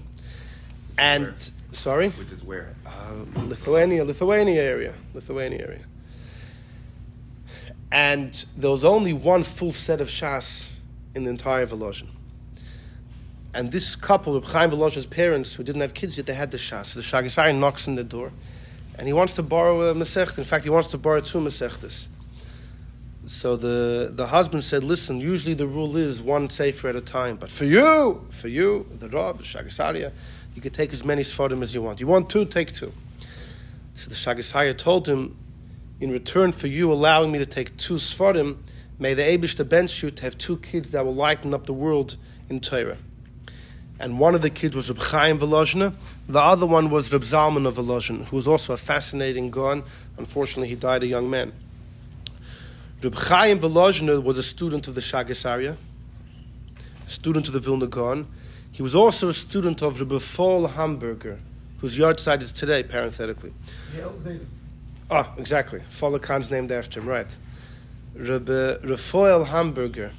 And, 0.97 1.25
Where? 1.25 1.33
sorry? 1.73 2.09
Which 2.09 2.31
is 2.31 2.43
where? 2.43 2.73
Uh, 2.85 3.25
Lithuania, 3.43 4.05
Lithuania 4.05 4.61
area, 4.61 4.93
Lithuania 5.13 5.61
area. 5.61 5.85
And 7.91 8.33
there 8.55 8.71
was 8.71 8.83
only 8.83 9.13
one 9.13 9.43
full 9.43 9.71
set 9.71 9.99
of 9.99 10.07
Shas 10.07 10.75
in 11.13 11.25
the 11.25 11.29
entire 11.29 11.65
Volozhin. 11.65 12.07
And 13.53 13.71
this 13.71 13.97
couple, 13.97 14.33
Reb 14.33 14.45
Chaim 14.45 14.71
Volozhin's 14.71 15.05
parents, 15.05 15.55
who 15.55 15.63
didn't 15.63 15.81
have 15.81 15.93
kids 15.93 16.15
yet, 16.15 16.25
they 16.25 16.33
had 16.33 16.51
the 16.51 16.57
Shas. 16.57 16.93
The 16.93 17.01
Shagasari 17.01 17.57
knocks 17.57 17.87
on 17.87 17.95
the 17.95 18.03
door, 18.03 18.31
and 18.97 19.07
he 19.07 19.13
wants 19.13 19.33
to 19.33 19.43
borrow 19.43 19.89
a 19.89 19.93
Masech. 19.93 20.37
In 20.37 20.45
fact, 20.45 20.63
he 20.63 20.69
wants 20.69 20.87
to 20.89 20.97
borrow 20.97 21.19
two 21.19 21.39
Masechtas. 21.39 22.07
So 23.25 23.55
the, 23.55 24.11
the 24.13 24.25
husband 24.25 24.63
said, 24.63 24.83
listen, 24.83 25.19
usually 25.19 25.53
the 25.53 25.67
rule 25.67 25.97
is 25.97 26.21
one 26.21 26.49
sefer 26.49 26.87
at 26.87 26.95
a 26.95 27.01
time. 27.01 27.35
But 27.35 27.49
for 27.49 27.65
you, 27.65 28.25
for 28.29 28.47
you, 28.47 28.87
the 28.99 29.09
Rav, 29.09 29.37
the 29.37 29.43
Shagasaria, 29.43 30.11
you 30.55 30.61
could 30.61 30.73
take 30.73 30.91
as 30.91 31.05
many 31.05 31.21
Sfarim 31.21 31.61
as 31.61 31.73
you 31.75 31.81
want. 31.81 31.99
You 31.99 32.07
want 32.07 32.29
two, 32.29 32.45
take 32.45 32.71
two. 32.71 32.91
So 33.95 34.09
the 34.09 34.15
Shagasaria 34.15 34.77
told 34.77 35.07
him, 35.07 35.35
in 36.01 36.11
return 36.11 36.51
for 36.51 36.67
you 36.67 36.91
allowing 36.91 37.31
me 37.31 37.37
to 37.37 37.45
take 37.45 37.77
two 37.77 37.93
Sfarim, 37.93 38.57
may 38.97 39.13
the 39.13 39.21
Abish 39.21 39.55
the 39.55 40.11
to 40.11 40.23
have 40.23 40.37
two 40.37 40.57
kids 40.57 40.91
that 40.91 41.05
will 41.05 41.13
lighten 41.13 41.53
up 41.53 41.67
the 41.67 41.73
world 41.73 42.17
in 42.49 42.59
Torah. 42.59 42.97
And 43.99 44.19
one 44.19 44.33
of 44.33 44.41
the 44.41 44.49
kids 44.49 44.75
was 44.75 44.89
Reb 44.89 44.97
Chaim 44.97 45.37
Volozhner. 45.37 45.93
The 46.27 46.39
other 46.39 46.65
one 46.65 46.89
was 46.89 47.13
Reb 47.13 47.21
Zalman 47.21 47.67
of 47.67 47.75
Volozhin, 47.75 48.25
who 48.25 48.35
was 48.35 48.47
also 48.47 48.73
a 48.73 48.77
fascinating 48.77 49.51
Gon. 49.51 49.83
Unfortunately, 50.17 50.69
he 50.69 50.75
died 50.75 51.03
a 51.03 51.07
young 51.07 51.29
man. 51.29 51.53
Reb 53.03 53.13
Chaim 53.13 53.59
Volozhner 53.59 54.23
was 54.23 54.39
a 54.39 54.43
student 54.43 54.87
of 54.87 54.95
the 54.95 55.01
Shagasarya, 55.01 55.77
student 57.05 57.45
of 57.45 57.53
the 57.53 57.59
Vilna 57.59 57.85
Gaon. 57.85 58.27
He 58.71 58.81
was 58.81 58.95
also 58.95 59.29
a 59.29 59.33
student 59.35 59.83
of 59.83 59.99
Reb 59.99 60.19
Fall 60.19 60.65
Hamburger, 60.65 61.37
whose 61.79 61.95
yard 61.95 62.19
site 62.19 62.41
is 62.41 62.51
today, 62.51 62.81
parenthetically. 62.81 63.53
Ah, 65.13 65.29
exactly. 65.37 65.81
Father 65.89 66.19
Khan's 66.19 66.49
named 66.49 66.71
after 66.71 67.01
him, 67.01 67.05
right. 67.05 67.37
Rebbe 68.15 68.79
Rafael 68.81 69.43
Hamburger. 69.43 70.11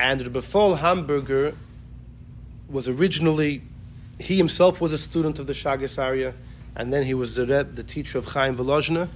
And 0.00 0.20
Rebbe 0.20 0.40
Rafael 0.40 0.74
Hamburger 0.74 1.54
was 2.68 2.88
originally, 2.88 3.62
he 4.18 4.36
himself 4.36 4.80
was 4.80 4.92
a 4.92 4.98
student 4.98 5.38
of 5.38 5.46
the 5.46 5.52
Shagasarya, 5.52 6.34
and 6.74 6.92
then 6.92 7.04
he 7.04 7.14
was 7.14 7.36
the 7.36 7.46
Reb, 7.46 7.76
the 7.76 7.84
teacher 7.84 8.18
of 8.18 8.24
Chaim 8.24 8.56
Volozhner, 8.56 9.08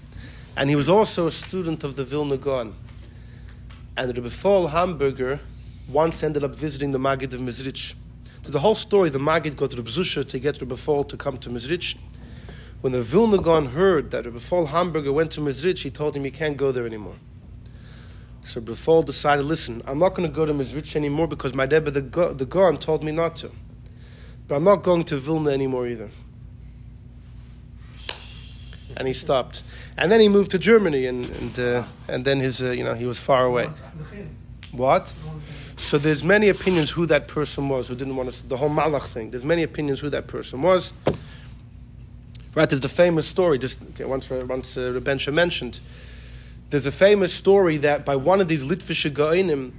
and 0.57 0.71
he 0.71 0.77
was 0.77 0.89
also 0.89 1.27
a 1.27 1.33
student 1.33 1.83
of 1.83 1.97
the 1.97 2.05
Vilna 2.05 2.37
Gaon. 2.37 2.73
And 3.97 4.07
Rebbe 4.07 4.23
Rafael 4.23 4.69
Hamburger 4.69 5.41
once 5.89 6.23
ended 6.23 6.45
up 6.45 6.55
visiting 6.55 6.93
the 6.93 6.99
Maggid 7.01 7.35
of 7.35 7.41
Mizrich. 7.41 7.97
There's 8.43 8.55
a 8.55 8.61
whole 8.61 8.77
story. 8.77 9.11
The 9.11 9.19
Maggid 9.19 9.57
got 9.57 9.75
Rebbe 9.75 9.91
Zusha 9.91 10.25
to 10.29 10.39
get 10.39 10.61
Rebbe 10.61 10.75
Rafael 10.75 11.03
to 11.03 11.17
come 11.17 11.39
to 11.39 11.51
Mizrich. 11.51 11.97
When 12.87 12.93
the 12.93 13.03
Vilna 13.03 13.39
Gaon 13.39 13.67
heard 13.67 14.13
that 14.13 14.33
Fall 14.41 14.67
Hamburger 14.67 15.13
went 15.13 15.33
to 15.33 15.41
Mizrich, 15.41 15.83
he 15.83 15.91
told 15.91 16.17
him 16.17 16.23
he 16.23 16.31
can't 16.31 16.57
go 16.57 16.71
there 16.71 16.87
anymore. 16.87 17.17
So 18.45 18.61
Fall 18.61 19.03
decided, 19.03 19.45
listen, 19.45 19.83
I'm 19.89 19.99
not 19.99 20.11
going 20.11 20.29
to 20.29 20.33
go 20.33 20.47
to 20.47 20.53
Mizrich 20.53 20.95
anymore 20.95 21.27
because 21.27 21.53
my 21.53 21.65
Rebbe, 21.65 21.91
the, 21.91 22.01
the 22.01 22.47
Gaon, 22.47 22.79
told 22.79 23.03
me 23.03 23.11
not 23.11 23.35
to. 23.43 23.51
But 24.47 24.55
I'm 24.55 24.63
not 24.63 24.85
going 24.85 25.03
to 25.03 25.17
Vilna 25.17 25.51
anymore 25.51 25.89
either. 25.89 26.11
And 28.97 29.09
he 29.09 29.13
stopped. 29.13 29.65
And 29.99 30.13
then 30.13 30.21
he 30.21 30.29
moved 30.29 30.53
to 30.53 30.59
Germany, 30.61 31.07
and, 31.07 31.29
and, 31.29 31.59
uh, 31.59 31.85
and 32.07 32.25
then 32.25 32.39
his, 32.39 32.63
uh, 32.63 32.71
you 32.71 32.85
know, 32.85 32.95
he 32.95 33.05
was 33.05 33.19
far 33.19 33.47
away. 33.47 33.69
What? 34.71 35.13
So 35.77 35.99
there's 35.99 36.23
many 36.23 36.51
opinions 36.51 36.91
who 36.91 37.07
that 37.07 37.27
person 37.27 37.69
was 37.69 37.89
who 37.89 37.97
didn't 37.97 38.15
want 38.15 38.31
to, 38.31 38.49
the 38.49 38.57
whole 38.57 38.71
Malach 38.71 39.07
thing. 39.07 39.33
There's 39.33 39.45
many 39.45 39.65
opinions 39.65 39.99
who 39.99 40.09
that 40.11 40.29
person 40.29 40.63
was. 40.63 40.93
Right, 42.57 42.67
there's 42.67 42.81
the 42.81 42.89
famous 42.89 43.29
story, 43.29 43.59
just 43.59 43.83
okay, 43.91 44.07
once, 44.07 44.31
once 44.31 44.79
uh, 44.79 44.99
Rebensha 44.99 45.31
mentioned. 45.31 45.79
There's 46.71 46.87
a 46.87 46.91
famous 46.91 47.35
story 47.35 47.77
that 47.77 48.07
by 48.07 48.17
one 48.17 48.41
of 48.41 48.49
these 48.49 48.65
Litvische 48.65 49.11
Gaonim, 49.11 49.73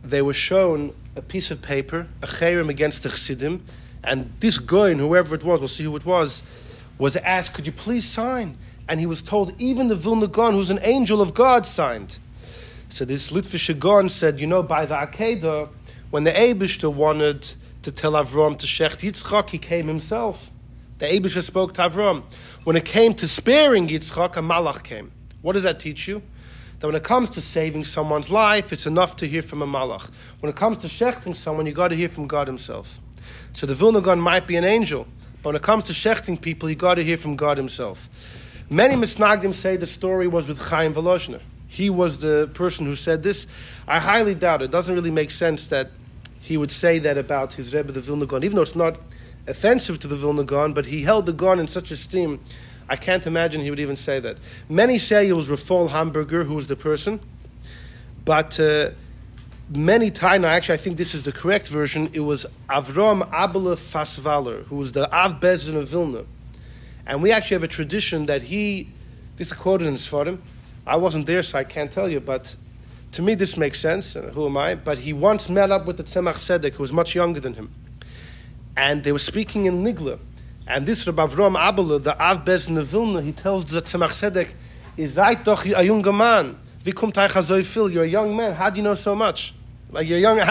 they 0.00 0.22
were 0.22 0.32
shown 0.32 0.94
a 1.16 1.22
piece 1.22 1.50
of 1.50 1.60
paper, 1.62 2.06
a 2.22 2.26
cherem 2.26 2.68
against 2.68 3.02
the 3.02 3.08
Chassidim, 3.08 3.64
and 4.04 4.32
this 4.38 4.58
Goin, 4.58 5.00
whoever 5.00 5.34
it 5.34 5.42
was, 5.42 5.60
we'll 5.60 5.66
see 5.66 5.82
who 5.82 5.96
it 5.96 6.06
was, 6.06 6.44
was 6.98 7.16
asked, 7.16 7.54
could 7.54 7.66
you 7.66 7.72
please 7.72 8.04
sign? 8.04 8.56
And 8.88 9.00
he 9.00 9.06
was 9.06 9.20
told, 9.20 9.60
even 9.60 9.88
the 9.88 9.96
Vilna 9.96 10.28
Gaon, 10.28 10.52
who's 10.52 10.70
an 10.70 10.78
angel 10.84 11.20
of 11.20 11.34
God, 11.34 11.66
signed. 11.66 12.20
So 12.90 13.04
this 13.04 13.32
Litvische 13.32 13.76
Gaon 13.76 14.08
said, 14.08 14.38
you 14.38 14.46
know, 14.46 14.62
by 14.62 14.86
the 14.86 14.94
Akedah, 14.94 15.68
when 16.10 16.22
the 16.22 16.30
Abishter 16.30 16.94
wanted 16.94 17.42
to 17.82 17.90
tell 17.90 18.12
Avram 18.12 18.56
to 18.58 18.66
Shecht 18.66 19.00
Yitzchak, 19.00 19.50
he 19.50 19.58
came 19.58 19.88
himself. 19.88 20.52
The 20.98 21.06
Abisha 21.06 21.42
spoke 21.42 21.74
to 21.74 21.82
Avram. 21.82 22.22
When 22.64 22.76
it 22.76 22.84
came 22.84 23.12
to 23.14 23.28
sparing 23.28 23.88
Yitzchak, 23.88 24.36
a 24.36 24.40
malach 24.40 24.82
came. 24.82 25.12
What 25.42 25.52
does 25.52 25.64
that 25.64 25.78
teach 25.78 26.08
you? 26.08 26.22
That 26.78 26.86
when 26.86 26.96
it 26.96 27.04
comes 27.04 27.30
to 27.30 27.40
saving 27.40 27.84
someone's 27.84 28.30
life, 28.30 28.72
it's 28.72 28.86
enough 28.86 29.16
to 29.16 29.26
hear 29.26 29.42
from 29.42 29.62
a 29.62 29.66
malach. 29.66 30.10
When 30.40 30.48
it 30.50 30.56
comes 30.56 30.78
to 30.78 30.86
shechting 30.86 31.36
someone, 31.36 31.66
you 31.66 31.72
got 31.72 31.88
to 31.88 31.96
hear 31.96 32.08
from 32.08 32.26
God 32.26 32.46
Himself. 32.46 33.00
So 33.52 33.66
the 33.66 33.74
Vilna 33.74 34.00
Gaon 34.00 34.20
might 34.20 34.46
be 34.46 34.56
an 34.56 34.64
angel, 34.64 35.06
but 35.42 35.50
when 35.50 35.56
it 35.56 35.62
comes 35.62 35.84
to 35.84 35.92
shechting 35.92 36.40
people, 36.40 36.68
you 36.68 36.76
got 36.76 36.94
to 36.94 37.04
hear 37.04 37.16
from 37.16 37.36
God 37.36 37.58
Himself. 37.58 38.08
Many 38.70 38.94
Misnagdim 38.94 39.54
say 39.54 39.76
the 39.76 39.86
story 39.86 40.26
was 40.26 40.48
with 40.48 40.60
Chaim 40.60 40.92
Volozhner. 40.92 41.40
He 41.68 41.90
was 41.90 42.18
the 42.18 42.50
person 42.54 42.86
who 42.86 42.94
said 42.94 43.22
this. 43.22 43.46
I 43.86 44.00
highly 44.00 44.34
doubt 44.34 44.62
it. 44.62 44.66
It 44.66 44.70
doesn't 44.70 44.94
really 44.94 45.10
make 45.10 45.30
sense 45.30 45.68
that 45.68 45.90
he 46.40 46.56
would 46.56 46.70
say 46.70 46.98
that 47.00 47.18
about 47.18 47.52
his 47.54 47.74
Rebbe, 47.74 47.92
the 47.92 48.00
Vilna 48.00 48.26
Gaon, 48.26 48.44
even 48.44 48.56
though 48.56 48.62
it's 48.62 48.76
not 48.76 48.98
offensive 49.48 49.98
to 50.00 50.08
the 50.08 50.16
Vilna 50.16 50.44
Gaon, 50.44 50.72
but 50.72 50.86
he 50.86 51.02
held 51.02 51.26
the 51.26 51.32
Gaon 51.32 51.58
in 51.58 51.68
such 51.68 51.90
esteem, 51.90 52.40
I 52.88 52.96
can't 52.96 53.26
imagine 53.26 53.60
he 53.60 53.70
would 53.70 53.80
even 53.80 53.96
say 53.96 54.20
that. 54.20 54.38
Many 54.68 54.98
say 54.98 55.28
it 55.28 55.32
was 55.32 55.48
Rafal 55.48 55.90
Hamburger 55.90 56.44
who 56.44 56.54
was 56.54 56.68
the 56.68 56.76
person, 56.76 57.20
But 58.24 58.58
uh, 58.58 58.90
many 59.74 60.10
times, 60.10 60.44
actually, 60.44 60.74
I 60.74 60.78
think 60.78 60.96
this 60.96 61.14
is 61.14 61.22
the 61.22 61.32
correct 61.32 61.68
version. 61.68 62.10
It 62.12 62.20
was 62.20 62.46
Avram 62.68 63.28
Abela 63.30 63.76
Fasvaler, 63.76 64.64
who 64.64 64.76
was 64.76 64.92
the 64.92 65.12
Av 65.14 65.40
Bezin 65.40 65.76
of 65.76 65.88
Vilna. 65.88 66.24
And 67.06 67.22
we 67.22 67.30
actually 67.32 67.54
have 67.54 67.64
a 67.64 67.68
tradition 67.68 68.26
that 68.26 68.42
he, 68.42 68.88
this 69.36 69.48
is 69.48 69.52
quoted 69.52 69.86
in 69.86 69.94
Sfarim. 69.94 70.38
I 70.86 70.96
wasn't 70.96 71.26
there, 71.26 71.42
so 71.42 71.58
I 71.58 71.64
can't 71.64 71.90
tell 71.90 72.08
you, 72.08 72.20
but 72.20 72.56
to 73.12 73.22
me 73.22 73.34
this 73.34 73.56
makes 73.56 73.78
sense. 73.80 74.14
Who 74.14 74.46
am 74.46 74.56
I? 74.56 74.74
But 74.74 74.98
he 74.98 75.12
once 75.12 75.48
met 75.48 75.70
up 75.70 75.86
with 75.86 75.96
the 75.96 76.04
Tzemach 76.04 76.34
Tzedek, 76.34 76.74
who 76.74 76.82
was 76.82 76.92
much 76.92 77.14
younger 77.14 77.40
than 77.40 77.54
him. 77.54 77.70
And 78.76 79.02
they 79.02 79.12
were 79.12 79.18
speaking 79.18 79.64
in 79.64 79.82
Nigla. 79.82 80.18
And 80.66 80.84
this 80.86 81.06
Rabbi 81.06 81.26
Avram 81.26 81.56
Abela, 81.56 82.02
the 82.02 82.20
Av 82.20 82.44
Bezin 82.44 82.82
Vilna, 82.82 83.22
he 83.22 83.32
tells 83.32 83.64
the 83.64 83.80
Tzemach 83.80 84.54
Ihr 84.98 85.08
seid 85.08 85.44
doch 85.44 85.64
a 85.64 85.82
junger 85.84 86.12
man, 86.12 86.56
kommt 86.84 87.16
euch? 87.18 87.92
You're 87.92 88.04
a 88.04 88.06
young 88.06 88.34
man. 88.34 88.54
How 88.54 88.70
do 88.70 88.78
you 88.78 88.82
know 88.82 88.94
so 88.94 89.14
much? 89.14 89.54
Like 89.90 90.08
you're 90.08 90.18
young. 90.18 90.38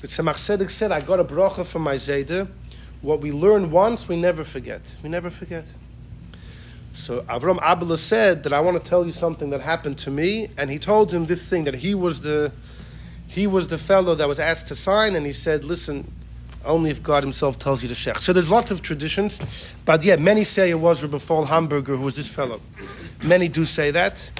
The 0.00 0.08
Tzemach 0.08 0.34
Tzedek 0.34 0.68
said, 0.68 0.90
I 0.90 1.00
got 1.00 1.20
a 1.20 1.24
bracha 1.24 1.64
from 1.64 1.82
my 1.82 1.94
Zayda. 1.94 2.48
What 3.02 3.20
we 3.20 3.30
learn 3.30 3.70
once, 3.70 4.08
we 4.08 4.16
never 4.16 4.42
forget. 4.42 4.96
We 5.00 5.08
never 5.08 5.30
forget. 5.30 5.72
So 6.92 7.20
Avram 7.22 7.60
Abela 7.60 7.96
said 7.96 8.42
that 8.42 8.52
I 8.52 8.58
want 8.58 8.82
to 8.82 8.90
tell 8.90 9.04
you 9.04 9.12
something 9.12 9.50
that 9.50 9.60
happened 9.60 9.98
to 9.98 10.10
me, 10.10 10.48
and 10.58 10.70
he 10.70 10.80
told 10.80 11.12
him 11.14 11.26
this 11.26 11.48
thing 11.48 11.64
that 11.64 11.74
he 11.74 11.94
was 11.94 12.20
the 12.20 12.50
he 13.28 13.46
was 13.46 13.68
the 13.68 13.78
fellow 13.78 14.14
that 14.16 14.28
was 14.28 14.38
asked 14.38 14.68
to 14.68 14.74
sign, 14.74 15.14
and 15.14 15.24
he 15.24 15.32
said, 15.32 15.64
"Listen, 15.64 16.12
only 16.64 16.90
if 16.90 17.02
God 17.02 17.22
Himself 17.22 17.58
tells 17.58 17.82
you 17.82 17.88
to 17.88 17.94
shech." 17.94 18.18
So 18.18 18.32
there's 18.32 18.50
lots 18.50 18.70
of 18.70 18.82
traditions, 18.82 19.70
but 19.84 20.02
yeah, 20.02 20.16
many 20.16 20.44
say 20.44 20.70
it 20.70 20.80
was 20.80 21.02
Rabbi 21.02 21.18
Fall 21.18 21.44
Hamburger 21.44 21.96
who 21.96 22.04
was 22.04 22.16
this 22.16 22.28
fellow. 22.28 22.60
Many 23.22 23.48
do 23.48 23.64
say 23.64 23.90
that, 23.90 24.30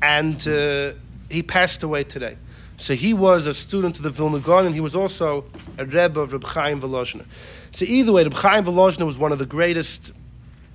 and 0.00 0.46
uh, 0.48 0.92
he 1.30 1.42
passed 1.42 1.82
away 1.82 2.04
today. 2.04 2.36
So 2.76 2.94
he 2.94 3.14
was 3.14 3.46
a 3.46 3.54
student 3.54 3.98
of 3.98 4.02
the 4.02 4.10
Vilna 4.10 4.40
Gaon, 4.40 4.66
and 4.66 4.74
he 4.74 4.80
was 4.80 4.96
also 4.96 5.44
a 5.78 5.84
rebbe 5.84 6.18
of 6.18 6.32
Reb 6.32 6.44
Chaim 6.44 6.80
Volozhiner. 6.80 7.26
So 7.70 7.84
either 7.86 8.12
way, 8.12 8.24
Reb 8.24 8.34
Chaim 8.34 8.64
Volozhiner 8.64 9.06
was 9.06 9.18
one 9.18 9.30
of 9.30 9.38
the 9.38 9.46
greatest. 9.46 10.12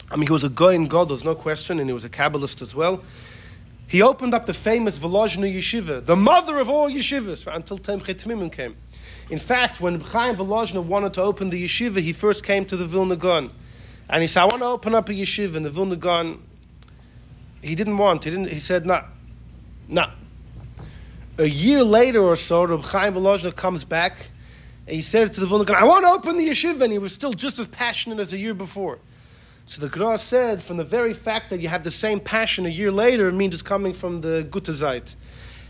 I 0.09 0.15
mean, 0.15 0.27
he 0.27 0.31
was 0.31 0.45
a 0.45 0.49
Goyin 0.49 0.87
God, 0.87 1.09
there's 1.09 1.25
no 1.25 1.35
question, 1.35 1.79
and 1.79 1.89
he 1.89 1.93
was 1.93 2.05
a 2.05 2.09
Kabbalist 2.09 2.61
as 2.61 2.73
well. 2.73 3.03
He 3.87 4.01
opened 4.01 4.33
up 4.33 4.45
the 4.45 4.53
famous 4.53 4.97
Volozhiner 4.97 5.53
Yeshiva, 5.53 6.05
the 6.05 6.15
mother 6.15 6.59
of 6.59 6.69
all 6.69 6.89
yeshivas, 6.89 7.53
until 7.53 7.77
Tomchei 7.77 8.15
Tmimim 8.15 8.51
came. 8.51 8.75
In 9.29 9.37
fact, 9.37 9.81
when 9.81 9.99
Chaim 9.99 10.37
Volozhiner 10.37 10.83
wanted 10.83 11.13
to 11.15 11.21
open 11.21 11.49
the 11.49 11.63
yeshiva, 11.63 11.99
he 11.99 12.13
first 12.13 12.45
came 12.45 12.65
to 12.65 12.77
the 12.77 12.85
Vilna 12.85 13.15
Gaon. 13.15 13.51
And 14.09 14.21
he 14.21 14.27
said, 14.27 14.43
I 14.43 14.45
want 14.45 14.61
to 14.61 14.67
open 14.67 14.95
up 14.95 15.09
a 15.09 15.11
yeshiva. 15.11 15.55
And 15.55 15.65
the 15.65 15.69
Vilna 15.69 15.97
Gaon, 15.97 16.41
he 17.61 17.75
didn't 17.75 17.97
want. 17.97 18.23
He, 18.23 18.29
didn't, 18.29 18.49
he 18.49 18.59
said, 18.59 18.85
no, 18.85 19.03
no. 19.89 20.09
A 21.39 21.45
year 21.45 21.83
later 21.83 22.21
or 22.21 22.35
so, 22.35 22.63
Reb 22.63 22.83
Chaim 22.83 23.13
Volozhiner 23.13 23.55
comes 23.55 23.83
back 23.83 24.29
and 24.87 24.95
he 24.95 25.01
says 25.01 25.29
to 25.31 25.41
the 25.41 25.45
Vilna 25.45 25.65
Gaon, 25.65 25.75
I 25.75 25.85
want 25.85 26.05
to 26.05 26.09
open 26.11 26.37
the 26.37 26.47
yeshiva. 26.47 26.81
And 26.81 26.93
he 26.93 26.97
was 26.97 27.13
still 27.13 27.33
just 27.33 27.59
as 27.59 27.67
passionate 27.67 28.19
as 28.19 28.31
a 28.31 28.37
year 28.37 28.53
before. 28.53 28.99
So 29.65 29.81
the 29.81 29.89
Gra 29.89 30.17
said, 30.17 30.63
from 30.63 30.77
the 30.77 30.85
very 30.85 31.13
fact 31.13 31.49
that 31.49 31.59
you 31.59 31.67
have 31.67 31.83
the 31.83 31.91
same 31.91 32.21
passion 32.21 32.65
a 32.65 32.69
year 32.69 32.89
later, 32.89 33.27
it 33.27 33.33
means 33.33 33.53
it's 33.53 33.61
coming 33.61 33.91
from 33.91 34.21
the 34.21 34.47
Gutazite. 34.49 35.17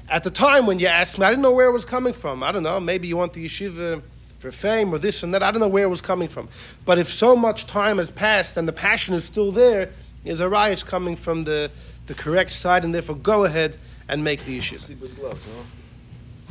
At 0.09 0.23
the 0.23 0.31
time 0.31 0.65
when 0.65 0.79
you 0.79 0.87
asked 0.87 1.19
me, 1.19 1.25
I 1.25 1.29
didn't 1.29 1.41
know 1.41 1.51
where 1.51 1.67
it 1.67 1.73
was 1.73 1.85
coming 1.85 2.13
from. 2.13 2.43
I 2.43 2.51
don't 2.51 2.63
know, 2.63 2.79
maybe 2.79 3.07
you 3.07 3.17
want 3.17 3.33
the 3.33 3.45
yeshiva 3.45 4.01
for 4.39 4.51
fame 4.51 4.93
or 4.93 4.97
this 4.97 5.23
and 5.23 5.33
that. 5.33 5.43
I 5.43 5.51
don't 5.51 5.59
know 5.59 5.67
where 5.67 5.83
it 5.83 5.89
was 5.89 6.01
coming 6.01 6.27
from. 6.27 6.47
But 6.85 6.97
if 6.99 7.07
so 7.07 7.35
much 7.35 7.67
time 7.67 7.97
has 7.97 8.09
passed 8.09 8.55
and 8.57 8.67
the 8.67 8.73
passion 8.73 9.15
is 9.15 9.25
still 9.25 9.51
there, 9.51 9.91
is 10.23 10.39
a 10.39 10.49
riot 10.49 10.85
coming 10.85 11.15
from 11.15 11.43
the, 11.43 11.71
the 12.05 12.13
correct 12.13 12.51
side, 12.51 12.83
and 12.83 12.93
therefore 12.93 13.15
go 13.15 13.45
ahead 13.45 13.77
and 14.07 14.23
make 14.23 14.43
the 14.45 14.57
yeshiva. 14.57 14.79
Sleep 14.79 15.01
with 15.01 15.15
gloves, 15.17 15.45
no? 15.47 15.63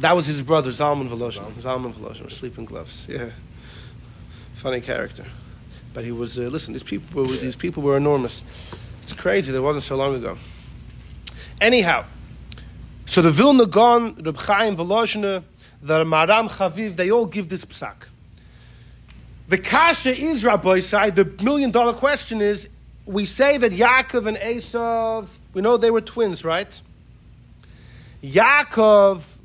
That 0.00 0.14
was 0.14 0.26
his 0.26 0.42
brother, 0.42 0.70
Zalman 0.70 1.09
Volozhin. 1.09 1.50
Zalman 1.54 1.92
Volozhin, 1.92 2.30
sleeping 2.30 2.66
gloves. 2.66 3.07
Yeah, 3.09 3.30
funny 4.54 4.80
character. 4.80 5.24
But 5.94 6.04
he 6.04 6.12
was. 6.12 6.38
Uh, 6.38 6.42
listen, 6.42 6.74
these 6.74 6.82
people 6.82 7.22
were 7.22 7.36
these 7.36 7.57
people 7.57 7.82
were 7.82 7.96
enormous. 7.96 8.44
It's 9.02 9.14
crazy. 9.14 9.52
That 9.52 9.62
wasn't 9.62 9.84
so 9.84 9.96
long 9.96 10.14
ago. 10.14 10.36
Anyhow, 11.61 12.04
so 13.07 13.22
the 13.22 13.30
Vilna 13.30 13.66
Gaon, 13.66 14.16
Reb 14.16 14.36
Chaim 14.36 14.76
Volozhiner, 14.76 15.42
the 15.80 16.04
Maram 16.04 16.48
Chaviv, 16.50 16.96
they 16.96 17.11
all 17.11 17.26
give 17.26 17.48
this 17.48 17.64
psak. 17.64 18.09
The 19.48 19.59
kasha 19.59 20.16
is 20.16 20.44
Rabbi 20.44 20.80
side. 20.80 21.14
The 21.14 21.24
million 21.42 21.70
dollar 21.70 21.92
question 21.92 22.40
is: 22.40 22.68
We 23.04 23.24
say 23.24 23.59
that 23.59 23.70
Yaakov 23.70 24.26
and 24.26 24.36
Esav, 24.38 25.38
we 25.54 25.62
know 25.62 25.76
they 25.76 25.92
were 25.92 26.00
twins, 26.00 26.44
right? 26.44 26.80
Yaakov 28.24 29.14
was 29.16 29.38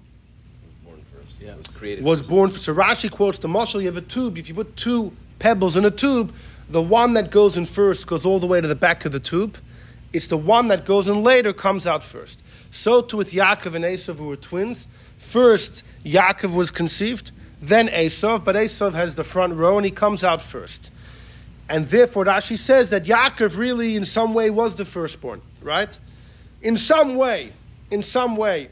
Born 0.83 1.01
first. 1.13 1.39
Yeah. 1.39 1.55
Was 1.55 1.67
created. 1.67 2.03
was 2.03 2.19
first. 2.21 2.29
born. 2.29 2.49
So 2.49 2.73
Rashi 2.73 3.11
quotes 3.11 3.37
the 3.37 3.47
mashal. 3.47 3.79
You 3.81 3.87
have 3.87 3.97
a 3.97 4.01
tube. 4.01 4.39
If 4.39 4.49
you 4.49 4.55
put 4.55 4.75
two 4.75 5.15
pebbles 5.37 5.77
in 5.77 5.85
a 5.85 5.91
tube, 5.91 6.33
the 6.69 6.81
one 6.81 7.13
that 7.13 7.29
goes 7.29 7.55
in 7.55 7.67
first 7.67 8.07
goes 8.07 8.25
all 8.25 8.39
the 8.39 8.47
way 8.47 8.59
to 8.59 8.67
the 8.67 8.75
back 8.75 9.05
of 9.05 9.11
the 9.11 9.19
tube. 9.19 9.57
It's 10.13 10.27
the 10.27 10.37
one 10.37 10.67
that 10.69 10.85
goes 10.85 11.07
in 11.07 11.23
later 11.23 11.53
comes 11.53 11.85
out 11.85 12.03
first. 12.03 12.41
So 12.71 13.01
too 13.01 13.17
with 13.17 13.31
Yaakov 13.31 13.75
and 13.75 13.85
Esav, 13.85 14.17
who 14.17 14.27
were 14.27 14.35
twins. 14.35 14.87
First, 15.17 15.83
Yaakov 16.03 16.53
was 16.53 16.71
conceived, 16.71 17.31
then 17.61 17.87
Esav, 17.89 18.43
but 18.43 18.55
Esav 18.55 18.93
has 18.93 19.13
the 19.15 19.23
front 19.23 19.53
row 19.53 19.77
and 19.77 19.85
he 19.85 19.91
comes 19.91 20.23
out 20.23 20.41
first. 20.41 20.91
And 21.69 21.87
therefore, 21.87 22.25
Rashi 22.25 22.57
says 22.57 22.89
that 22.89 23.03
Yaakov 23.03 23.57
really, 23.57 23.95
in 23.95 24.05
some 24.05 24.33
way, 24.33 24.49
was 24.49 24.75
the 24.75 24.85
firstborn, 24.85 25.41
right? 25.61 25.97
In 26.61 26.75
some 26.75 27.15
way, 27.15 27.53
in 27.91 28.01
some 28.01 28.35
way 28.35 28.69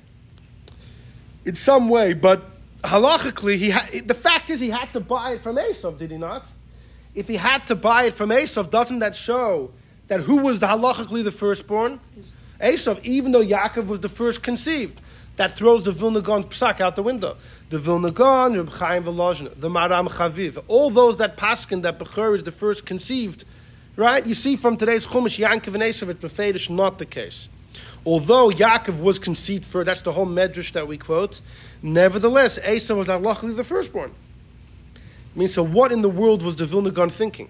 in 1.45 1.55
some 1.55 1.89
way, 1.89 2.13
but 2.13 2.43
halachically, 2.81 3.55
he 3.55 3.71
ha- 3.71 3.87
the 4.05 4.13
fact 4.13 4.49
is 4.49 4.59
he 4.59 4.69
had 4.69 4.93
to 4.93 4.99
buy 4.99 5.31
it 5.31 5.41
from 5.41 5.55
Esav, 5.55 5.97
did 5.97 6.11
he 6.11 6.17
not? 6.17 6.47
If 7.15 7.27
he 7.27 7.35
had 7.37 7.65
to 7.67 7.75
buy 7.75 8.03
it 8.03 8.13
from 8.13 8.29
Esav, 8.29 8.69
doesn't 8.69 8.99
that 8.99 9.15
show 9.15 9.71
that 10.07 10.21
who 10.21 10.37
was 10.37 10.59
the 10.59 10.67
halachically 10.67 11.23
the 11.23 11.31
firstborn? 11.31 11.99
Esav, 12.59 13.03
even 13.03 13.31
though 13.31 13.43
Yaakov 13.43 13.87
was 13.87 13.99
the 13.99 14.09
first 14.09 14.43
conceived. 14.43 15.01
That 15.37 15.51
throws 15.51 15.85
the 15.85 15.93
Vilna 15.93 16.19
Gaon 16.19 16.43
psak 16.43 16.81
out 16.81 16.97
the 16.97 17.03
window. 17.03 17.37
The 17.69 17.79
Vilna 17.79 18.11
Gaon, 18.11 18.57
Reb 18.57 18.69
Chaim 18.71 19.05
Volozhin, 19.05 19.57
the 19.57 19.69
Maram 19.69 20.09
Chaviv, 20.09 20.61
all 20.67 20.89
those 20.89 21.17
that 21.19 21.37
paskin 21.37 21.81
that 21.83 21.97
Bechor 21.97 22.35
is 22.35 22.43
the 22.43 22.51
first 22.51 22.85
conceived, 22.85 23.45
right? 23.95 24.25
You 24.25 24.33
see 24.33 24.57
from 24.57 24.75
today's 24.75 25.07
Chumash, 25.07 25.39
Yaakov 25.39 25.75
and 25.75 25.83
Esav, 25.83 26.55
it's 26.55 26.69
not 26.69 26.97
the 26.97 27.05
case. 27.05 27.47
Although 28.05 28.49
Yaakov 28.49 28.99
was 28.99 29.17
conceived 29.17 29.63
first, 29.63 29.85
that's 29.85 30.01
the 30.01 30.11
whole 30.11 30.25
medrash 30.25 30.73
that 30.73 30.85
we 30.85 30.97
quote. 30.97 31.39
Nevertheless, 31.81 32.59
Esav 32.59 32.97
was 32.97 33.07
luckily 33.07 33.53
the 33.53 33.63
firstborn. 33.63 34.13
I 34.95 35.39
mean, 35.39 35.47
so 35.47 35.63
what 35.63 35.93
in 35.93 36.01
the 36.01 36.09
world 36.09 36.41
was 36.41 36.57
the 36.57 36.65
Vilna 36.65 36.91
Gaon 36.91 37.09
thinking? 37.09 37.49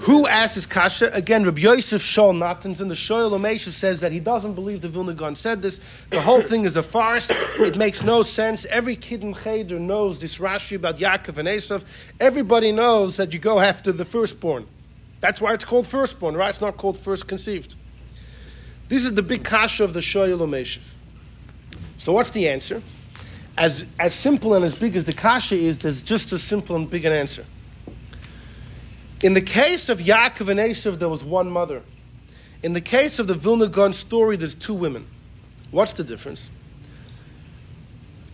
Who 0.00 0.26
asks 0.26 0.54
his 0.54 0.66
kasha? 0.66 1.10
Again, 1.12 1.44
Rabbi 1.44 1.60
Yosef 1.60 2.02
Shol 2.02 2.36
Natans 2.36 2.80
in 2.80 2.88
the 2.88 2.94
Shoyal 2.94 3.30
Omesha 3.30 3.70
says 3.70 4.00
that 4.00 4.12
he 4.12 4.20
doesn't 4.20 4.54
believe 4.54 4.80
the 4.80 4.88
Vilna 4.88 5.14
Gaon 5.14 5.34
said 5.34 5.62
this. 5.62 5.80
The 6.10 6.20
whole 6.20 6.40
thing 6.40 6.64
is 6.64 6.76
a 6.76 6.82
farce. 6.82 7.30
It 7.58 7.76
makes 7.76 8.02
no 8.02 8.22
sense. 8.22 8.64
Every 8.66 8.96
kid 8.96 9.22
in 9.22 9.34
Cheder 9.34 9.78
knows 9.78 10.18
this 10.18 10.38
Rashi 10.38 10.76
about 10.76 10.98
Yaakov 10.98 11.38
and 11.38 11.48
Esav. 11.48 11.84
Everybody 12.20 12.72
knows 12.72 13.16
that 13.16 13.32
you 13.32 13.38
go 13.38 13.60
after 13.60 13.92
the 13.92 14.04
firstborn. 14.04 14.66
That's 15.20 15.40
why 15.40 15.52
it's 15.52 15.64
called 15.64 15.86
firstborn, 15.86 16.36
right? 16.36 16.48
It's 16.48 16.60
not 16.60 16.76
called 16.76 16.96
first 16.96 17.26
conceived. 17.26 17.74
This 18.88 19.04
is 19.04 19.14
the 19.14 19.22
big 19.22 19.44
kasha 19.44 19.84
of 19.84 19.92
the 19.92 20.00
Shoyal 20.00 20.38
Omeshiv. 20.38 20.94
So 21.98 22.12
what's 22.12 22.30
the 22.30 22.48
answer? 22.48 22.82
As, 23.56 23.86
as 23.98 24.14
simple 24.14 24.54
and 24.54 24.64
as 24.64 24.78
big 24.78 24.94
as 24.94 25.04
the 25.04 25.12
kasha 25.12 25.56
is, 25.56 25.78
there's 25.78 26.00
just 26.00 26.32
as 26.32 26.42
simple 26.42 26.76
and 26.76 26.88
big 26.88 27.04
an 27.04 27.12
answer. 27.12 27.44
In 29.22 29.34
the 29.34 29.42
case 29.42 29.88
of 29.88 29.98
Yaakov 29.98 30.48
and 30.48 30.60
Esav, 30.60 30.98
there 30.98 31.08
was 31.08 31.24
one 31.24 31.50
mother. 31.50 31.82
In 32.62 32.72
the 32.72 32.80
case 32.80 33.18
of 33.18 33.26
the 33.26 33.34
Vilna 33.34 33.66
Gaon 33.66 33.92
story, 33.92 34.36
there's 34.36 34.54
two 34.54 34.74
women. 34.74 35.06
What's 35.70 35.92
the 35.92 36.04
difference? 36.04 36.50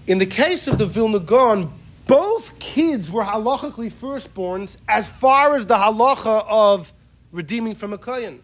In 0.07 0.19
the 0.19 0.27
case 0.27 0.69
of 0.69 0.77
the 0.77 0.85
Vilna 0.85 1.21
Gaon, 1.21 1.73
both 2.07 2.59
kids 2.59 3.11
were 3.11 3.25
halachically 3.25 3.91
firstborns 3.91 4.77
as 4.87 5.09
far 5.09 5.57
as 5.57 5.65
the 5.65 5.77
halacha 5.77 6.45
of 6.47 6.93
redeeming 7.33 7.75
from 7.75 7.95
a 7.95 7.99
kohen. 7.99 8.43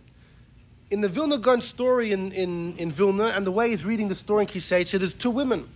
In 0.91 1.01
the 1.01 1.09
Vilna 1.09 1.39
Gaon 1.39 1.61
story 1.61 2.11
in, 2.11 2.33
in, 2.33 2.77
in 2.77 2.91
Vilna, 2.91 3.27
and 3.27 3.47
the 3.47 3.53
way 3.53 3.71
he's 3.71 3.85
reading 3.85 4.09
the 4.09 4.15
story 4.15 4.43
in 4.43 4.49
Kisei, 4.49 4.93
it 4.93 4.99
there's 4.99 5.15
two 5.15 5.31
women. 5.31 5.69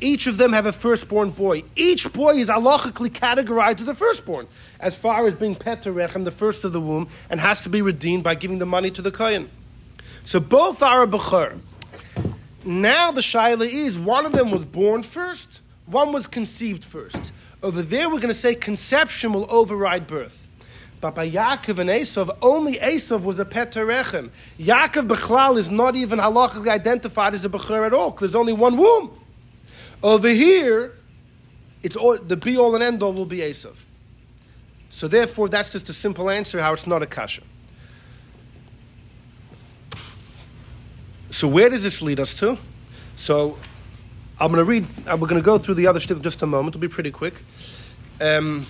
Each 0.00 0.28
of 0.28 0.36
them 0.36 0.52
have 0.52 0.66
a 0.66 0.72
firstborn 0.72 1.30
boy. 1.30 1.64
Each 1.74 2.10
boy 2.12 2.36
is 2.36 2.48
halachically 2.48 3.10
categorized 3.10 3.80
as 3.80 3.88
a 3.88 3.94
firstborn, 3.94 4.46
as 4.78 4.94
far 4.94 5.26
as 5.26 5.34
being 5.34 5.56
Peterechem, 5.56 6.24
the 6.24 6.30
first 6.30 6.62
of 6.62 6.72
the 6.72 6.80
womb, 6.80 7.08
and 7.30 7.40
has 7.40 7.64
to 7.64 7.68
be 7.68 7.82
redeemed 7.82 8.22
by 8.22 8.36
giving 8.36 8.58
the 8.58 8.66
money 8.66 8.92
to 8.92 9.02
the 9.02 9.10
kohen. 9.10 9.50
So 10.22 10.38
both 10.38 10.84
are 10.84 11.02
a 11.02 11.06
Bechor. 11.08 11.58
Now 12.64 13.10
the 13.10 13.22
Shaila 13.22 13.66
is 13.66 13.98
one 13.98 14.24
of 14.24 14.30
them 14.30 14.52
was 14.52 14.64
born 14.64 15.02
first, 15.02 15.62
one 15.86 16.12
was 16.12 16.28
conceived 16.28 16.84
first. 16.84 17.32
Over 17.60 17.82
there, 17.82 18.08
we're 18.08 18.20
going 18.20 18.28
to 18.28 18.34
say 18.34 18.54
conception 18.54 19.32
will 19.32 19.46
override 19.50 20.06
birth. 20.06 20.46
But 21.00 21.14
by 21.14 21.30
Yaakov 21.30 21.78
and 21.78 21.88
Esav, 21.88 22.36
only 22.42 22.74
Esav 22.76 23.22
was 23.22 23.38
a 23.38 23.44
Peterechem. 23.44 24.30
Yaakov 24.58 25.08
Bechlal 25.08 25.56
is 25.58 25.70
not 25.70 25.96
even 25.96 26.18
halachically 26.18 26.68
identified 26.68 27.32
as 27.32 27.44
a 27.44 27.48
Bechor 27.48 27.86
at 27.86 27.94
all, 27.94 28.10
there's 28.10 28.34
only 28.34 28.52
one 28.52 28.76
womb. 28.76 29.10
Over 30.02 30.28
here, 30.28 30.92
it's 31.82 31.96
all, 31.96 32.18
the 32.18 32.36
be 32.36 32.58
all 32.58 32.74
and 32.74 32.84
end 32.84 33.02
all 33.02 33.12
will 33.12 33.26
be 33.26 33.38
Esav. 33.38 33.86
So 34.90 35.08
therefore, 35.08 35.48
that's 35.48 35.70
just 35.70 35.88
a 35.88 35.92
simple 35.92 36.28
answer 36.28 36.60
how 36.60 36.72
it's 36.72 36.86
not 36.86 37.02
a 37.02 37.06
kasha. 37.06 37.42
So 41.30 41.48
where 41.48 41.70
does 41.70 41.82
this 41.82 42.02
lead 42.02 42.20
us 42.20 42.34
to? 42.34 42.58
So 43.16 43.56
I'm 44.38 44.52
going 44.52 44.58
to 44.58 44.64
read. 44.64 44.84
uh, 45.08 45.16
We're 45.16 45.28
going 45.28 45.40
to 45.40 45.44
go 45.44 45.58
through 45.58 45.74
the 45.74 45.86
other 45.86 46.00
shtick 46.00 46.16
in 46.16 46.22
just 46.22 46.42
a 46.42 46.46
moment. 46.46 46.74
It'll 46.74 46.82
be 46.82 46.88
pretty 46.88 47.12
quick. 47.12 47.42
Um, 48.20 48.66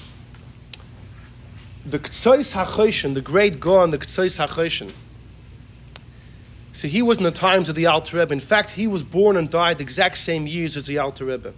the 1.84 1.98
Ktsois 1.98 2.52
HaChoshen, 2.52 3.14
the 3.14 3.20
great 3.20 3.60
Gaon, 3.60 3.90
the 3.90 3.98
Ktsois 3.98 4.38
HaChoshen. 4.38 4.92
So 6.72 6.88
he 6.88 7.02
was 7.02 7.18
in 7.18 7.24
the 7.24 7.30
times 7.30 7.68
of 7.68 7.74
the 7.74 7.86
Alter 7.86 8.18
Rebbe. 8.18 8.32
In 8.32 8.40
fact, 8.40 8.72
he 8.72 8.86
was 8.86 9.02
born 9.02 9.36
and 9.36 9.50
died 9.50 9.78
the 9.78 9.82
exact 9.82 10.18
same 10.18 10.46
years 10.46 10.76
as 10.76 10.86
the 10.86 10.98
Alter 10.98 11.24
Rebbe. 11.24 11.52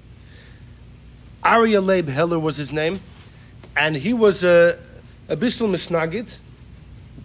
Arya 1.42 1.80
Leib 1.80 2.08
Heller 2.08 2.38
was 2.38 2.56
his 2.56 2.72
name, 2.72 3.00
and 3.76 3.96
he 3.96 4.14
was 4.14 4.44
a, 4.44 4.78
a 5.28 5.36
Bissel 5.36 5.68
Misnagid, 5.68 6.38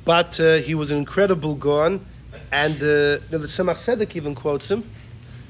but 0.04 0.40
uh, 0.40 0.56
he 0.56 0.74
was 0.74 0.92
an 0.92 0.98
incredible 0.98 1.54
Gaon, 1.54 2.04
and 2.52 2.76
uh, 2.82 2.86
you 2.86 3.20
know, 3.32 3.38
the 3.38 3.48
Tzemach 3.48 3.76
Tzedek 3.76 4.16
even 4.16 4.34
quotes 4.34 4.70
him 4.70 4.90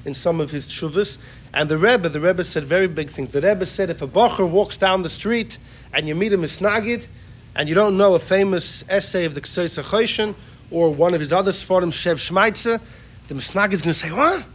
in 0.05 0.13
some 0.13 0.39
of 0.39 0.51
his 0.51 0.67
tshuvas. 0.67 1.17
And 1.53 1.69
the 1.69 1.77
Rebbe, 1.77 2.09
the 2.09 2.19
Rebbe 2.19 2.43
said 2.43 2.65
very 2.65 2.87
big 2.87 3.09
things. 3.09 3.31
The 3.31 3.41
Rebbe 3.41 3.65
said 3.65 3.89
if 3.89 4.01
a 4.01 4.07
bacher 4.07 4.49
walks 4.49 4.77
down 4.77 5.01
the 5.01 5.09
street 5.09 5.59
and 5.93 6.07
you 6.07 6.15
meet 6.15 6.33
a 6.33 6.37
misnagid, 6.37 7.07
and 7.57 7.67
you 7.67 7.73
don't 7.73 7.97
know 7.97 8.13
a 8.13 8.19
famous 8.19 8.85
essay 8.87 9.25
of 9.25 9.33
the 9.33 9.41
Ksotz 9.41 9.81
HaChoshen 9.81 10.35
or 10.69 10.93
one 10.93 11.15
of 11.15 11.19
his 11.19 11.33
other 11.33 11.51
Sfarim, 11.51 11.91
Shev 11.91 12.17
Shmaitzer, 12.17 12.79
the 13.27 13.33
misnagid 13.33 13.73
is 13.73 13.81
going 13.81 13.93
to 13.93 13.99
say, 13.99 14.11
what? 14.11 14.45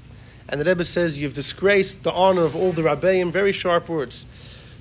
And 0.49 0.61
the 0.61 0.65
Rebbe 0.65 0.85
says, 0.85 1.19
you've 1.19 1.35
disgraced 1.35 2.05
the 2.05 2.13
honor 2.13 2.43
of 2.43 2.55
all 2.55 2.71
the 2.71 2.83
Rabbeim, 2.83 3.33
very 3.33 3.51
sharp 3.51 3.89
words. 3.89 4.25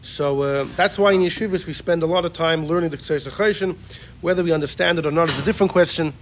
So 0.04 0.42
uh, 0.42 0.68
that's 0.76 1.00
why 1.00 1.14
in 1.14 1.22
yeshivas 1.22 1.66
we 1.66 1.74
spend 1.74 2.04
a 2.04 2.06
lot 2.06 2.24
of 2.24 2.34
time 2.34 2.68
learning 2.68 2.92
the 2.92 2.98
Ksotz 2.98 3.28
HaChoshen. 3.28 3.76
Whether 4.22 4.44
we 4.44 4.52
understand 4.52 5.00
it 5.00 5.08
or 5.08 5.12
not 5.12 5.30
is 5.30 5.40
a 5.40 5.44
different 5.44 5.72
question. 5.72 6.14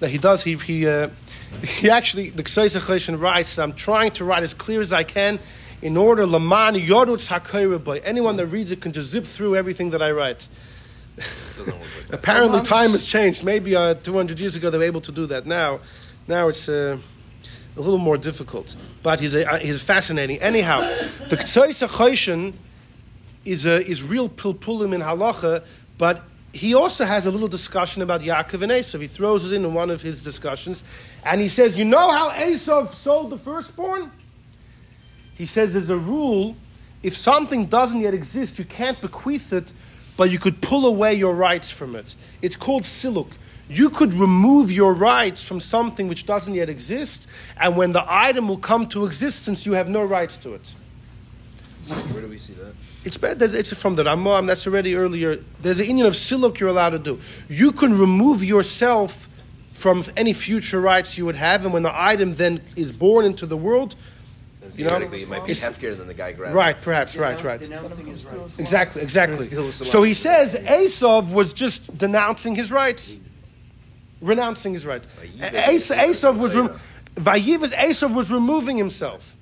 That 0.00 0.10
he 0.10 0.18
does, 0.18 0.42
he, 0.42 0.56
he, 0.56 0.88
uh, 0.88 1.10
he 1.62 1.90
actually, 1.90 2.30
the 2.30 2.42
Ksotz 2.42 2.76
HaChoshen 2.76 3.20
writes, 3.20 3.56
I'm 3.56 3.74
trying 3.74 4.10
to 4.12 4.24
write 4.24 4.42
as 4.42 4.52
clear 4.52 4.80
as 4.80 4.92
I 4.92 5.04
can 5.04 5.38
in 5.80 5.96
order, 5.96 6.26
Laman 6.26 6.74
Yodutz 6.74 7.28
HaKoirah 7.30 8.00
Anyone 8.04 8.36
that 8.36 8.46
reads 8.46 8.72
it 8.72 8.80
can 8.80 8.92
just 8.92 9.10
zip 9.10 9.24
through 9.24 9.54
everything 9.54 9.90
that 9.90 10.02
I 10.02 10.10
write. 10.10 10.48
Doesn't 11.16 11.66
work 11.66 11.74
like 11.80 12.06
that. 12.06 12.14
Apparently, 12.14 12.62
time 12.62 12.92
has 12.92 13.06
changed. 13.06 13.44
Maybe 13.44 13.76
uh, 13.76 13.94
200 13.94 14.40
years 14.40 14.56
ago 14.56 14.70
they 14.70 14.78
were 14.78 14.84
able 14.84 15.00
to 15.02 15.12
do 15.12 15.26
that. 15.26 15.46
Now, 15.46 15.80
now 16.26 16.48
it's 16.48 16.68
uh, 16.68 16.98
a 17.76 17.80
little 17.80 17.98
more 17.98 18.16
difficult. 18.16 18.76
But 19.02 19.20
he's, 19.20 19.34
a, 19.34 19.50
uh, 19.50 19.58
he's 19.58 19.82
fascinating. 19.82 20.38
Anyhow, 20.38 20.80
the 21.28 21.36
Ktsois 21.36 21.86
HaChoshen 21.86 22.54
is, 23.44 23.66
a, 23.66 23.86
is 23.86 24.02
real 24.02 24.28
pilpulim 24.28 24.94
in 24.94 25.00
halacha, 25.00 25.64
but 25.98 26.22
he 26.52 26.74
also 26.74 27.04
has 27.04 27.26
a 27.26 27.30
little 27.30 27.48
discussion 27.48 28.02
about 28.02 28.22
Yaakov 28.22 28.62
and 28.62 28.72
Esav. 28.72 29.00
He 29.00 29.06
throws 29.06 29.50
it 29.50 29.54
in 29.54 29.64
in 29.64 29.74
one 29.74 29.90
of 29.90 30.02
his 30.02 30.22
discussions, 30.22 30.82
and 31.24 31.40
he 31.40 31.48
says, 31.48 31.78
"You 31.78 31.84
know 31.84 32.10
how 32.10 32.30
Esav 32.30 32.92
sold 32.92 33.30
the 33.30 33.38
firstborn?" 33.38 34.10
He 35.36 35.44
says 35.44 35.72
there's 35.72 35.90
a 35.90 35.96
rule: 35.96 36.56
if 37.02 37.16
something 37.16 37.66
doesn't 37.66 38.00
yet 38.00 38.14
exist, 38.14 38.58
you 38.58 38.64
can't 38.64 39.00
bequeath 39.00 39.52
it, 39.52 39.72
but 40.20 40.30
you 40.30 40.38
could 40.38 40.60
pull 40.60 40.84
away 40.84 41.14
your 41.14 41.32
rights 41.32 41.70
from 41.70 41.96
it. 41.96 42.14
It's 42.42 42.54
called 42.54 42.82
siluk. 42.82 43.32
You 43.70 43.88
could 43.88 44.12
remove 44.12 44.70
your 44.70 44.92
rights 44.92 45.48
from 45.48 45.60
something 45.60 46.08
which 46.08 46.26
doesn't 46.26 46.52
yet 46.52 46.68
exist, 46.68 47.26
and 47.58 47.74
when 47.74 47.92
the 47.92 48.04
item 48.06 48.46
will 48.46 48.58
come 48.58 48.86
to 48.88 49.06
existence, 49.06 49.64
you 49.64 49.72
have 49.72 49.88
no 49.88 50.04
rights 50.04 50.36
to 50.44 50.52
it. 50.52 50.74
Where 52.12 52.20
do 52.20 52.28
we 52.28 52.36
see 52.36 52.52
that? 52.52 52.74
It's 53.02 53.16
bad. 53.16 53.40
It's 53.40 53.72
from 53.80 53.94
the 53.94 54.02
Ramam. 54.02 54.46
That's 54.46 54.66
already 54.66 54.94
earlier. 54.94 55.42
There's 55.62 55.80
an 55.80 55.86
inyan 55.86 56.06
of 56.06 56.12
siluk 56.12 56.60
you're 56.60 56.68
allowed 56.68 56.90
to 56.90 56.98
do. 56.98 57.18
You 57.48 57.72
can 57.72 57.98
remove 57.98 58.44
yourself 58.44 59.26
from 59.72 60.04
any 60.18 60.34
future 60.34 60.82
rights 60.82 61.16
you 61.16 61.24
would 61.24 61.36
have, 61.36 61.64
and 61.64 61.72
when 61.72 61.82
the 61.82 61.98
item 61.98 62.34
then 62.34 62.60
is 62.76 62.92
born 62.92 63.24
into 63.24 63.46
the 63.46 63.56
world, 63.56 63.96
You 64.74 64.84
know, 64.86 64.96
it 64.96 65.28
might 65.28 65.44
be 65.46 65.52
heftier 65.52 65.96
than 65.96 66.06
the 66.06 66.14
guy 66.14 66.32
grabbing. 66.32 66.54
right? 66.56 66.76
Perhaps, 66.80 67.16
right, 67.16 67.42
right. 67.42 67.60
Denouncing 67.60 68.06
his 68.06 68.24
rights. 68.24 68.58
Exactly, 68.58 69.02
exactly. 69.02 69.46
So 69.46 70.02
he 70.02 70.14
says 70.14 70.54
Esav 70.54 71.30
was 71.32 71.52
just 71.52 71.96
denouncing 71.96 72.54
his 72.54 72.70
rights, 72.72 73.18
renouncing 74.20 74.72
his 74.74 74.86
rights. 74.86 75.08
Esav, 75.38 75.96
Esav 75.96 76.38
was 76.38 76.54
rem- 76.54 76.78
Vayivas 77.16 77.72
Esav 77.74 78.14
was 78.14 78.30
removing 78.30 78.76
himself. 78.76 79.36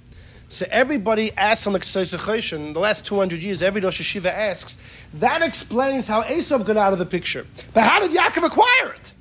So 0.51 0.67
everybody 0.71 1.31
asks 1.37 1.67
on 1.67 1.75
the 1.75 1.81
Ksosei 1.81 2.17
Choshen, 2.19 2.69
in 2.69 2.73
the 2.73 2.81
last 2.81 3.05
200 3.05 3.41
years, 3.43 3.61
every 3.61 3.83
Rosh 3.83 4.01
Yeshiva 4.01 4.33
asks, 4.33 4.79
that 5.15 5.43
explains 5.43 6.09
how 6.09 6.23
Esav 6.23 6.65
got 6.65 6.79
out 6.79 6.95
of 6.95 6.99
the 6.99 7.05
picture. 7.05 7.47
But 7.75 7.85
how 7.85 8.01
did 8.01 8.13
Yaakov 8.13 8.47
acquire 8.47 8.95
it? 8.95 9.13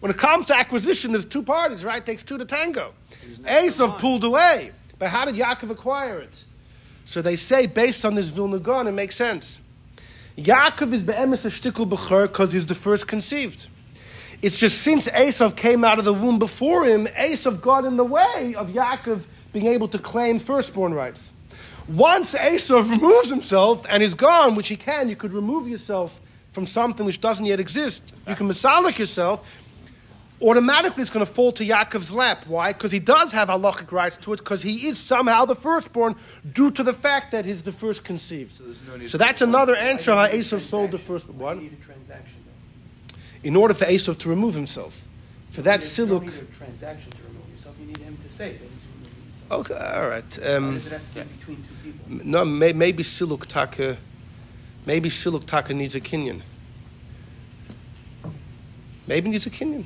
When 0.00 0.10
it 0.10 0.18
comes 0.18 0.44
to 0.46 0.54
acquisition, 0.56 1.12
there's 1.12 1.24
two 1.24 1.42
parties, 1.42 1.82
right? 1.82 1.96
It 2.02 2.04
takes 2.06 2.22
two 2.22 2.36
to 2.36 2.44
tango. 2.44 2.92
Esav 3.44 3.98
pulled 3.98 4.24
away. 4.24 4.72
But 4.98 5.08
how 5.08 5.24
did 5.24 5.34
Yaakov 5.34 5.70
acquire 5.70 6.18
it? 6.20 6.44
So 7.04 7.22
they 7.22 7.36
say, 7.36 7.66
based 7.66 8.04
on 8.04 8.14
this 8.14 8.28
Vilna 8.28 8.58
Gaon, 8.58 8.88
it 8.88 8.92
makes 8.92 9.14
sense. 9.14 9.60
Yaakov 10.36 10.92
is 10.92 11.02
be'emes 11.02 11.44
a 11.46 11.50
shtickle 11.50 11.88
b'chor 11.88 12.28
because 12.28 12.52
he's 12.52 12.66
the 12.66 12.74
first 12.74 13.06
conceived. 13.06 13.68
It's 14.42 14.58
just 14.58 14.82
since 14.82 15.08
Esav 15.08 15.56
came 15.56 15.82
out 15.82 15.98
of 15.98 16.04
the 16.04 16.12
womb 16.12 16.38
before 16.38 16.84
him, 16.84 17.06
Esav 17.06 17.60
got 17.62 17.84
in 17.84 17.96
the 17.96 18.04
way 18.04 18.54
of 18.56 18.70
Yaakov 18.70 19.26
being 19.52 19.66
able 19.66 19.88
to 19.88 19.98
claim 19.98 20.38
firstborn 20.38 20.92
rights. 20.92 21.32
Once 21.88 22.34
Esav 22.34 22.90
removes 22.90 23.30
himself 23.30 23.86
and 23.88 24.02
is 24.02 24.12
gone, 24.12 24.54
which 24.54 24.68
he 24.68 24.76
can, 24.76 25.08
you 25.08 25.16
could 25.16 25.32
remove 25.32 25.68
yourself 25.68 26.20
from 26.50 26.66
something 26.66 27.06
which 27.06 27.20
doesn't 27.20 27.46
yet 27.46 27.60
exist. 27.60 28.12
You 28.26 28.34
can 28.34 28.48
masalik 28.48 28.98
yourself. 28.98 29.62
Automatically, 30.42 31.00
it's 31.00 31.10
going 31.10 31.24
to 31.24 31.32
fall 31.32 31.50
to 31.52 31.64
Yaakov's 31.64 32.12
lap. 32.12 32.44
Why? 32.46 32.72
Because 32.74 32.92
he 32.92 33.00
does 33.00 33.32
have 33.32 33.48
halachic 33.48 33.90
rights 33.90 34.18
to 34.18 34.34
it, 34.34 34.38
because 34.38 34.62
he 34.62 34.86
is 34.86 34.98
somehow 34.98 35.46
the 35.46 35.54
firstborn 35.54 36.14
due 36.52 36.70
to 36.72 36.82
the 36.82 36.92
fact 36.92 37.30
that 37.32 37.46
he's 37.46 37.62
the 37.62 37.72
first 37.72 38.04
conceived. 38.04 38.60
So 39.08 39.16
that's 39.16 39.40
another 39.40 39.74
answer 39.74 40.14
how 40.14 40.26
Esav 40.26 40.60
sold 40.60 40.90
the 40.90 40.98
first 40.98 41.28
one 41.30 41.56
do 41.58 41.64
you 41.64 41.70
need 41.70 41.78
a 41.80 41.82
transaction 41.82 42.36
though? 42.44 43.16
in 43.48 43.56
order 43.56 43.72
for 43.72 43.86
Esav 43.86 44.18
to 44.18 44.28
remove 44.28 44.54
himself. 44.54 45.06
For 45.50 45.62
that 45.62 45.80
You 45.98 46.06
don't 46.06 46.20
siluk. 46.20 46.24
need 46.26 46.34
a 46.34 46.54
transaction 46.54 47.10
to 47.12 47.18
remove 47.28 47.48
yourself, 47.54 47.76
you 47.80 47.86
need 47.86 47.96
him 47.98 48.18
to 48.22 48.28
say 48.28 48.52
that 48.52 48.60
he's 48.60 48.86
removing 48.94 49.22
himself. 49.40 49.70
Okay, 49.70 50.00
all 50.02 50.08
right. 50.08 50.46
Um, 50.46 50.74
does 50.74 50.86
it 50.86 50.92
have 50.92 51.14
to 51.14 51.20
be 51.24 51.36
between 51.38 51.56
two 51.56 51.74
people? 51.82 52.26
no, 52.26 52.44
may, 52.44 52.74
maybe 52.74 53.02
siluk 53.02 53.46
taka. 53.46 53.96
Maybe 54.84 55.08
siluk 55.08 55.46
taka 55.46 55.72
needs 55.72 55.94
a 55.94 56.00
kinyan. 56.00 56.42
Maybe 59.06 59.30
needs 59.30 59.46
a 59.46 59.50
kinyan. 59.50 59.84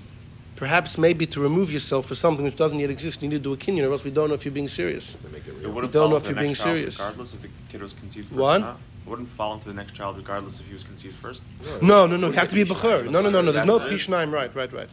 Perhaps 0.61 0.99
maybe 0.99 1.25
to 1.25 1.41
remove 1.41 1.73
yourself 1.73 2.05
for 2.05 2.15
something 2.15 2.45
which 2.45 2.55
doesn't 2.55 2.79
yet 2.79 2.91
exist, 2.91 3.23
you 3.23 3.29
need 3.31 3.37
to 3.37 3.43
do 3.43 3.55
a 3.55 3.57
kinyan, 3.57 3.89
or 3.89 3.93
else 3.93 4.05
we 4.05 4.11
don't 4.11 4.29
know 4.29 4.35
if 4.35 4.45
you're 4.45 4.53
being 4.53 4.69
serious. 4.69 5.15
To 5.15 5.29
make 5.31 5.47
it 5.47 5.53
It 5.53 5.55
real. 5.63 5.71
wouldn't 5.71 5.91
don't 5.91 6.11
know 6.11 6.17
if 6.17 6.27
you're 6.27 6.35
being 6.35 6.55
serious. 6.55 6.99
Regardless 6.99 7.33
if 7.33 7.41
the 7.41 7.49
kid 7.71 7.81
was 7.81 7.95
conceived 7.95 8.29
first. 8.29 8.39
What? 8.39 8.57
Or 8.61 8.65
not. 8.65 8.81
Wouldn't 9.07 9.31
fall 9.31 9.55
into 9.55 9.69
the 9.69 9.75
next 9.75 9.95
child 9.95 10.19
regardless 10.19 10.61
if 10.61 10.67
he 10.67 10.75
was 10.75 10.85
conceived 10.85 11.15
first. 11.15 11.43
No, 11.81 12.07
no, 12.07 12.19
no. 12.19 12.27
You 12.27 12.35
have 12.35 12.49
to 12.49 12.55
be 12.57 12.61
a 12.61 12.67
Pishnayim. 12.67 13.05
bechor. 13.07 13.11
No, 13.11 13.23
no, 13.23 13.31
no, 13.31 13.41
no. 13.41 13.53
There's 13.53 13.67
no 13.67 13.79
That's 13.79 13.91
pishnaim. 13.91 14.31
Right, 14.31 14.55
right, 14.55 14.71
right. 14.71 14.91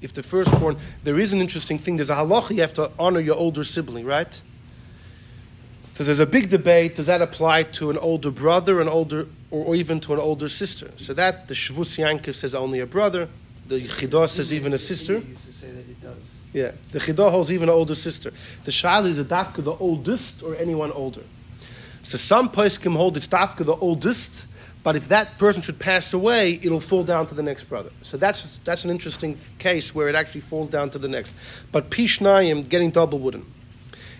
If 0.00 0.14
the 0.14 0.22
firstborn, 0.22 0.78
there 1.04 1.18
is 1.18 1.34
an 1.34 1.42
interesting 1.42 1.76
thing. 1.76 1.96
There's 1.96 2.08
a 2.08 2.16
halacha. 2.16 2.52
You 2.54 2.62
have 2.62 2.72
to 2.72 2.90
honor 2.98 3.20
your 3.20 3.36
older 3.36 3.64
sibling, 3.64 4.06
right? 4.06 4.40
So 5.92 6.04
there's 6.04 6.20
a 6.20 6.26
big 6.26 6.48
debate. 6.48 6.94
Does 6.94 7.08
that 7.08 7.20
apply 7.20 7.64
to 7.64 7.90
an 7.90 7.98
older 7.98 8.30
brother, 8.30 8.80
an 8.80 8.88
older, 8.88 9.28
or, 9.50 9.66
or 9.66 9.74
even 9.74 10.00
to 10.00 10.14
an 10.14 10.20
older 10.20 10.48
sister? 10.48 10.90
So 10.96 11.12
that 11.12 11.48
the 11.48 11.54
Shavus 11.54 11.98
Yankov 11.98 12.34
says 12.34 12.54
only 12.54 12.80
a 12.80 12.86
brother. 12.86 13.28
The 13.78 13.88
Chidah 13.88 14.28
says 14.28 14.52
even 14.52 14.74
a 14.74 14.78
sister. 14.78 15.14
Used 15.14 15.46
to 15.46 15.52
say 15.52 15.70
that 15.70 15.78
it 15.78 16.00
does. 16.02 16.16
Yeah, 16.52 16.72
the 16.90 16.98
Chidah 16.98 17.30
holds 17.30 17.50
even 17.50 17.70
an 17.70 17.74
older 17.74 17.94
sister. 17.94 18.32
The 18.64 18.72
Shal 18.72 19.06
is 19.06 19.18
a 19.18 19.24
dafka 19.24 19.64
the 19.64 19.72
oldest 19.72 20.42
or 20.42 20.54
anyone 20.56 20.92
older. 20.92 21.22
So 22.02 22.18
some 22.18 22.50
poskim 22.50 22.94
hold 22.94 23.16
it's 23.16 23.28
dafka 23.28 23.64
the 23.64 23.76
oldest, 23.76 24.46
but 24.82 24.96
if 24.96 25.08
that 25.08 25.38
person 25.38 25.62
should 25.62 25.78
pass 25.78 26.12
away, 26.12 26.58
it'll 26.62 26.80
fall 26.80 27.02
down 27.02 27.26
to 27.28 27.34
the 27.34 27.42
next 27.42 27.64
brother. 27.64 27.90
So 28.02 28.18
that's 28.18 28.58
that's 28.58 28.84
an 28.84 28.90
interesting 28.90 29.38
case 29.58 29.94
where 29.94 30.08
it 30.08 30.14
actually 30.14 30.42
falls 30.42 30.68
down 30.68 30.90
to 30.90 30.98
the 30.98 31.08
next. 31.08 31.32
But 31.72 31.88
Pishnayim 31.88 32.68
getting 32.68 32.90
double 32.90 33.20
wooden. 33.20 33.46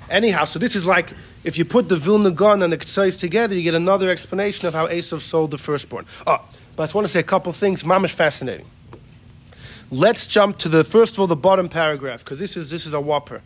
Anyhow, 0.08 0.44
so 0.44 0.58
this 0.58 0.74
is 0.76 0.86
like 0.86 1.12
if 1.44 1.58
you 1.58 1.66
put 1.66 1.90
the 1.90 1.96
Vilna 1.96 2.30
Gaon 2.30 2.62
and 2.62 2.72
the 2.72 2.78
Ketzais 2.78 3.18
together, 3.18 3.54
you 3.54 3.62
get 3.62 3.74
another 3.74 4.08
explanation 4.08 4.66
of 4.66 4.72
how 4.72 4.86
Esav 4.86 5.20
sold 5.20 5.50
the 5.50 5.58
firstborn. 5.58 6.06
Oh, 6.26 6.38
but 6.74 6.84
I 6.84 6.86
just 6.86 6.94
want 6.94 7.06
to 7.06 7.12
say 7.12 7.20
a 7.20 7.24
couple 7.24 7.52
things. 7.52 7.82
Mamish 7.82 8.14
fascinating. 8.14 8.66
Let's 9.92 10.26
jump 10.26 10.56
to 10.60 10.70
the 10.70 10.84
first 10.84 11.12
of 11.12 11.20
all 11.20 11.26
the 11.26 11.36
bottom 11.36 11.68
paragraph 11.68 12.24
because 12.24 12.38
this 12.38 12.56
is 12.56 12.70
this 12.70 12.86
is 12.86 12.94
a 12.94 13.00
whopper. 13.00 13.42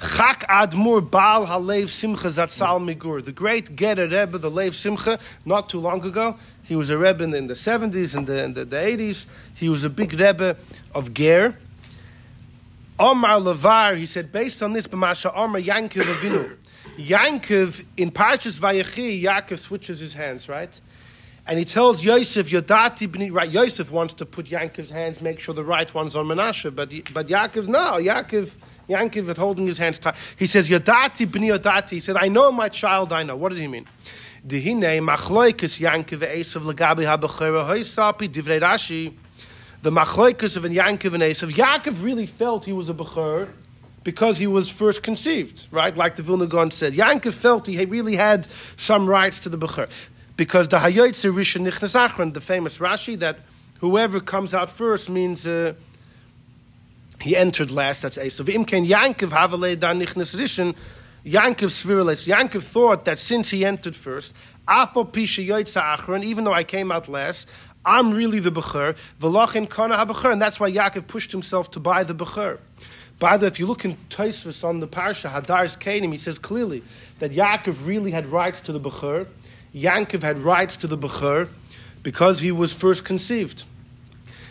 Chak 0.00 0.44
Admur 0.48 1.08
Baal 1.08 1.46
Halev 1.46 1.88
Simcha 1.88 2.26
Zatzal 2.26 2.82
Migur. 2.82 3.24
The 3.24 3.30
great 3.30 3.76
Gerer 3.76 4.10
Rebbe, 4.10 4.38
the 4.38 4.50
Lev 4.50 4.74
Simcha, 4.74 5.20
not 5.44 5.68
too 5.68 5.78
long 5.78 6.04
ago. 6.04 6.36
He 6.64 6.74
was 6.74 6.90
a 6.90 6.98
Rebbe 6.98 7.22
in 7.22 7.30
the, 7.30 7.38
in 7.38 7.46
the 7.46 7.54
70s 7.54 8.16
and 8.16 8.26
the, 8.26 8.42
in 8.42 8.54
the, 8.54 8.64
the 8.64 8.76
80s. 8.76 9.26
He 9.54 9.68
was 9.68 9.84
a 9.84 9.88
big 9.88 10.18
Rebbe 10.18 10.56
of 10.92 11.14
Ger. 11.14 11.56
Omar 12.98 13.38
Levar, 13.38 13.96
he 13.96 14.06
said, 14.06 14.32
based 14.32 14.64
on 14.64 14.72
this, 14.72 14.88
B'masha 14.88 15.32
Omar 15.32 15.60
Yankiv 15.60 16.02
Avinu. 16.02 16.56
Yankov, 16.96 17.84
in 17.96 18.10
Parshas 18.10 18.58
Vayechi, 18.58 19.22
Yaakov 19.22 19.60
switches 19.60 20.00
his 20.00 20.14
hands, 20.14 20.48
right? 20.48 20.80
And 21.46 21.58
he 21.58 21.64
tells 21.66 22.02
Yosef, 22.02 22.48
Yodati 22.48 23.06
b'ni, 23.06 23.30
right, 23.30 23.50
Yosef 23.50 23.90
wants 23.90 24.14
to 24.14 24.24
put 24.24 24.46
Yankov's 24.46 24.88
hands, 24.88 25.20
make 25.20 25.38
sure 25.40 25.54
the 25.54 25.62
right 25.62 25.92
one's 25.92 26.16
on 26.16 26.26
Menashe, 26.26 26.74
but, 26.74 26.88
but 27.12 27.26
Yaakov, 27.26 27.68
no, 27.68 27.94
Yaakov, 27.94 28.56
Yankov 28.88 29.28
is 29.28 29.36
holding 29.36 29.66
his 29.66 29.76
hands 29.76 29.98
tight. 29.98 30.14
He 30.38 30.46
says, 30.46 30.70
Yodati 30.70 31.26
b'ni 31.26 31.58
Yodati. 31.58 31.90
He 31.90 32.00
said, 32.00 32.16
I 32.16 32.28
know 32.28 32.50
my 32.50 32.70
child, 32.70 33.12
I 33.12 33.24
know. 33.24 33.36
What 33.36 33.50
did 33.50 33.58
he 33.58 33.68
mean? 33.68 33.86
Dihine 34.46 35.00
machloikus 35.00 35.80
Yankov 35.80 36.20
Esav 36.20 36.70
legabi 36.70 37.04
habachera 37.04 37.66
hoisapi 37.66 38.28
divrei 38.28 38.60
Rashi. 38.60 39.14
The 39.82 39.90
machloikus 39.90 40.56
of 40.56 40.64
an 40.64 40.74
Yankov 40.74 41.14
and 41.14 41.22
Esav. 41.22 41.50
Yaakov 41.50 42.02
really 42.02 42.26
felt 42.26 42.64
he 42.64 42.72
was 42.72 42.88
a 42.88 42.94
bechor 42.94 43.50
because 44.02 44.36
he 44.36 44.46
was 44.46 44.70
first 44.70 45.02
conceived, 45.02 45.66
right? 45.70 45.96
Like 45.96 46.16
the 46.16 46.22
Vilna 46.22 46.46
Gaon 46.46 46.70
said. 46.70 46.92
Yankov 46.92 47.32
felt 47.32 47.66
he 47.66 47.82
really 47.86 48.16
had 48.16 48.46
some 48.76 49.08
rights 49.08 49.40
to 49.40 49.48
the 49.48 49.58
bechor. 49.58 49.90
Because 50.36 50.68
the 50.68 50.78
Hayoitze 50.78 51.32
Rishon 51.32 51.68
Nichnas 51.68 51.94
Achron, 51.94 52.34
the 52.34 52.40
famous 52.40 52.78
Rashi, 52.78 53.18
that 53.20 53.38
whoever 53.78 54.20
comes 54.20 54.52
out 54.54 54.68
first 54.68 55.08
means 55.08 55.46
uh, 55.46 55.74
he 57.20 57.36
entered 57.36 57.70
last, 57.70 58.02
that's 58.02 58.18
Esav. 58.18 58.46
Imken 58.46 58.86
Yankov 58.86 59.30
Havale 59.30 59.78
Dan 59.78 60.00
Nichnas 60.00 60.34
Rishon, 60.36 60.74
Yankov 61.24 61.70
Sviriles. 61.70 62.26
Yankov 62.26 62.62
thought 62.62 63.04
that 63.04 63.18
since 63.18 63.50
he 63.50 63.64
entered 63.64 63.94
first, 63.94 64.34
Afo 64.66 65.04
Pisha 65.04 65.46
Achron, 65.46 66.24
even 66.24 66.44
though 66.44 66.52
I 66.52 66.64
came 66.64 66.90
out 66.90 67.08
last, 67.08 67.48
I'm 67.86 68.12
really 68.12 68.40
the 68.40 68.50
Bechor, 68.50 68.96
Velochin 69.20 69.68
Kana 69.68 69.96
HaBechor, 69.96 70.32
and 70.32 70.40
that's 70.40 70.58
why 70.58 70.70
Yaakov 70.70 71.06
pushed 71.06 71.32
himself 71.32 71.70
to 71.72 71.80
buy 71.80 72.02
the 72.02 72.14
Bechor. 72.14 72.58
By 73.18 73.36
the 73.36 73.44
way, 73.44 73.48
if 73.48 73.58
you 73.58 73.66
look 73.66 73.84
in 73.84 73.96
Tosfos 74.08 74.64
on 74.64 74.80
the 74.80 74.88
Parsha, 74.88 75.30
Hadar 75.30 75.64
Zekenim, 75.64 76.10
he 76.10 76.16
says 76.16 76.38
clearly 76.38 76.82
that 77.18 77.32
Yaakov 77.32 77.86
really 77.86 78.10
had 78.10 78.26
rights 78.26 78.60
to 78.62 78.72
the 78.72 78.80
Bechor. 78.80 79.26
Yankov 79.74 80.22
had 80.22 80.38
rights 80.38 80.76
to 80.78 80.86
the 80.86 80.96
Bechor 80.96 81.48
because 82.02 82.40
he 82.40 82.52
was 82.52 82.72
first 82.72 83.04
conceived. 83.04 83.64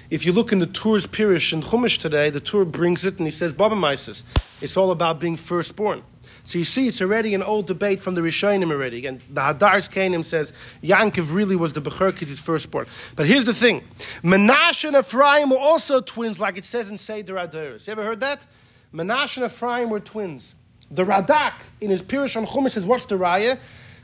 If 0.10 0.26
you 0.26 0.34
look 0.34 0.52
in 0.52 0.60
the 0.60 0.68
Tur's 0.68 1.08
Pirish 1.08 1.54
in 1.54 1.62
Chumash 1.62 1.98
today, 1.98 2.30
the 2.30 2.40
Tur 2.40 2.66
brings 2.66 3.06
it 3.06 3.18
and 3.18 3.26
he 3.26 3.32
says, 3.32 3.54
Baba 3.54 3.76
Mises, 3.76 4.26
it's 4.62 4.76
all 4.76 4.92
about 4.92 5.20
being 5.20 5.38
firstborn. 5.38 6.04
So 6.44 6.58
you 6.58 6.66
see, 6.66 6.90
it's 6.90 7.02
already 7.02 7.34
an 7.34 7.42
old 7.42 7.68
debate 7.68 8.02
from 8.02 8.16
the 8.16 8.22
Rishonim 8.22 8.70
already. 8.70 9.06
And 9.06 9.22
the 9.30 9.42
Hadar 9.42 9.78
Zekenim 9.78 10.26
says 10.26 10.52
Yankov 10.84 11.34
really 11.34 11.56
was 11.56 11.72
the 11.72 11.82
Bechor 11.82 12.12
because 12.12 12.28
he's 12.28 12.40
firstborn. 12.40 12.86
But 13.16 13.28
here's 13.28 13.46
the 13.46 13.54
thing 13.54 13.82
Menashe 14.24 14.86
and 14.86 14.98
Ephraim 14.98 15.50
were 15.50 15.58
also 15.58 16.02
twins, 16.02 16.40
like 16.40 16.58
it 16.58 16.66
says 16.66 16.90
in 16.90 16.98
Seder 16.98 17.36
HaDoros. 17.36 17.88
You 17.88 17.92
ever 17.94 18.04
heard 18.04 18.20
that? 18.20 18.46
Menashe 18.94 19.38
and 19.38 19.46
Ephraim 19.46 19.90
were 19.90 20.02
twins. 20.02 20.54
The 20.92 21.06
Radak 21.06 21.64
in 21.80 21.90
his 21.90 22.04
Pirish 22.04 22.36
on 22.36 22.46
Chumash 22.46 22.72
says, 22.72 22.86
What's 22.86 23.06
the 23.06 23.18
Raya? 23.18 23.58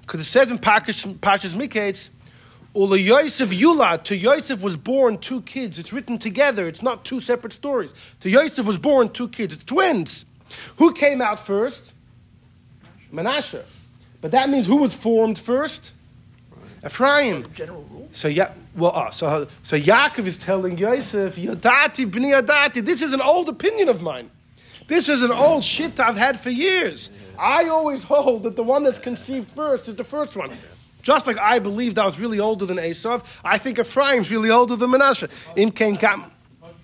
Because 0.10 0.22
it 0.22 0.32
says 0.32 0.50
in 0.50 0.58
Pashas 0.58 1.06
Miketz, 1.56 2.10
Ula 2.74 2.98
Yosef 2.98 3.52
Yula, 3.52 4.02
to 4.06 4.18
Yosef 4.18 4.60
was 4.60 4.76
born 4.76 5.20
two 5.20 5.44
kids. 5.44 5.78
It's 5.78 5.94
written 5.94 6.18
together, 6.18 6.68
it's 6.68 6.82
not 6.82 7.06
two 7.06 7.20
separate 7.20 7.54
stories. 7.54 7.94
To 8.22 8.30
Yosef 8.32 8.66
was 8.66 8.80
born 8.80 9.10
two 9.10 9.28
kids, 9.28 9.54
it's 9.54 9.64
twins. 9.64 10.26
Who 10.78 10.96
came 10.96 11.22
out 11.22 11.38
first? 11.38 11.94
Menashe. 13.14 13.62
But 14.20 14.32
that 14.32 14.50
means 14.50 14.66
who 14.66 14.78
was 14.78 14.96
formed 14.96 15.38
first? 15.38 15.94
Ephraim. 16.84 17.46
General 17.54 17.86
rule. 17.92 18.10
So 18.12 18.30
yeah, 18.30 18.52
well, 18.76 18.94
uh, 18.96 19.12
so 19.12 19.48
so 19.62 19.80
Yaakov 19.80 20.26
is 20.26 20.38
telling 20.38 20.80
Yosef, 20.80 21.36
Yodati 21.36 22.10
b'ni 22.10 22.34
Yodati. 22.34 22.84
This 22.84 23.04
is 23.04 23.14
an 23.14 23.22
old 23.22 23.48
opinion 23.48 23.90
of 23.90 24.02
mine. 24.02 24.32
This 24.88 25.08
is 25.08 25.22
an 25.22 25.32
old 25.32 25.64
shit 25.64 26.00
I've 26.00 26.18
had 26.18 26.40
for 26.40 26.50
years. 26.50 27.12
I 27.40 27.70
always 27.70 28.04
hold 28.04 28.44
that 28.44 28.56
the 28.56 28.64
one 28.64 28.84
that's 28.84 29.00
conceived 29.00 29.50
first 29.52 29.88
is 29.88 29.96
the 29.96 30.04
first 30.04 30.36
one. 30.36 30.52
Just 31.02 31.26
like 31.26 31.38
I 31.38 31.60
believed 31.60 31.98
I 31.98 32.06
was 32.06 32.20
really 32.20 32.40
older 32.40 32.66
than 32.66 32.78
Esav, 32.78 33.24
I 33.44 33.58
think 33.58 33.80
Ephraim's 33.80 34.30
really 34.30 34.50
older 34.50 34.76
than 34.76 34.92
Menashe. 34.92 35.30
Im 35.56 35.72
Ken 35.72 35.96
Gam. 35.96 36.26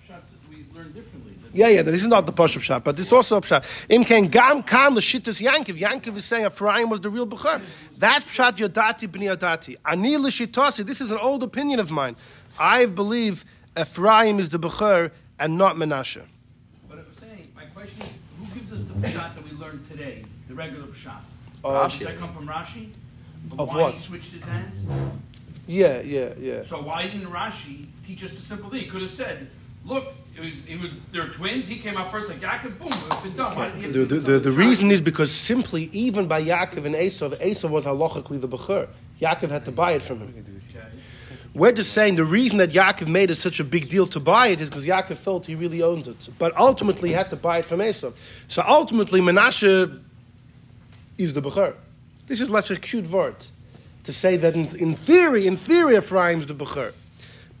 Shots 0.06 0.32
that 0.32 0.48
we 0.48 0.64
learn 0.74 0.92
differently. 0.92 1.34
Yeah, 1.52 1.68
yeah, 1.68 1.82
this 1.82 2.00
is 2.00 2.08
not 2.08 2.24
the 2.24 2.32
Pashup 2.32 2.62
shot, 2.62 2.82
but 2.82 2.96
this 2.96 3.08
is 3.08 3.12
also 3.12 3.38
a 3.38 3.46
shot. 3.46 3.64
Im 3.90 4.04
Ken 4.04 4.24
Gam 4.26 4.62
Kam 4.62 4.94
L'Shittas 4.94 5.40
Yankiv. 5.46 5.78
Yankiv 5.78 6.16
is 6.16 6.24
saying 6.24 6.46
Ephraim 6.46 6.88
was 6.88 7.00
the 7.00 7.10
real 7.10 7.26
Bechor. 7.26 7.60
That's 7.98 8.24
Pshat 8.24 8.56
Yodati 8.56 9.06
B'ni 9.06 9.36
Yodati. 9.36 9.76
Ani 9.84 10.16
L'Shitasi. 10.16 10.86
This 10.86 11.02
is 11.02 11.10
an 11.10 11.18
old 11.18 11.42
opinion 11.42 11.78
of 11.78 11.90
mine. 11.90 12.16
I 12.58 12.86
believe 12.86 13.44
Ephraim 13.78 14.38
is 14.38 14.48
the 14.48 14.58
Bechor 14.58 15.10
and 15.38 15.58
not 15.58 15.76
Menashe. 15.76 16.22
But 16.88 17.00
I'm 17.00 17.12
saying, 17.12 17.52
my 17.54 17.66
question 17.66 18.00
is, 18.00 18.18
who 18.38 18.58
gives 18.58 18.72
us 18.72 18.84
the 18.84 19.08
shot 19.10 19.34
that 19.34 19.44
we 19.44 19.50
learned 19.50 19.84
today, 19.86 20.24
the 20.48 20.54
regular 20.54 20.92
shot? 20.92 21.24
Uh, 21.64 21.88
Does 21.88 21.98
that 22.00 22.18
come 22.18 22.32
from 22.32 22.46
Rashi? 22.46 22.90
Of 23.58 23.68
why 23.68 23.82
what? 23.82 23.94
he 23.94 24.00
switched 24.00 24.32
his 24.32 24.44
hands? 24.44 24.84
Yeah, 25.66 26.00
yeah, 26.00 26.32
yeah. 26.38 26.62
So 26.64 26.80
why 26.80 27.06
didn't 27.06 27.26
Rashi 27.28 27.86
teach 28.04 28.24
us 28.24 28.30
the 28.30 28.40
simple 28.40 28.70
thing? 28.70 28.80
He 28.80 28.86
could 28.86 29.02
have 29.02 29.10
said, 29.10 29.48
look, 29.84 30.14
it 30.36 30.40
was, 30.40 30.52
it 30.68 30.80
was 30.80 30.92
they're 31.12 31.28
twins. 31.28 31.66
He 31.66 31.78
came 31.78 31.96
out 31.96 32.10
first, 32.10 32.28
like 32.28 32.40
Yaakov, 32.40 32.78
boom, 32.78 32.88
it's 32.88 33.20
been 33.22 33.36
done. 33.36 33.56
Why 33.56 33.68
did 33.68 33.76
he 33.76 33.82
have 33.82 33.92
The, 33.92 34.04
the, 34.04 34.14
the, 34.16 34.38
the 34.38 34.52
reason 34.52 34.90
is 34.90 35.00
because 35.00 35.32
simply, 35.32 35.88
even 35.92 36.28
by 36.28 36.42
Yaakov 36.42 36.84
and 36.84 36.94
Esav, 36.94 37.36
Esav 37.36 37.70
was 37.70 37.86
halachically 37.86 38.40
the 38.40 38.48
Bechor. 38.48 38.88
Yaakov 39.20 39.50
had 39.50 39.64
to 39.64 39.72
buy 39.72 39.92
it 39.92 40.02
from 40.02 40.20
him. 40.20 40.34
Okay. 40.70 40.80
We're 41.54 41.72
just 41.72 41.94
saying 41.94 42.16
the 42.16 42.24
reason 42.24 42.58
that 42.58 42.70
Yaakov 42.70 43.08
made 43.08 43.30
it 43.30 43.36
such 43.36 43.60
a 43.60 43.64
big 43.64 43.88
deal 43.88 44.06
to 44.08 44.20
buy 44.20 44.48
it 44.48 44.60
is 44.60 44.68
because 44.68 44.84
Yaakov 44.84 45.16
felt 45.16 45.46
he 45.46 45.54
really 45.54 45.82
owned 45.82 46.06
it. 46.06 46.28
But 46.38 46.54
ultimately, 46.58 47.08
he 47.08 47.14
had 47.14 47.30
to 47.30 47.36
buy 47.36 47.58
it 47.58 47.64
from 47.64 47.80
Esav. 47.80 48.12
So 48.46 48.62
ultimately, 48.66 49.22
Menashe 49.22 50.02
is 51.18 51.32
the 51.32 51.42
Bechor. 51.42 51.74
This 52.26 52.40
is 52.40 52.50
like 52.50 52.68
a 52.70 52.76
cute 52.76 53.08
word 53.08 53.36
to 54.04 54.12
say 54.12 54.36
that 54.36 54.54
in, 54.54 54.74
in 54.76 54.94
theory, 54.94 55.46
in 55.46 55.56
theory, 55.56 55.96
Ephraim's 55.96 56.46
the 56.46 56.54
Bechor. 56.54 56.92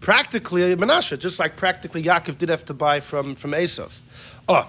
Practically, 0.00 0.74
Menashe, 0.76 1.18
just 1.18 1.38
like 1.38 1.56
practically 1.56 2.02
Yaakov 2.02 2.38
did 2.38 2.48
have 2.48 2.64
to 2.66 2.74
buy 2.74 3.00
from, 3.00 3.34
from 3.34 3.52
Esav. 3.52 4.00
Oh, 4.48 4.68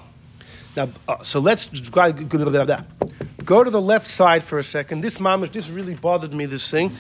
now, 0.76 0.90
uh, 1.08 1.24
so 1.24 1.40
let's 1.40 1.66
go 1.66 2.12
go 2.12 3.64
to 3.64 3.70
the 3.72 3.82
left 3.82 4.10
side 4.10 4.44
for 4.44 4.60
a 4.60 4.64
second. 4.64 5.02
This 5.02 5.18
mamish, 5.18 5.52
this 5.52 5.70
really 5.70 5.96
bothered 5.96 6.34
me. 6.34 6.46
This 6.46 6.70
thing, 6.70 6.92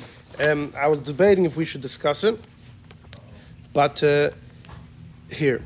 um, 0.44 0.74
I 0.76 0.88
was 0.88 1.02
debating 1.02 1.46
if 1.46 1.56
we 1.56 1.64
should 1.64 1.82
discuss 1.82 2.24
it, 2.24 2.40
but 3.74 4.04
uh, 4.04 4.32
here, 5.32 5.62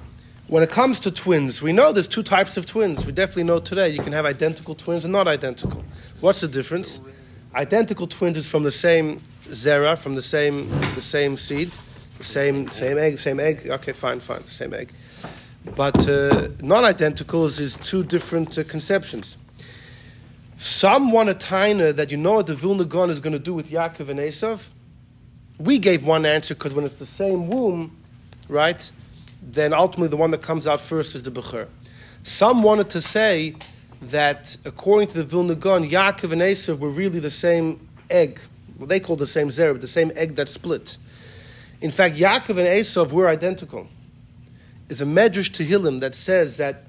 when 0.52 0.64
it 0.64 0.70
comes 0.70 1.00
to 1.00 1.10
twins, 1.10 1.62
we 1.62 1.72
know 1.72 1.94
there's 1.94 2.10
two 2.10 2.22
types 2.22 2.58
of 2.58 2.66
twins. 2.66 3.06
We 3.06 3.14
definitely 3.14 3.46
know 3.46 3.62
today 3.62 3.88
you 3.88 4.04
can 4.04 4.12
have 4.12 4.26
identical 4.26 4.76
twins 4.76 5.06
and 5.06 5.14
not 5.14 5.26
identical. 5.26 5.82
What's 6.20 6.42
the 6.42 6.50
difference? 6.50 7.00
Identical 7.56 8.06
twins 8.06 8.36
is 8.36 8.52
from 8.52 8.64
the 8.64 8.72
same 8.72 9.22
zera, 9.46 9.98
from 9.98 10.14
the 10.14 10.22
same 10.22 10.68
the 10.94 11.00
same 11.00 11.38
seed, 11.38 11.72
the 12.18 12.26
same 12.26 12.68
same 12.68 12.98
egg, 12.98 13.18
same 13.18 13.40
egg. 13.40 13.66
Okay, 13.66 13.94
fine, 13.94 14.20
fine, 14.20 14.42
the 14.42 14.52
same 14.52 14.74
egg. 14.74 14.92
But 15.74 16.06
uh, 16.10 16.50
non-identical 16.62 17.46
is, 17.46 17.78
two 17.78 18.04
different 18.04 18.58
uh, 18.58 18.66
conceptions. 18.66 19.38
Some 20.58 21.14
want 21.14 21.30
a 21.30 21.34
taina 21.34 21.96
that 21.96 22.12
you 22.12 22.18
know 22.18 22.34
what 22.34 22.48
the 22.48 22.56
Vilna 22.56 22.84
Gaon 22.84 23.10
is 23.10 23.22
going 23.22 23.32
to 23.32 23.40
do 23.40 23.54
with 23.54 23.72
Yaakov 23.72 24.10
and 24.10 24.20
Esav. 24.20 24.70
We 25.60 25.80
gave 25.80 26.06
one 26.06 26.26
answer 26.26 26.56
because 26.56 26.74
when 26.74 26.84
it's 26.84 26.96
the 26.96 27.06
same 27.06 27.48
womb, 27.48 27.96
right, 28.50 28.92
then 29.42 29.74
ultimately 29.74 30.10
the 30.10 30.18
one 30.18 30.32
that 30.32 30.42
comes 30.42 30.68
out 30.68 30.80
first 30.80 31.16
is 31.16 31.24
the 31.24 31.32
Bechor. 31.32 31.68
Some 32.24 32.64
wanted 32.64 32.90
to 32.92 33.02
say 33.02 33.56
that 34.04 34.56
according 34.66 35.08
to 35.10 35.18
the 35.18 35.24
Vilna 35.24 35.56
Gaon, 35.56 35.90
Yaakov 35.90 36.32
and 36.32 36.42
Esav 36.42 36.80
were 36.80 36.90
really 36.90 37.20
the 37.20 37.30
same 37.30 37.88
egg. 38.10 38.40
Well, 38.78 38.88
they 38.88 39.00
call 39.00 39.16
the 39.16 39.28
same 39.28 39.50
zera, 39.50 39.80
the 39.80 39.88
same 39.88 40.12
egg 40.16 40.36
that 40.36 40.50
split. 40.50 40.98
In 41.82 41.92
fact, 41.92 42.16
Yaakov 42.16 42.50
and 42.50 42.68
Esav 42.68 43.12
were 43.12 43.28
identical. 43.28 43.88
There's 44.88 45.02
a 45.02 45.06
Medrash 45.06 45.50
Tehillim 45.50 46.00
that 46.02 46.14
says 46.14 46.58
that 46.58 46.84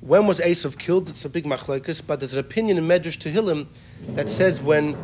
when 0.00 0.26
was 0.26 0.40
Esav 0.40 0.78
killed? 0.78 1.08
It's 1.08 1.24
a 1.24 1.28
big 1.28 1.44
machlekes, 1.44 2.02
but 2.06 2.20
there's 2.20 2.34
an 2.34 2.40
opinion 2.40 2.76
in 2.76 2.84
Medrash 2.86 3.18
Tehillim 3.18 3.66
that 4.14 4.28
says 4.28 4.62
when 4.62 4.96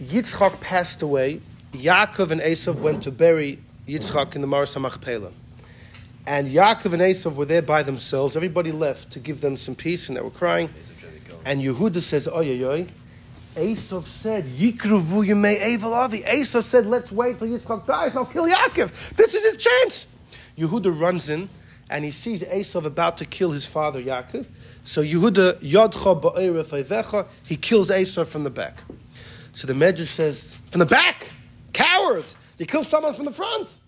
Yitzchak 0.00 0.60
passed 0.60 1.02
away, 1.02 1.40
Yaakov 1.72 2.30
and 2.30 2.40
Esav 2.40 2.76
went 2.76 3.02
to 3.02 3.10
bury 3.10 3.58
Yitzchak 3.86 4.34
in 4.34 4.40
the 4.40 4.46
Me'aras 4.46 4.74
HaMachpelah. 4.74 5.32
And 6.26 6.48
Yaakov 6.48 6.92
and 6.92 7.02
Esav 7.02 7.34
were 7.34 7.46
there 7.46 7.62
by 7.62 7.82
themselves. 7.82 8.36
Everybody 8.36 8.70
left 8.70 9.10
to 9.10 9.18
give 9.18 9.40
them 9.40 9.56
some 9.56 9.74
peace, 9.74 10.08
and 10.08 10.16
they 10.16 10.20
were 10.20 10.30
crying. 10.30 10.70
And 11.44 11.60
Yehuda 11.60 12.00
says, 12.00 12.28
Oy, 12.28 12.60
oy, 12.60 12.64
oy. 12.64 12.86
Esav 13.56 14.06
said, 14.06 14.44
Yikruvu 14.46 15.26
Yemei 15.26 15.60
Evel 15.60 15.92
Avi. 15.92 16.20
Esav 16.20 16.64
said, 16.64 16.86
let's 16.86 17.12
wait 17.12 17.38
till 17.38 17.48
Yitzchak 17.48 17.86
dies, 17.86 18.16
I'll 18.16 18.24
kill 18.24 18.48
Yaakov. 18.48 19.14
This 19.16 19.34
is 19.34 19.44
his 19.44 19.56
chance. 19.62 20.06
Yehuda 20.56 20.98
runs 20.98 21.28
in, 21.28 21.50
and 21.90 22.04
he 22.04 22.10
sees 22.10 22.42
Esav 22.42 22.86
about 22.86 23.18
to 23.18 23.26
kill 23.26 23.50
his 23.50 23.66
father 23.66 24.02
Yaakov. 24.02 24.48
So 24.84 25.02
Yehuda, 25.02 25.60
Yodcha 25.60 26.20
Ba'eref 26.22 27.26
he 27.46 27.56
kills 27.56 27.90
Esav 27.90 28.26
from 28.26 28.44
the 28.44 28.50
back. 28.50 28.78
So 29.52 29.66
the 29.66 29.74
Medrash 29.74 30.06
says, 30.06 30.58
from 30.70 30.78
the 30.78 30.86
back, 30.86 31.26
coward, 31.74 32.24
you 32.56 32.64
kill 32.64 32.84
someone 32.84 33.12
from 33.12 33.26
the 33.26 33.32
front. 33.32 33.78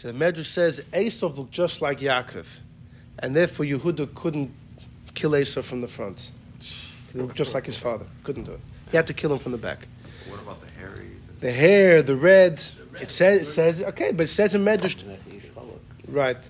So 0.00 0.10
the 0.10 0.14
Medrash 0.18 0.46
says 0.46 0.82
Esav 0.94 1.36
looked 1.36 1.50
just 1.50 1.82
like 1.82 1.98
Yaakov, 1.98 2.60
and 3.18 3.36
therefore 3.36 3.66
Yehuda 3.66 4.14
couldn't 4.14 4.50
kill 5.12 5.32
Esav 5.32 5.62
from 5.62 5.82
the 5.82 5.88
front. 5.88 6.30
He 7.12 7.18
looked 7.18 7.36
just 7.36 7.52
like 7.52 7.66
his 7.66 7.76
father. 7.76 8.06
Couldn't 8.24 8.44
do 8.44 8.52
it. 8.52 8.60
He 8.90 8.96
had 8.96 9.06
to 9.08 9.12
kill 9.12 9.30
him 9.30 9.38
from 9.38 9.52
the 9.52 9.58
back. 9.58 9.88
What 10.30 10.40
about 10.40 10.62
the 10.62 10.68
hairy? 10.68 11.10
The 11.40 11.52
hair, 11.52 12.00
the 12.00 12.16
red. 12.16 12.62
It 12.98 13.10
says, 13.10 13.42
it 13.42 13.46
says, 13.48 13.82
okay, 13.82 14.12
but 14.12 14.22
it 14.22 14.28
says 14.28 14.54
in 14.54 14.64
Medrash. 14.64 15.04
Right, 16.08 16.48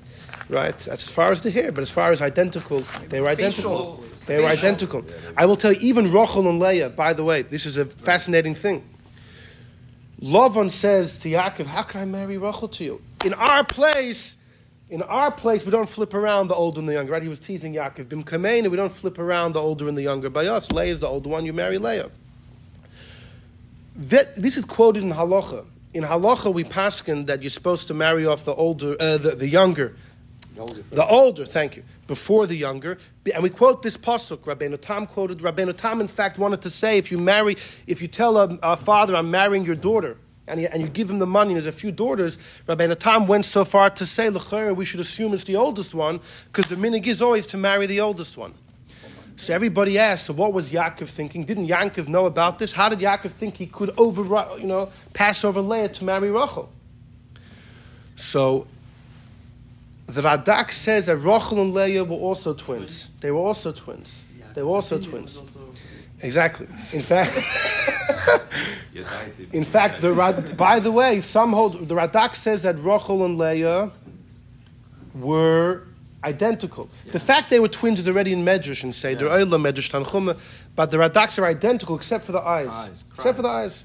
right. 0.48 0.78
That's 0.78 0.86
as 1.02 1.10
far 1.10 1.32
as 1.32 1.40
the 1.40 1.50
hair, 1.50 1.72
but 1.72 1.82
as 1.82 1.90
far 1.90 2.12
as 2.12 2.22
identical, 2.22 2.84
they 3.08 3.20
were 3.20 3.26
identical. 3.26 3.96
Facial- 3.96 4.26
They 4.26 4.40
were 4.40 4.48
facial. 4.50 4.64
identical. 4.64 5.04
I 5.36 5.46
will 5.46 5.56
tell 5.56 5.72
you, 5.72 5.80
even 5.80 6.06
Rochel 6.10 6.48
and 6.48 6.60
Leah, 6.60 6.90
by 6.90 7.14
the 7.14 7.24
way, 7.24 7.42
this 7.42 7.66
is 7.66 7.78
a 7.78 7.86
fascinating 7.86 8.54
thing. 8.54 8.84
Lavan 10.20 10.70
says 10.70 11.18
to 11.18 11.30
Yaakov, 11.30 11.66
How 11.66 11.82
can 11.82 12.02
I 12.02 12.04
marry 12.04 12.36
Rachel 12.36 12.68
to 12.68 12.84
you? 12.84 13.02
In 13.24 13.32
our 13.34 13.64
place, 13.64 14.36
in 14.90 15.02
our 15.02 15.30
place, 15.30 15.64
we 15.64 15.70
don't 15.70 15.88
flip 15.88 16.12
around 16.12 16.48
the 16.48 16.54
older 16.54 16.80
and 16.80 16.88
the 16.88 16.92
younger, 16.92 17.12
right? 17.12 17.22
He 17.22 17.28
was 17.28 17.38
teasing 17.38 17.72
Yaakov. 17.72 18.08
Bim 18.08 18.22
Kameina, 18.22 18.70
we 18.70 18.76
don't 18.76 18.92
flip 18.92 19.18
around 19.18 19.52
the 19.52 19.60
older 19.60 19.88
and 19.88 19.96
the 19.96 20.02
younger. 20.02 20.28
By 20.28 20.46
us, 20.46 20.70
Leah 20.70 20.92
is 20.92 21.00
the 21.00 21.06
older 21.06 21.30
one, 21.30 21.46
you 21.46 21.52
marry 21.52 21.78
Leah. 21.78 22.10
That, 23.96 24.36
this 24.36 24.56
is 24.56 24.64
quoted 24.64 25.02
in 25.02 25.10
Halacha. 25.10 25.66
In 25.94 26.04
Halacha, 26.04 26.52
we 26.52 26.64
paskin 26.64 27.26
that 27.26 27.42
you're 27.42 27.50
supposed 27.50 27.88
to 27.88 27.94
marry 27.94 28.26
off 28.26 28.44
the 28.44 28.54
older, 28.54 28.96
uh, 29.00 29.16
the, 29.16 29.36
the 29.36 29.48
younger, 29.48 29.96
the 30.54 31.06
older, 31.06 31.44
thank 31.44 31.76
you, 31.76 31.84
before 32.06 32.46
the 32.46 32.56
younger. 32.56 32.98
And 33.32 33.42
we 33.42 33.50
quote 33.50 33.82
this 33.82 33.96
pasuk. 33.96 34.38
Rabbeinu 34.38 34.80
Tam 34.80 35.06
quoted. 35.06 35.38
Rabbeinu 35.38 35.76
Tam, 35.76 36.00
in 36.00 36.08
fact, 36.08 36.38
wanted 36.38 36.62
to 36.62 36.70
say, 36.70 36.98
if 36.98 37.10
you 37.10 37.18
marry, 37.18 37.56
if 37.86 38.02
you 38.02 38.08
tell 38.08 38.36
a, 38.36 38.58
a 38.62 38.76
father, 38.76 39.14
"I'm 39.16 39.30
marrying 39.30 39.64
your 39.64 39.76
daughter," 39.76 40.18
and 40.48 40.60
you, 40.60 40.68
and 40.72 40.82
you 40.82 40.88
give 40.88 41.08
him 41.08 41.18
the 41.18 41.26
money, 41.26 41.52
and 41.52 41.56
there's 41.56 41.72
a 41.72 41.78
few 41.78 41.92
daughters, 41.92 42.38
Rabbeinu 42.66 42.98
Tam 42.98 43.26
went 43.26 43.44
so 43.44 43.64
far 43.64 43.90
to 43.90 44.04
say, 44.04 44.28
"L'chayr, 44.28 44.74
we 44.74 44.84
should 44.84 45.00
assume 45.00 45.32
it's 45.34 45.44
the 45.44 45.56
oldest 45.56 45.94
one, 45.94 46.20
because 46.46 46.66
the 46.66 46.76
minig 46.76 47.06
is 47.06 47.22
always 47.22 47.46
to 47.46 47.56
marry 47.56 47.86
the 47.86 48.00
oldest 48.00 48.36
one." 48.36 48.54
So 49.36 49.54
everybody 49.54 49.98
asked, 49.98 50.26
so 50.26 50.34
what 50.34 50.52
was 50.52 50.70
Yaakov 50.70 51.08
thinking? 51.08 51.44
Didn't 51.44 51.66
Yaakov 51.66 52.08
know 52.08 52.26
about 52.26 52.58
this? 52.58 52.74
How 52.74 52.90
did 52.90 52.98
Yaakov 52.98 53.30
think 53.30 53.56
he 53.56 53.64
could 53.64 53.90
over, 53.96 54.22
you 54.58 54.66
know, 54.66 54.90
pass 55.14 55.44
over 55.44 55.62
Leah 55.62 55.88
to 55.88 56.04
marry 56.04 56.30
Rachel? 56.30 56.70
So 58.16 58.66
the 60.14 60.22
Radak 60.22 60.72
says 60.72 61.06
that 61.06 61.16
Rachel 61.16 61.60
and 61.60 61.72
Leah 61.74 62.04
were 62.04 62.16
also 62.16 62.54
twins. 62.54 63.10
They 63.20 63.30
were 63.30 63.38
also 63.40 63.72
twins. 63.72 64.22
They 64.54 64.62
were 64.62 64.70
also 64.70 64.98
twins. 64.98 65.40
Exactly. 66.22 66.66
In 66.92 67.00
fact, 67.02 67.34
You 68.92 69.04
died 69.04 69.36
to- 69.36 69.56
in 69.56 69.64
fact, 69.64 70.00
the 70.02 70.12
Rad, 70.12 70.56
by 70.56 70.80
the 70.80 70.90
way, 70.90 71.20
some 71.20 71.52
hold 71.52 71.88
the 71.88 71.94
Radak 71.94 72.34
says 72.34 72.62
that 72.64 72.78
Rachel 72.82 73.24
and 73.24 73.38
Leah 73.38 73.90
were 75.14 75.84
identical. 76.24 76.88
The 77.12 77.20
fact 77.20 77.48
they 77.50 77.60
were 77.60 77.68
twins 77.68 77.98
is 77.98 78.08
already 78.08 78.32
in 78.32 78.44
Medrash 78.44 78.82
and 78.84 78.94
say 78.94 79.14
they're 79.14 79.28
Oila 79.28 79.58
Medrash 79.58 79.90
Tanchuma, 79.90 80.38
but 80.76 80.90
the 80.90 80.98
Radaks 80.98 81.38
are 81.38 81.46
identical 81.46 81.96
except 81.96 82.24
for 82.26 82.32
the 82.32 82.40
eyes, 82.40 82.68
Eyes, 82.68 83.04
except 83.16 83.36
for 83.36 83.42
the 83.42 83.48
eyes. 83.48 83.84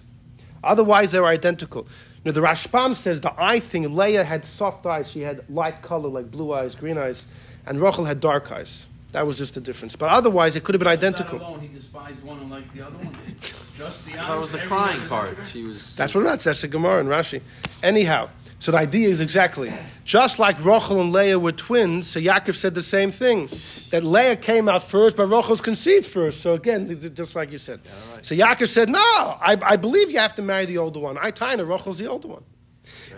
Otherwise, 0.63 1.11
they 1.11 1.19
were 1.19 1.27
identical. 1.27 1.87
Now, 2.25 2.31
the 2.31 2.41
Rashbam 2.41 2.95
says 2.95 3.21
the 3.21 3.33
eye 3.37 3.59
thing. 3.59 3.95
Leah 3.95 4.23
had 4.23 4.43
soft 4.43 4.85
eyes; 4.85 5.09
she 5.09 5.21
had 5.21 5.47
light 5.47 5.83
color, 5.83 6.09
like 6.09 6.31
blue 6.31 6.51
eyes, 6.51 6.73
green 6.73 6.97
eyes, 6.97 7.27
and 7.67 7.79
Rachel 7.79 8.03
had 8.03 8.19
dark 8.19 8.51
eyes. 8.51 8.87
That 9.11 9.25
was 9.25 9.37
just 9.37 9.53
the 9.53 9.61
difference. 9.61 9.95
But 9.95 10.09
otherwise, 10.09 10.55
it 10.55 10.63
could 10.63 10.75
have 10.75 10.79
been 10.79 10.89
identical. 10.89 11.39
That 11.39 11.47
alone, 11.47 11.61
he 11.61 11.67
despised 11.67 12.21
one 12.23 12.39
and 12.39 12.49
liked 12.49 12.73
the 12.75 12.81
other 12.81 12.97
one. 12.97 13.15
Just 13.77 14.05
the 14.05 14.13
That 14.13 14.37
was 14.37 14.51
the 14.51 14.57
crying 14.57 14.99
part. 15.07 15.37
She 15.47 15.63
was. 15.63 15.93
That's 15.95 16.15
what 16.15 16.23
that's. 16.23 16.45
That's 16.45 16.61
the 16.61 16.67
Gemara 16.67 16.99
and 16.99 17.09
Rashi. 17.09 17.41
Anyhow, 17.83 18.29
so 18.59 18.71
the 18.71 18.77
idea 18.77 19.09
is 19.09 19.21
exactly 19.21 19.71
just 20.03 20.39
like 20.39 20.63
Rachel 20.63 21.01
and 21.01 21.11
Leah 21.11 21.37
were 21.37 21.51
twins. 21.51 22.07
So 22.07 22.19
Yaakov 22.19 22.55
said 22.55 22.73
the 22.73 22.81
same 22.81 23.11
thing 23.11 23.47
that 23.89 24.03
Leah 24.03 24.37
came 24.37 24.69
out 24.69 24.83
first, 24.83 25.17
but 25.17 25.27
Rachel's 25.27 25.61
conceived 25.61 26.05
first. 26.05 26.41
So 26.41 26.53
again, 26.53 26.99
just 27.13 27.35
like 27.35 27.51
you 27.51 27.57
said. 27.57 27.81
So 28.21 28.35
Yaakov 28.35 28.69
said, 28.69 28.89
"No, 28.89 28.99
I, 28.99 29.57
I 29.61 29.75
believe 29.75 30.09
you 30.09 30.19
have 30.19 30.35
to 30.35 30.41
marry 30.41 30.65
the 30.65 30.77
older 30.77 30.99
one. 30.99 31.17
I 31.17 31.31
Taina, 31.31 31.67
Rachel's 31.67 31.97
the 31.97 32.07
older 32.07 32.27
one." 32.27 32.43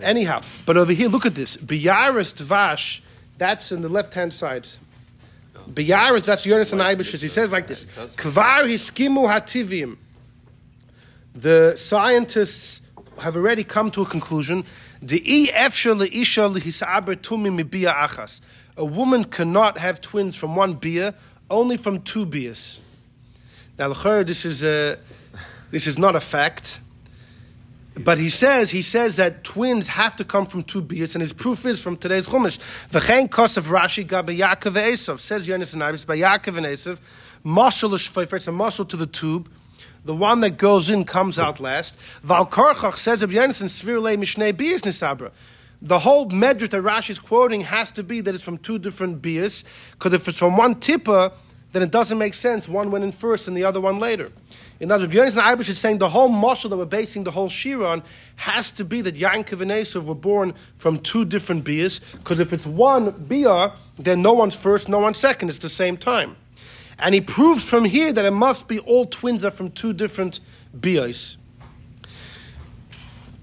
Anyhow, 0.02 0.42
but 0.66 0.76
over 0.76 0.92
here, 0.92 1.08
look 1.08 1.26
at 1.26 1.34
this. 1.34 1.56
Biyaris 1.56 2.34
Dvash. 2.34 3.00
That's 3.36 3.70
in 3.70 3.82
the 3.82 3.88
left 3.88 4.14
hand 4.14 4.34
side. 4.34 4.66
Oh. 5.54 5.60
Biyaris, 5.70 6.26
that's 6.26 6.44
Yonasan 6.44 6.84
Eibeshitz. 6.84 7.22
He 7.22 7.28
says 7.28 7.52
like 7.52 7.68
this: 7.68 7.86
Kvar 8.16 8.64
hiskimu 8.64 9.28
hativim 9.28 9.96
the 11.34 11.76
scientists 11.76 12.82
have 13.20 13.36
already 13.36 13.64
come 13.64 13.90
to 13.92 14.02
a 14.02 14.06
conclusion. 14.06 14.64
A 18.76 18.84
woman 18.84 19.24
cannot 19.24 19.78
have 19.78 20.00
twins 20.00 20.36
from 20.36 20.56
one 20.56 20.74
bia, 20.74 21.14
only 21.50 21.76
from 21.76 22.02
two 22.02 22.26
bias. 22.26 22.80
Now, 23.78 23.92
this 23.92 24.44
is 24.44 24.64
a, 24.64 24.98
this 25.70 25.86
is 25.86 25.98
not 25.98 26.16
a 26.16 26.20
fact. 26.20 26.80
But 27.94 28.18
he 28.18 28.28
says 28.28 28.70
he 28.70 28.82
says 28.82 29.16
that 29.16 29.42
twins 29.42 29.88
have 29.88 30.14
to 30.16 30.24
come 30.24 30.46
from 30.46 30.62
two 30.62 30.80
bias, 30.80 31.14
and 31.14 31.22
his 31.22 31.32
proof 31.32 31.64
is 31.66 31.82
from 31.82 31.96
today's 31.96 32.28
chumash. 32.28 32.58
V'chein 32.90 33.28
kosef 33.28 33.66
Rashi 33.66 34.06
gabe 34.06 34.38
Yaakov 34.38 34.80
Esav 34.80 35.18
says 35.18 35.48
Yonis 35.48 35.74
and 35.74 35.82
Ibis 35.82 36.04
by 36.04 36.16
Yaakov 36.16 36.56
and 36.58 36.66
Esav. 36.66 37.00
Mashal 37.44 37.90
l'shfeifer, 37.90 38.34
it's 38.34 38.46
a 38.46 38.52
mashal 38.52 38.88
to 38.88 38.96
the 38.96 39.06
tube. 39.06 39.48
The 40.08 40.14
one 40.14 40.40
that 40.40 40.56
goes 40.56 40.88
in 40.88 41.04
comes 41.04 41.38
out 41.38 41.60
last. 41.60 41.98
Val 42.22 42.46
Korchach 42.46 42.96
says 42.96 43.22
of 43.22 43.28
Yonis 43.28 43.60
and 43.60 43.68
Svir 43.68 44.00
le 44.00 44.16
Mishnei 44.16 44.56
bias 44.56 44.80
nisabra. 44.80 45.30
The 45.82 45.98
whole 45.98 46.30
medrash 46.30 46.70
that 46.70 46.82
Rashi 46.82 47.10
is 47.10 47.18
quoting 47.18 47.60
has 47.60 47.92
to 47.92 48.02
be 48.02 48.22
that 48.22 48.34
it's 48.34 48.42
from 48.42 48.56
two 48.56 48.78
different 48.78 49.20
bias, 49.20 49.64
because 49.92 50.14
if 50.14 50.26
it's 50.26 50.38
from 50.38 50.56
one 50.56 50.76
tippa, 50.76 51.34
then 51.72 51.82
it 51.82 51.90
doesn't 51.90 52.16
make 52.16 52.32
sense. 52.32 52.70
One 52.70 52.90
went 52.90 53.04
in 53.04 53.12
first 53.12 53.48
and 53.48 53.54
the 53.54 53.64
other 53.64 53.82
one 53.82 53.98
later. 53.98 54.32
In 54.80 54.90
other 54.90 55.04
words, 55.04 55.36
Yonis 55.36 55.36
and 55.36 55.60
Ibish 55.60 55.68
is 55.68 55.78
saying 55.78 55.98
the 55.98 56.08
whole 56.08 56.30
mashal 56.30 56.70
that 56.70 56.78
we're 56.78 56.86
basing 56.86 57.24
the 57.24 57.30
whole 57.30 57.50
shira 57.50 57.84
on 57.84 58.02
has 58.36 58.72
to 58.72 58.86
be 58.86 59.02
that 59.02 59.14
Yankov 59.14 59.60
and 59.60 59.70
Esav 59.70 60.06
were 60.06 60.14
born 60.14 60.54
from 60.78 61.00
two 61.00 61.26
different 61.26 61.66
bias, 61.66 61.98
because 62.14 62.40
if 62.40 62.54
it's 62.54 62.64
one 62.64 63.10
bia, 63.28 63.74
then 63.96 64.22
no 64.22 64.32
one's 64.32 64.56
first, 64.56 64.88
no 64.88 65.00
one's 65.00 65.18
second. 65.18 65.50
It's 65.50 65.58
the 65.58 65.68
same 65.68 65.98
time. 65.98 66.34
And 66.98 67.14
he 67.14 67.20
proves 67.20 67.68
from 67.68 67.84
here 67.84 68.12
that 68.12 68.24
it 68.24 68.32
must 68.32 68.66
be 68.66 68.80
all 68.80 69.06
twins 69.06 69.44
are 69.44 69.50
from 69.50 69.70
two 69.70 69.92
different 69.92 70.40
bias. 70.74 71.36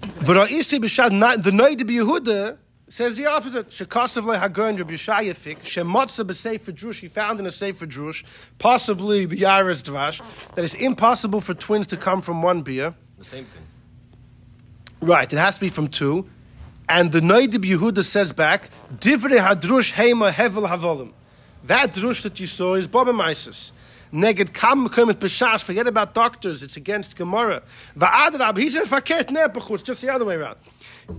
V'ra'isi 0.01 0.79
b'shad 0.79 1.11
na- 1.11 1.37
The 1.37 1.51
Noid 1.51 1.79
Yehuda 1.79 2.57
says 2.87 3.17
the 3.17 3.27
opposite. 3.27 3.69
Shekasav 3.69 4.25
le 4.25 4.37
Hagoin 4.37 4.77
Rabbi 4.77 4.93
Yeshaya 4.93 5.41
Pick 5.41 5.63
shemotza 5.63 6.25
b'sefer 6.25 6.73
drush. 6.73 6.99
He 6.99 7.07
found 7.07 7.39
in 7.39 7.45
a 7.45 7.51
sefer 7.51 7.87
drush, 7.87 8.23
possibly 8.59 9.25
the 9.25 9.37
Yaris 9.37 9.83
Dvash, 9.83 10.21
that 10.55 10.63
it's 10.63 10.75
impossible 10.75 11.41
for 11.41 11.53
twins 11.53 11.87
to 11.87 11.97
come 11.97 12.21
from 12.21 12.41
one 12.41 12.61
beer. 12.61 12.93
The 13.17 13.25
same 13.25 13.45
thing. 13.45 13.63
Right, 15.01 15.31
it 15.31 15.37
has 15.37 15.55
to 15.55 15.61
be 15.61 15.69
from 15.69 15.87
two. 15.87 16.29
And 16.87 17.11
the 17.11 17.19
Noda 17.19 17.55
B'Yehuda 17.55 18.03
says 18.03 18.31
back, 18.31 18.69
Divrei 18.93 19.39
hadrush 19.39 19.93
heima 19.93 20.31
hevel 20.31 20.67
havolim. 20.67 21.13
That 21.65 21.91
drush 21.93 22.21
that 22.23 22.39
you 22.39 22.45
saw 22.45 22.75
is 22.75 22.87
Baba 22.87 23.11
Mises. 23.11 23.73
Neged 24.13 24.53
kam 24.53 24.87
kermit 24.87 25.19
b'shas. 25.19 25.63
Forget 25.63 25.87
about 25.87 26.13
doctors. 26.13 26.61
It's 26.61 26.77
against 26.77 27.15
Gemara. 27.15 27.63
Va'adrab. 27.97 28.57
He 28.57 28.69
says 28.69 28.89
fakert 28.89 29.25
nepachu. 29.25 29.73
It's 29.73 29.83
just 29.83 30.01
the 30.01 30.13
other 30.13 30.25
way 30.25 30.35
around. 30.35 30.57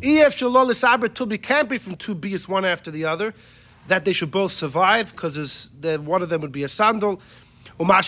Ef 0.03 0.37
shalol 0.37 0.71
isaber 0.71 1.09
tubi 1.09 1.43
can't 1.43 1.69
be 1.69 1.79
from 1.79 1.97
two 1.97 2.15
beats 2.15 2.49
one 2.49 2.65
after 2.65 2.91
the 2.91 3.05
other. 3.05 3.35
That 3.89 4.05
they 4.05 4.13
should 4.13 4.31
both 4.31 4.53
survive 4.53 5.13
because 5.13 5.71
one 5.83 6.23
of 6.23 6.29
them 6.29 6.41
would 6.43 6.53
be 6.53 6.63
a 6.63 6.69
sandal. 6.69 7.21
This 7.79 8.03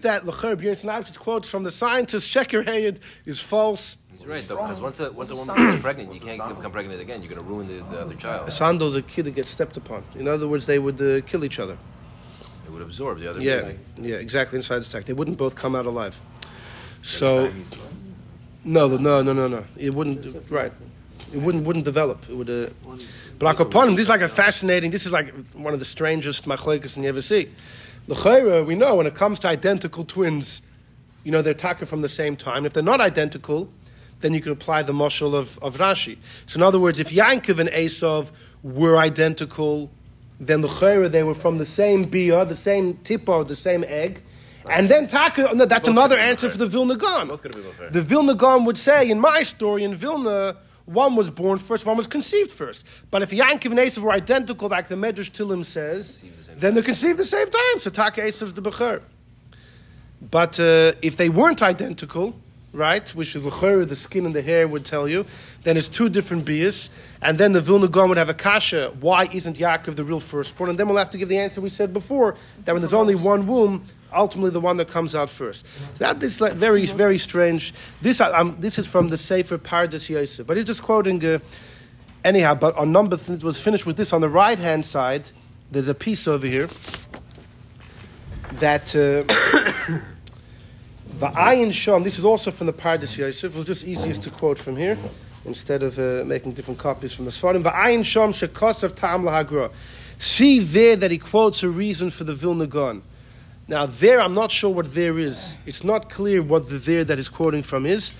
that 0.00 0.26
lecher 0.26 0.76
Snipes 0.76 1.16
quotes 1.16 1.48
from 1.48 1.62
the 1.62 1.70
scientist 1.70 2.28
Sheker 2.28 2.64
Hayid 2.64 2.98
is 3.24 3.40
false. 3.40 3.96
He's 4.22 4.30
right, 4.30 4.42
though, 4.48 4.56
because 4.62 4.80
once 4.80 5.00
a, 5.00 5.10
once 5.12 5.30
a 5.30 5.36
woman 5.36 5.56
gets 5.56 5.82
pregnant, 5.82 6.14
you 6.14 6.20
can't 6.20 6.56
become 6.56 6.70
pregnant 6.72 7.00
again. 7.00 7.22
You're 7.22 7.30
going 7.34 7.40
to 7.42 7.46
ruin 7.46 7.66
the, 7.66 7.84
the 7.90 8.02
other 8.02 8.12
A 8.12 8.16
child. 8.16 8.52
sandal 8.52 8.88
is 8.88 8.96
a 8.96 9.02
kid 9.02 9.24
that 9.24 9.32
gets 9.34 9.50
stepped 9.50 9.76
upon. 9.76 10.04
In 10.14 10.28
other 10.28 10.46
words, 10.46 10.66
they 10.66 10.78
would 10.78 11.00
uh, 11.00 11.20
kill 11.26 11.44
each 11.44 11.58
other. 11.58 11.76
It 12.66 12.70
would 12.72 12.82
absorb 12.82 13.18
the 13.18 13.28
other 13.30 13.40
Yeah, 13.40 13.62
baby. 13.62 13.78
yeah, 13.98 14.16
exactly 14.16 14.56
inside 14.56 14.78
the 14.78 14.84
sack. 14.84 15.04
They 15.04 15.12
wouldn't 15.12 15.36
both 15.38 15.54
come 15.56 15.74
out 15.74 15.86
alive. 15.86 16.20
So 17.02 17.46
Siamese 17.48 17.70
twins. 17.70 17.84
no, 18.64 18.88
no, 18.96 19.22
no, 19.22 19.32
no, 19.32 19.48
no. 19.48 19.64
It 19.76 19.92
wouldn't. 19.94 20.48
Right. 20.50 20.72
It 21.34 21.38
wouldn't 21.40 21.64
wouldn't 21.66 21.84
develop. 21.84 22.28
It 22.30 22.36
would. 22.36 22.48
Uh, 22.50 22.68
but 23.38 23.58
upon 23.58 23.88
him, 23.88 23.94
this 23.96 24.04
is 24.04 24.08
like 24.10 24.20
a 24.20 24.28
fascinating. 24.28 24.90
This 24.90 25.06
is 25.06 25.12
like 25.12 25.34
one 25.54 25.72
of 25.74 25.80
the 25.80 25.84
strangest 25.86 26.44
machlekes 26.46 26.96
you 27.00 27.08
ever 27.08 27.22
see. 27.22 27.50
L'chayra, 28.06 28.64
we 28.66 28.74
know 28.74 28.94
when 28.96 29.06
it 29.06 29.14
comes 29.14 29.38
to 29.40 29.48
identical 29.48 30.04
twins, 30.04 30.62
you 31.24 31.32
know 31.32 31.40
they're 31.42 31.54
talking 31.54 31.86
from 31.86 32.02
the 32.02 32.08
same 32.08 32.36
time. 32.36 32.64
If 32.66 32.72
they're 32.74 32.82
not 32.82 33.00
identical, 33.00 33.68
then 34.22 34.32
you 34.34 34.40
could 34.40 34.52
apply 34.52 34.82
the 34.82 34.92
mushal 34.92 35.34
of, 35.34 35.58
of 35.62 35.76
Rashi. 35.78 36.16
So 36.46 36.58
in 36.58 36.62
other 36.62 36.78
words, 36.78 36.98
if 36.98 37.10
Yankov 37.10 37.58
and 37.58 37.68
Esav 37.70 38.32
were 38.62 38.96
identical, 38.96 39.90
then 40.40 40.60
the 40.60 40.68
Chayra, 40.68 41.10
they 41.10 41.22
were 41.22 41.34
from 41.34 41.58
the 41.58 41.66
same 41.66 42.04
bia, 42.04 42.44
the 42.44 42.56
same 42.56 42.94
tipo, 43.04 43.46
the 43.46 43.56
same 43.56 43.84
egg. 43.86 44.22
And 44.68 44.88
then 44.88 45.06
Taka, 45.06 45.54
no, 45.54 45.64
that's 45.64 45.88
Both 45.88 45.94
another 45.96 46.18
answer 46.18 46.48
for 46.48 46.58
the 46.58 46.66
Vilna 46.66 46.96
Gaon. 46.96 47.28
Both 47.28 47.42
could 47.42 47.54
be 47.54 47.60
Befar. 47.60 47.92
The 47.92 48.02
Vilna 48.02 48.34
Gaon 48.34 48.64
would 48.64 48.78
say, 48.78 49.10
in 49.10 49.18
my 49.18 49.42
story 49.42 49.82
in 49.82 49.94
Vilna, 49.94 50.56
one 50.86 51.16
was 51.16 51.30
born 51.30 51.58
first, 51.58 51.84
one 51.86 51.96
was 51.96 52.06
conceived 52.06 52.50
first. 52.50 52.86
But 53.10 53.22
if 53.22 53.30
Yankov 53.30 53.66
and 53.66 53.78
Esav 53.78 53.98
were 53.98 54.12
identical, 54.12 54.68
like 54.68 54.88
the 54.88 54.94
Medrash 54.94 55.30
Tehillim 55.30 55.64
says, 55.64 56.24
then 56.56 56.74
they're 56.74 56.82
conceived 56.82 57.18
the 57.18 57.24
same 57.24 57.46
time. 57.46 57.78
So 57.78 57.90
Taka 57.90 58.20
Esav's 58.20 58.52
the 58.52 58.62
Bechor. 58.62 59.02
But 60.30 60.60
uh, 60.60 60.92
if 61.02 61.16
they 61.16 61.28
weren't 61.28 61.62
identical, 61.62 62.36
right, 62.72 63.08
which 63.10 63.36
is 63.36 63.42
the 63.42 63.96
skin 63.96 64.26
and 64.26 64.34
the 64.34 64.42
hair 64.42 64.66
would 64.66 64.84
tell 64.84 65.06
you, 65.06 65.26
then 65.62 65.76
it's 65.76 65.88
two 65.88 66.08
different 66.08 66.44
bias. 66.46 66.90
And 67.20 67.38
then 67.38 67.52
the 67.52 67.60
Vilna 67.60 67.88
Gaon 67.88 68.08
would 68.08 68.18
have 68.18 68.28
a 68.28 68.34
kasha. 68.34 68.94
Why 69.00 69.28
isn't 69.32 69.58
Yaakov 69.58 69.94
the 69.94 70.04
real 70.04 70.20
firstborn? 70.20 70.70
And 70.70 70.78
then 70.78 70.88
we'll 70.88 70.96
have 70.96 71.10
to 71.10 71.18
give 71.18 71.28
the 71.28 71.38
answer 71.38 71.60
we 71.60 71.68
said 71.68 71.92
before 71.92 72.34
that 72.64 72.72
when 72.72 72.80
there's 72.80 72.94
only 72.94 73.14
one 73.14 73.46
womb, 73.46 73.84
ultimately 74.14 74.50
the 74.50 74.60
one 74.60 74.76
that 74.78 74.88
comes 74.88 75.14
out 75.14 75.28
first. 75.28 75.66
So 75.94 76.04
that 76.04 76.22
is 76.22 76.40
like 76.40 76.54
very, 76.54 76.86
very 76.86 77.18
strange. 77.18 77.74
This, 78.00 78.20
um, 78.20 78.56
this 78.58 78.78
is 78.78 78.86
from 78.86 79.08
the 79.08 79.18
Sefer 79.18 79.58
Pardes 79.58 80.08
Yosef. 80.08 80.46
But 80.46 80.56
he's 80.56 80.66
just 80.66 80.82
quoting, 80.82 81.24
uh, 81.24 81.38
anyhow, 82.24 82.54
but 82.54 82.74
on 82.76 82.90
number, 82.90 83.16
th- 83.16 83.38
it 83.38 83.44
was 83.44 83.60
finished 83.60 83.86
with 83.86 83.96
this. 83.96 84.12
On 84.12 84.20
the 84.20 84.28
right 84.28 84.58
hand 84.58 84.84
side, 84.84 85.28
there's 85.70 85.88
a 85.88 85.94
piece 85.94 86.26
over 86.26 86.46
here 86.46 86.68
that. 88.54 88.96
Uh, 88.96 90.00
The 91.22 91.28
Ayin 91.28 91.72
Sham, 91.72 92.02
this 92.02 92.18
is 92.18 92.24
also 92.24 92.50
from 92.50 92.66
the 92.66 92.72
Pardes 92.72 93.16
Yosef, 93.16 93.52
it 93.52 93.56
was 93.56 93.64
just 93.64 93.86
easiest 93.86 94.24
to 94.24 94.30
quote 94.30 94.58
from 94.58 94.76
here 94.76 94.98
instead 95.44 95.84
of 95.84 95.96
uh, 95.96 96.24
making 96.26 96.50
different 96.50 96.80
copies 96.80 97.14
from 97.14 97.26
the 97.26 97.30
Svarim. 97.30 97.62
But 97.62 97.74
Ayin 97.74 98.04
Sham 98.04 98.32
Shekosav 98.32 98.96
Ta'am 98.96 99.22
Lahagra. 99.22 99.70
See 100.18 100.58
there 100.58 100.96
that 100.96 101.12
he 101.12 101.18
quotes 101.18 101.62
a 101.62 101.68
reason 101.68 102.10
for 102.10 102.24
the 102.24 102.34
Vilna 102.34 102.66
Gaon. 102.66 103.04
Now, 103.68 103.86
there, 103.86 104.20
I'm 104.20 104.34
not 104.34 104.50
sure 104.50 104.70
what 104.70 104.94
there 104.94 105.16
is. 105.16 105.58
It's 105.64 105.84
not 105.84 106.10
clear 106.10 106.42
what 106.42 106.68
the 106.68 106.78
there 106.78 107.04
that 107.04 107.18
he's 107.18 107.28
quoting 107.28 107.62
from 107.62 107.86
is, 107.86 108.12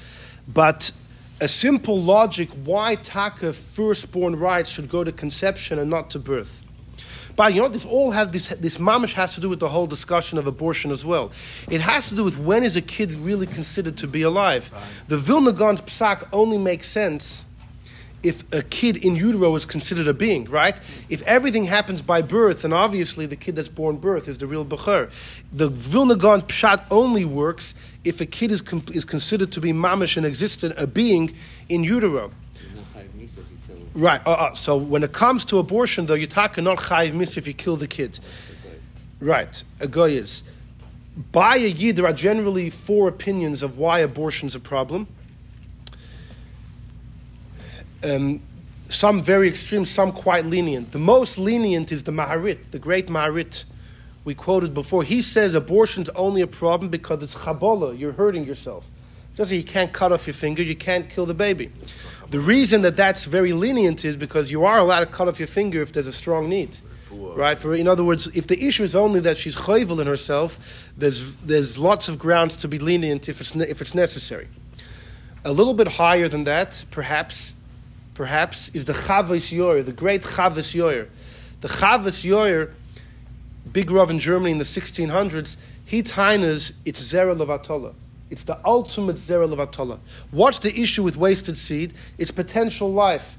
but 0.47 0.93
a 1.41 1.49
simple 1.49 2.01
logic 2.01 2.51
why 2.51 2.95
Taka 2.95 3.53
firstborn 3.53 4.37
rights 4.37 4.71
should 4.71 4.89
go 4.89 5.03
to 5.03 5.11
conception 5.11 5.81
and 5.81 5.91
not 5.91 6.09
to 6.11 6.21
birth. 6.21 6.65
But 7.37 7.55
you 7.55 7.63
know, 7.63 7.69
this 7.69 7.85
all 7.85 8.11
have 8.11 8.33
this 8.33 8.49
this 8.49 8.79
mamish 8.79 9.15
has 9.15 9.35
to 9.35 9.41
do 9.41 9.49
with 9.49 9.61
the 9.61 9.69
whole 9.69 9.87
discussion 9.87 10.39
of 10.39 10.47
abortion 10.47 10.91
as 10.91 11.05
well. 11.05 11.33
It 11.71 11.81
has 11.81 12.09
to 12.09 12.15
do 12.15 12.25
with 12.25 12.39
when 12.39 12.65
is 12.65 12.77
a 12.77 12.83
kid 12.83 13.13
really 13.15 13.47
considered 13.47 13.97
to 13.99 14.07
be 14.07 14.23
alive. 14.23 14.71
The 15.09 15.19
Vilna 15.19 15.53
Gaon's 15.53 15.83
psak 15.83 16.29
only 16.33 16.59
makes 16.59 16.89
sense 16.89 17.45
if 18.23 18.45
a 18.53 18.63
kid 18.63 19.05
in 19.05 19.17
utero 19.17 19.55
is 19.55 19.67
considered 19.67 20.07
a 20.07 20.15
being, 20.15 20.45
right? 20.45 20.79
If 21.09 21.23
everything 21.23 21.65
happens 21.65 22.03
by 22.03 22.23
birth, 22.23 22.63
then 22.63 22.73
obviously 22.73 23.27
the 23.27 23.37
kid 23.37 23.57
that's 23.57 23.69
born 23.69 23.97
birth 23.97 24.29
is 24.29 24.39
the 24.39 24.47
real 24.47 24.65
Bechor. 24.65 25.11
The 25.53 25.69
Vilna 25.69 26.17
Gaon's 26.17 26.45
pshat 26.45 26.85
only 26.91 27.25
works 27.25 27.75
if 28.05 28.21
a 28.21 28.27
kid 28.27 28.53
is, 28.53 28.63
com- 28.63 28.85
is 28.93 29.05
considered 29.05 29.51
to 29.53 29.61
be 29.61 29.73
mamish 29.73 30.17
and 30.17 30.25
existent, 30.25 30.75
a 30.77 30.87
being 30.87 31.35
in 31.69 31.83
utero. 31.85 32.31
Right. 33.95 34.21
Uh, 34.27 34.31
uh, 34.31 34.55
so 34.55 34.77
when 34.77 35.03
it 35.03 35.13
comes 35.13 35.45
to 35.47 35.59
abortion, 35.59 36.07
though, 36.07 36.15
you're 36.15 36.27
talking 36.27 36.65
not 36.65 36.79
chayiv 36.79 37.15
mis 37.15 37.37
if 37.37 37.47
you 37.47 37.55
kill 37.55 37.77
the 37.77 37.89
kid. 37.89 38.19
Right. 39.21 39.63
A 39.81 39.87
goy 39.87 40.13
is. 40.13 40.45
By 41.31 41.57
a 41.57 41.69
yid, 41.69 41.97
there 41.97 42.07
are 42.07 42.13
generally 42.13 42.71
four 42.71 43.09
opinions 43.09 43.63
of 43.63 43.77
why 43.77 43.99
abortion's 43.99 44.55
a 44.55 44.61
problem. 44.61 45.07
Um, 48.03 48.41
some 48.89 49.21
very 49.21 49.49
extreme, 49.49 49.85
some 49.85 50.11
quite 50.13 50.47
lenient. 50.47 50.93
The 50.93 50.99
most 50.99 51.39
lenient 51.39 51.93
is 51.93 52.03
the 52.03 52.13
Maharit, 52.13 52.71
the 52.71 52.79
great 52.79 53.09
Maharit 53.09 53.65
we 54.25 54.35
quoted 54.35 54.75
before. 54.75 55.03
He 55.03 55.21
says 55.21 55.55
abortion's 55.55 56.09
only 56.11 56.41
a 56.41 56.47
problem 56.47 56.91
because 56.91 57.23
it's 57.23 57.35
chabola, 57.35 57.99
you're 57.99 58.13
hurting 58.13 58.45
yourself. 58.45 58.87
Just 59.37 59.51
like 59.51 59.59
you 59.59 59.65
can't 59.65 59.93
cut 59.93 60.13
off 60.13 60.27
your 60.27 60.35
finger, 60.35 60.63
you 60.63 60.77
can't 60.77 61.09
kill 61.09 61.27
the 61.27 61.35
baby. 61.35 61.73
The 62.33 62.41
reason 62.41 62.81
that 62.81 62.97
that's 62.97 63.27
very 63.27 63.53
lenient 63.53 64.07
is 64.07 64.17
because 64.17 64.51
you 64.51 64.65
are 64.65 64.79
allowed 64.79 65.01
to 65.01 65.07
cut 65.07 65.29
off 65.29 65.39
your 65.39 65.47
finger 65.47 65.83
if 65.83 65.93
there's 65.93 66.07
a 66.07 66.15
strong 66.15 66.49
need. 66.49 66.79
Right? 67.11 67.59
For 67.59 67.75
in 67.75 67.87
other 67.87 68.05
words, 68.05 68.27
if 68.29 68.47
the 68.47 68.59
issue 68.67 68.85
is 68.85 68.97
only 68.97 69.21
that 69.21 69.37
she's 69.37 69.55
choivel 69.55 70.01
in 70.01 70.07
herself, 70.07 70.91
there's 70.97 71.37
there's 71.37 71.77
lots 71.77 72.09
of 72.09 72.19
grounds 72.19 72.57
to 72.57 72.69
be 72.69 72.79
lenient 72.79 73.29
if 73.29 73.43
it's 73.43 73.55
ne- 73.55 73.69
if 73.69 73.83
it's 73.83 73.95
necessary. 73.95 74.49
A 75.45 75.53
little 75.53 75.75
bit 75.75 75.89
higher 75.89 76.27
than 76.27 76.45
that, 76.45 76.87
perhaps, 76.91 77.53
perhaps, 78.15 78.71
is 78.71 78.87
the 78.87 78.95
Chavos 78.95 79.53
Yoyer, 79.53 79.85
the 79.85 79.93
great 79.93 80.23
Chavos 80.23 80.75
Yoyer. 80.75 81.09
The 81.61 81.69
Chavos 81.69 82.25
Yoyer, 82.25 82.71
big 83.71 83.91
Rav 83.91 84.09
in 84.09 84.19
Germany 84.19 84.53
in 84.53 84.59
the 84.59 84.65
1600s, 84.65 85.59
he 85.85 86.03
tainas 86.03 86.73
it's 86.87 87.13
Zera 87.13 87.37
Levatola. 87.37 87.93
It's 88.33 88.45
the 88.45 88.59
ultimate 88.65 89.17
Zera 89.17 89.47
Levatola. 89.47 90.01
What's 90.31 90.59
the 90.59 90.75
issue 90.75 91.03
with 91.03 91.19
wasted 91.19 91.55
seed? 91.59 91.93
It's 92.17 92.31
potential 92.31 92.91
life. 92.91 93.37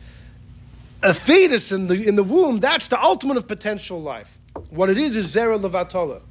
A 1.01 1.15
fetus 1.15 1.71
in 1.71 1.87
the, 1.87 1.95
in 2.07 2.15
the 2.15 2.23
womb, 2.23 2.59
that's 2.59 2.87
the 2.87 3.01
ultimate 3.01 3.37
of 3.37 3.47
potential 3.47 3.99
life. 3.99 4.37
What 4.69 4.91
it 4.91 4.99
is 4.99 5.17
is 5.17 5.35
Zera 5.35 5.59
Levatola, 5.59 6.21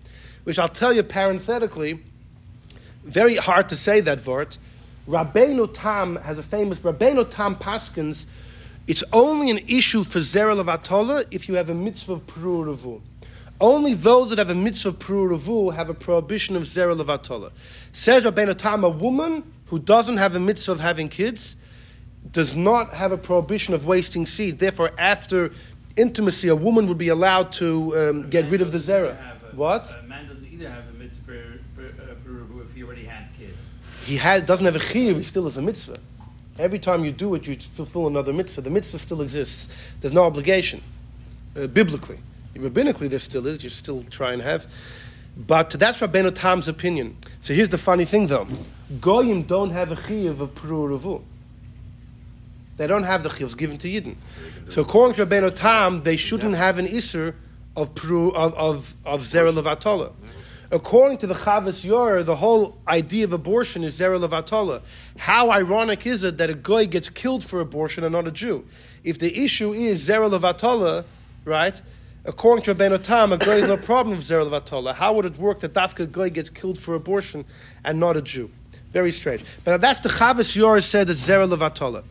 which 0.45 0.61
I'll 0.61 0.69
tell 0.69 0.93
you 0.93 1.03
parenthetically, 1.03 1.99
very 3.03 3.35
hard 3.35 3.69
to 3.71 3.77
say 3.77 4.01
that 4.01 4.25
word. 4.25 4.57
Rabbeinu 5.09 5.75
Tam 5.75 6.15
has 6.17 6.39
a 6.39 6.43
famous 6.43 6.79
Rabbeinu 6.79 7.29
Tam 7.29 7.57
Paskins. 7.57 8.27
It's 8.87 9.03
only 9.13 9.51
an 9.51 9.59
issue 9.67 10.05
for 10.05 10.21
Zera 10.21 10.55
Levatola 10.55 11.27
if 11.33 11.49
you 11.49 11.57
have 11.57 11.69
a 11.69 11.75
mitzvah 11.75 12.13
of 12.13 12.27
Pruruvu. 12.29 13.01
Only 13.63 13.95
those 13.95 14.31
that 14.31 14.39
have 14.39 14.51
a 14.51 14.57
mitzvah 14.57 14.89
of 14.89 14.99
Pruruvu 14.99 15.73
have 15.73 15.89
a 15.89 15.95
prohibition 15.95 16.57
of 16.57 16.65
Zera 16.65 17.01
Levatola. 17.01 17.53
Says 17.93 18.27
Rabbeinu 18.27 18.59
Tam, 18.59 18.83
a 18.83 18.89
woman 18.89 19.53
who 19.67 19.79
doesn't 19.79 20.17
have 20.17 20.35
a 20.35 20.41
mitzvah 20.41 20.73
of 20.73 20.81
having 20.81 21.09
kids 21.09 21.55
does 22.33 22.57
not 22.57 22.93
have 22.93 23.13
a 23.13 23.17
prohibition 23.17 23.73
of 23.73 23.87
wasting 23.87 24.27
seed. 24.27 24.59
Therefore, 24.59 24.91
after 24.99 25.53
intimacy, 25.97 26.49
a 26.49 26.57
woman 26.57 26.89
would 26.89 26.99
be 26.99 27.07
allowed 27.07 27.53
to 27.53 27.97
um, 27.97 28.29
get 28.29 28.51
rid 28.51 28.63
of 28.63 28.73
the 28.73 28.79
Zera. 28.79 29.17
What? 29.55 29.89
A 29.97 30.03
man 30.09 30.27
doesn't 30.27 30.53
either 30.53 30.69
have 30.69 30.89
a 30.89 30.93
mitzvah 30.95 31.23
per- 31.77 31.95
uh, 32.01 32.63
if 32.63 32.75
he 32.75 32.83
already 32.83 33.05
had 33.05 33.29
kids. 33.39 33.57
he 34.05 34.17
had, 34.17 34.45
doesn't 34.45 34.67
have 34.67 34.75
a 34.75 34.81
chiyuv, 34.81 35.19
he 35.19 35.23
still 35.23 35.45
has 35.45 35.57
a 35.57 35.63
mitzvah. 35.63 35.99
Every 36.59 36.81
time 36.81 37.05
you 37.05 37.13
do 37.13 37.33
it, 37.37 37.47
you 37.47 37.55
fulfill 37.55 38.09
another 38.09 38.33
mitzvah. 38.33 38.63
The 38.63 38.71
mitzvah 38.71 38.99
still 38.99 39.23
exists. 39.23 39.69
There's 40.01 40.13
no 40.13 40.25
obligation, 40.25 40.83
uh, 41.57 41.69
biblically. 41.69 42.19
Rabbinically, 42.55 43.09
there 43.09 43.19
still 43.19 43.47
is. 43.47 43.63
You 43.65 43.71
still 43.71 44.03
try 44.05 44.33
and 44.33 44.43
have. 44.43 44.67
But 45.37 45.71
that's 45.71 46.01
Rabbeinu 46.01 46.35
Tam's 46.35 46.69
opinion. 46.69 47.17
So 47.41 47.55
here's 47.55 47.71
the 47.71 47.79
funny 47.79 48.05
thing, 48.05 48.27
though. 48.27 48.47
Goyim 49.01 49.43
don't 49.43 49.71
have 49.71 49.91
a 49.91 49.97
chiyuv 49.97 50.41
of 50.41 50.55
Pururuvu. 50.55 51.23
They 52.77 52.87
don't 52.87 53.05
have 53.05 53.23
the 53.23 53.31
chiyuvs 53.31 53.57
given 53.57 53.79
to 53.79 53.89
Yidden. 53.89 54.17
So 54.69 54.83
according 54.83 55.17
to 55.17 55.27
Rabbeinu 55.27 55.55
Tam, 55.55 56.03
they 56.03 56.17
shouldn't 56.17 56.55
have 56.55 56.79
an 56.79 56.87
isser 56.87 57.35
of 57.77 57.95
Puru, 57.95 58.35
of, 58.35 58.55
of, 58.55 58.95
of 59.05 59.23
Zera 59.23 59.53
Levatola. 59.53 60.13
According 60.71 61.19
to 61.19 61.27
the 61.27 61.35
Chavas 61.35 61.85
Yor, 61.85 62.23
the 62.23 62.37
whole 62.37 62.79
idea 62.89 63.25
of 63.25 63.33
abortion 63.35 63.85
is 63.85 63.99
Zera 63.99 64.19
Levatola. 64.19 64.81
How 65.19 65.51
ironic 65.51 66.07
is 66.07 66.25
it 66.25 66.39
that 66.39 66.49
a 66.49 66.55
goy 66.55 66.87
gets 66.87 67.11
killed 67.11 67.45
for 67.45 67.61
abortion 67.61 68.05
and 68.05 68.13
not 68.13 68.27
a 68.27 68.31
Jew? 68.31 68.67
If 69.05 69.19
the 69.19 69.45
issue 69.45 69.73
is 69.73 70.09
Zera 70.09 70.31
Levatola, 70.31 71.05
right? 71.45 71.81
According 72.25 72.65
to 72.67 72.75
Rabbeinu 72.75 73.03
Tam, 73.03 73.33
a 73.33 73.37
goy 73.37 73.61
has 73.61 73.69
no 73.69 73.77
problem 73.77 74.17
with 74.17 74.25
Zera 74.25 74.49
Levatola. 74.49 74.95
How 74.95 75.13
would 75.13 75.25
it 75.25 75.37
work 75.39 75.59
that 75.61 75.75
Dafka 75.75 76.11
goy 76.11 76.31
gets 76.31 76.51
killed 76.51 76.79
for 76.79 76.95
abortion 76.95 77.45
and 77.85 77.99
not 77.99 78.17
a 78.17 78.23
Jew? 78.23 78.49
Very 78.93 79.11
strange. 79.11 79.45
But 79.65 79.81
that's 79.81 80.01
the 80.01 80.09
Chavas 80.09 80.55
Yor 80.55 80.81
said 80.81 81.11
it's 81.11 81.27
Zera 81.27 81.53
Levatola. 81.53 82.05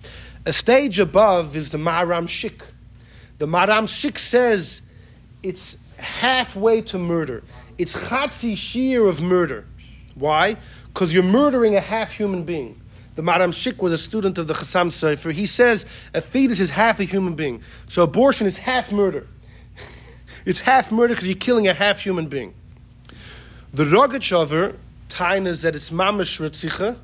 A 0.46 0.52
stage 0.52 1.00
above 1.00 1.56
is 1.56 1.70
the 1.70 1.78
Maharam 1.78 2.28
Shik. 2.28 2.62
The 3.38 3.46
Maharam 3.46 3.84
Shik 3.84 4.18
says 4.18 4.82
it's 5.44 5.78
halfway 5.98 6.82
to 6.82 6.98
murder. 6.98 7.44
It's 7.78 8.10
chatzi 8.10 8.58
shear 8.58 9.06
of 9.06 9.22
murder. 9.22 9.66
Why? 10.16 10.58
Because 10.88 11.14
you're 11.14 11.24
murdering 11.24 11.76
a 11.76 11.80
half 11.80 12.12
human 12.12 12.44
being. 12.44 12.82
The 13.16 13.22
Maram 13.22 13.50
Shik 13.50 13.82
was 13.82 13.94
a 13.94 13.98
student 13.98 14.38
of 14.38 14.48
the 14.48 14.54
Chasam 14.54 14.88
Sofer. 14.88 15.32
He 15.32 15.46
says 15.46 15.86
a 16.14 16.22
fetus 16.22 16.60
is 16.60 16.70
half 16.70 17.00
a 17.00 17.04
human 17.04 17.36
being. 17.36 17.62
So 17.88 18.04
abortion 18.04 18.48
is 18.48 18.58
half 18.58 18.92
murder. 18.92 19.28
It's 20.46 20.62
half 20.62 20.92
murder 20.92 21.14
because 21.14 21.28
you're 21.28 21.36
killing 21.38 21.68
a 21.68 21.74
half 21.74 22.02
human 22.02 22.28
being. 22.28 22.54
The 23.74 23.86
Rogachover, 23.86 24.76
tainas 25.08 25.64
that 25.64 25.76
it's 25.76 25.92
mamash 25.92 26.40
ritzicha. 26.40 26.98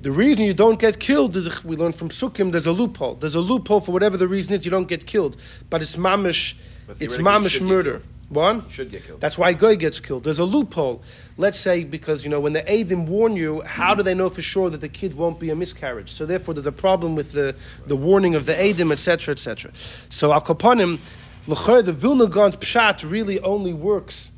The 0.00 0.10
reason 0.10 0.44
you 0.44 0.54
don't 0.54 0.80
get 0.80 0.98
killed 0.98 1.36
is 1.36 1.64
we 1.64 1.76
learn 1.76 1.92
from 1.92 2.08
Sukkim. 2.08 2.50
There's 2.50 2.66
a 2.66 2.72
loophole. 2.72 3.14
There's 3.14 3.36
a 3.36 3.40
loophole 3.40 3.80
for 3.80 3.92
whatever 3.92 4.16
the 4.16 4.26
reason 4.26 4.54
is. 4.54 4.64
You 4.64 4.70
don't 4.70 4.88
get 4.88 5.06
killed, 5.06 5.36
but 5.70 5.80
it's 5.80 5.96
mamish. 5.96 6.54
But 6.86 7.00
It's 7.00 7.16
mamish 7.18 7.60
murder. 7.60 8.02
One 8.32 8.66
Should 8.70 8.90
get 8.90 9.04
killed. 9.04 9.20
That's 9.20 9.36
why 9.36 9.52
Goy 9.52 9.76
gets 9.76 10.00
killed. 10.00 10.24
There's 10.24 10.38
a 10.38 10.44
loophole. 10.44 11.02
Let's 11.36 11.58
say 11.58 11.84
because 11.84 12.24
you 12.24 12.30
know 12.30 12.40
when 12.40 12.54
the 12.54 12.62
Adim 12.62 13.06
warn 13.06 13.36
you, 13.36 13.60
how 13.60 13.94
do 13.94 14.02
they 14.02 14.14
know 14.14 14.30
for 14.30 14.40
sure 14.40 14.70
that 14.70 14.80
the 14.80 14.88
kid 14.88 15.14
won't 15.14 15.38
be 15.38 15.50
a 15.50 15.54
miscarriage? 15.54 16.10
So 16.10 16.24
therefore, 16.24 16.54
there's 16.54 16.66
a 16.66 16.72
problem 16.72 17.14
with 17.14 17.32
the, 17.32 17.54
the 17.86 17.96
warning 17.96 18.34
of 18.34 18.46
the 18.46 18.54
Adim, 18.54 18.90
etc., 18.90 19.32
etc. 19.32 19.70
So 20.08 20.32
Al 20.32 20.40
Kapanim, 20.40 20.98
l'cher, 21.46 21.82
the 21.82 21.92
Vilna 21.92 22.26
Gaon's 22.26 22.56
pshat 22.56 23.08
really 23.08 23.40
only 23.40 23.72
works. 23.72 24.30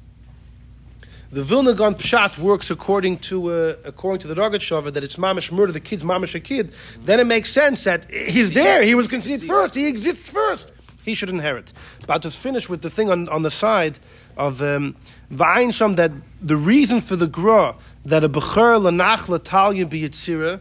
The 1.34 1.42
Vilna 1.42 1.74
Gaon 1.74 1.96
Pshat 1.96 2.38
works 2.38 2.70
according 2.70 3.18
to 3.30 3.50
uh, 3.50 3.74
according 3.84 4.20
to 4.20 4.28
the 4.28 4.36
Rogatchover 4.36 4.92
that 4.92 5.02
it's 5.02 5.16
mamish 5.16 5.50
murder, 5.50 5.72
the 5.72 5.80
kid's 5.80 6.04
mamish 6.04 6.36
a 6.36 6.40
kid. 6.40 6.72
Then 7.02 7.18
it 7.18 7.26
makes 7.26 7.50
sense 7.50 7.82
that 7.82 8.08
he's 8.08 8.52
there. 8.52 8.84
He 8.84 8.94
was 8.94 9.08
conceived 9.08 9.42
first. 9.42 9.74
He 9.74 9.88
exists 9.88 10.30
first. 10.30 10.70
He 11.04 11.16
should 11.16 11.30
inherit. 11.30 11.72
But 12.02 12.10
I'll 12.10 12.18
just 12.20 12.38
finish 12.38 12.68
with 12.68 12.82
the 12.82 12.90
thing 12.90 13.10
on, 13.10 13.28
on 13.30 13.42
the 13.42 13.50
side 13.50 13.98
of 14.36 14.62
um, 14.62 14.94
that 15.30 16.12
the 16.40 16.56
reason 16.56 17.00
for 17.00 17.16
the 17.16 17.26
gra 17.26 17.74
that 18.04 18.22
a 18.22 18.28
bechor 18.28 18.80
lanachla 18.80 19.40
talya 19.40 19.86
biyitzira. 19.86 20.60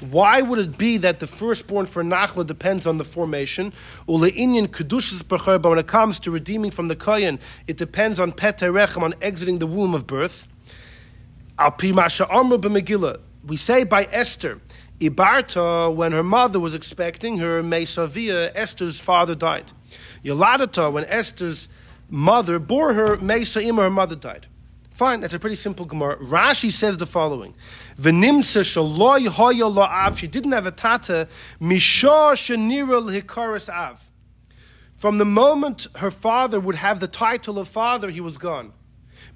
Why 0.00 0.42
would 0.42 0.60
it 0.60 0.78
be 0.78 0.96
that 0.98 1.18
the 1.18 1.26
firstborn 1.26 1.86
for 1.86 2.04
Nachla 2.04 2.46
depends 2.46 2.86
on 2.86 2.98
the 2.98 3.04
formation? 3.04 3.72
Ule'inyan 4.06 4.68
kedushas 4.68 5.24
b'char, 5.24 5.60
but 5.60 5.70
when 5.70 5.78
it 5.78 5.88
comes 5.88 6.20
to 6.20 6.30
redeeming 6.30 6.70
from 6.70 6.86
the 6.86 6.94
kohen, 6.94 7.40
it 7.66 7.76
depends 7.76 8.20
on 8.20 8.30
pet 8.30 8.58
rechem, 8.58 9.02
on 9.02 9.14
exiting 9.20 9.58
the 9.58 9.66
womb 9.66 9.94
of 9.94 10.06
birth. 10.06 10.46
Al 11.58 11.72
pi 11.72 11.90
masha 11.90 12.32
amru 12.32 12.58
b'megillah. 12.58 13.18
We 13.44 13.56
say 13.56 13.82
by 13.82 14.06
Esther, 14.12 14.60
Ibarta, 15.00 15.92
when 15.92 16.12
her 16.12 16.22
mother 16.22 16.60
was 16.60 16.74
expecting 16.74 17.38
her, 17.38 17.62
Mesavia, 17.62 18.52
Esther's 18.54 19.00
father 19.00 19.34
died. 19.34 19.72
Yoladata, 20.24 20.92
when 20.92 21.06
Esther's 21.06 21.68
mother 22.08 22.58
bore 22.58 22.94
her, 22.94 23.16
Mesa 23.16 23.62
her 23.62 23.90
mother 23.90 24.16
died. 24.16 24.46
Fine, 24.98 25.20
that's 25.20 25.32
a 25.32 25.38
pretty 25.38 25.54
simple 25.54 25.86
Gemara. 25.86 26.16
Rashi 26.16 26.72
says 26.72 26.96
the 26.96 27.06
following: 27.06 27.54
V'nimsa 28.00 28.64
shaloi 28.64 29.28
hoya. 29.28 30.16
She 30.16 30.26
didn't 30.26 30.50
have 30.50 30.66
a 30.66 30.72
tata. 30.72 31.28
Av. 33.70 34.10
From 34.96 35.18
the 35.18 35.24
moment 35.24 35.86
her 35.98 36.10
father 36.10 36.58
would 36.58 36.74
have 36.74 36.98
the 36.98 37.06
title 37.06 37.60
of 37.60 37.68
father, 37.68 38.10
he 38.10 38.20
was 38.20 38.36
gone. 38.36 38.72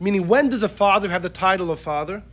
Meaning, 0.00 0.26
when 0.26 0.48
does 0.48 0.64
a 0.64 0.68
father 0.68 1.08
have 1.10 1.22
the 1.22 1.30
title 1.30 1.70
of 1.70 1.78
father? 1.78 2.24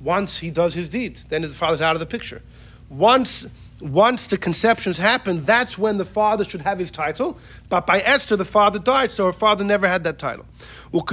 Once 0.00 0.38
he 0.38 0.50
does 0.50 0.72
his 0.72 0.88
deeds, 0.88 1.26
then 1.26 1.42
his 1.42 1.54
father's 1.54 1.82
out 1.82 1.94
of 1.94 2.00
the 2.00 2.06
picture. 2.06 2.40
Once, 2.88 3.46
once 3.80 4.26
the 4.26 4.36
conceptions 4.36 4.98
happen, 4.98 5.44
that's 5.44 5.78
when 5.78 5.98
the 5.98 6.04
father 6.04 6.42
should 6.44 6.62
have 6.62 6.78
his 6.78 6.90
title. 6.90 7.38
But 7.68 7.86
by 7.86 8.00
Esther, 8.00 8.36
the 8.36 8.44
father 8.44 8.78
died, 8.78 9.10
so 9.10 9.26
her 9.26 9.32
father 9.32 9.64
never 9.64 9.86
had 9.86 10.02
that 10.04 10.18
title. 10.18 10.46
When 10.90 11.04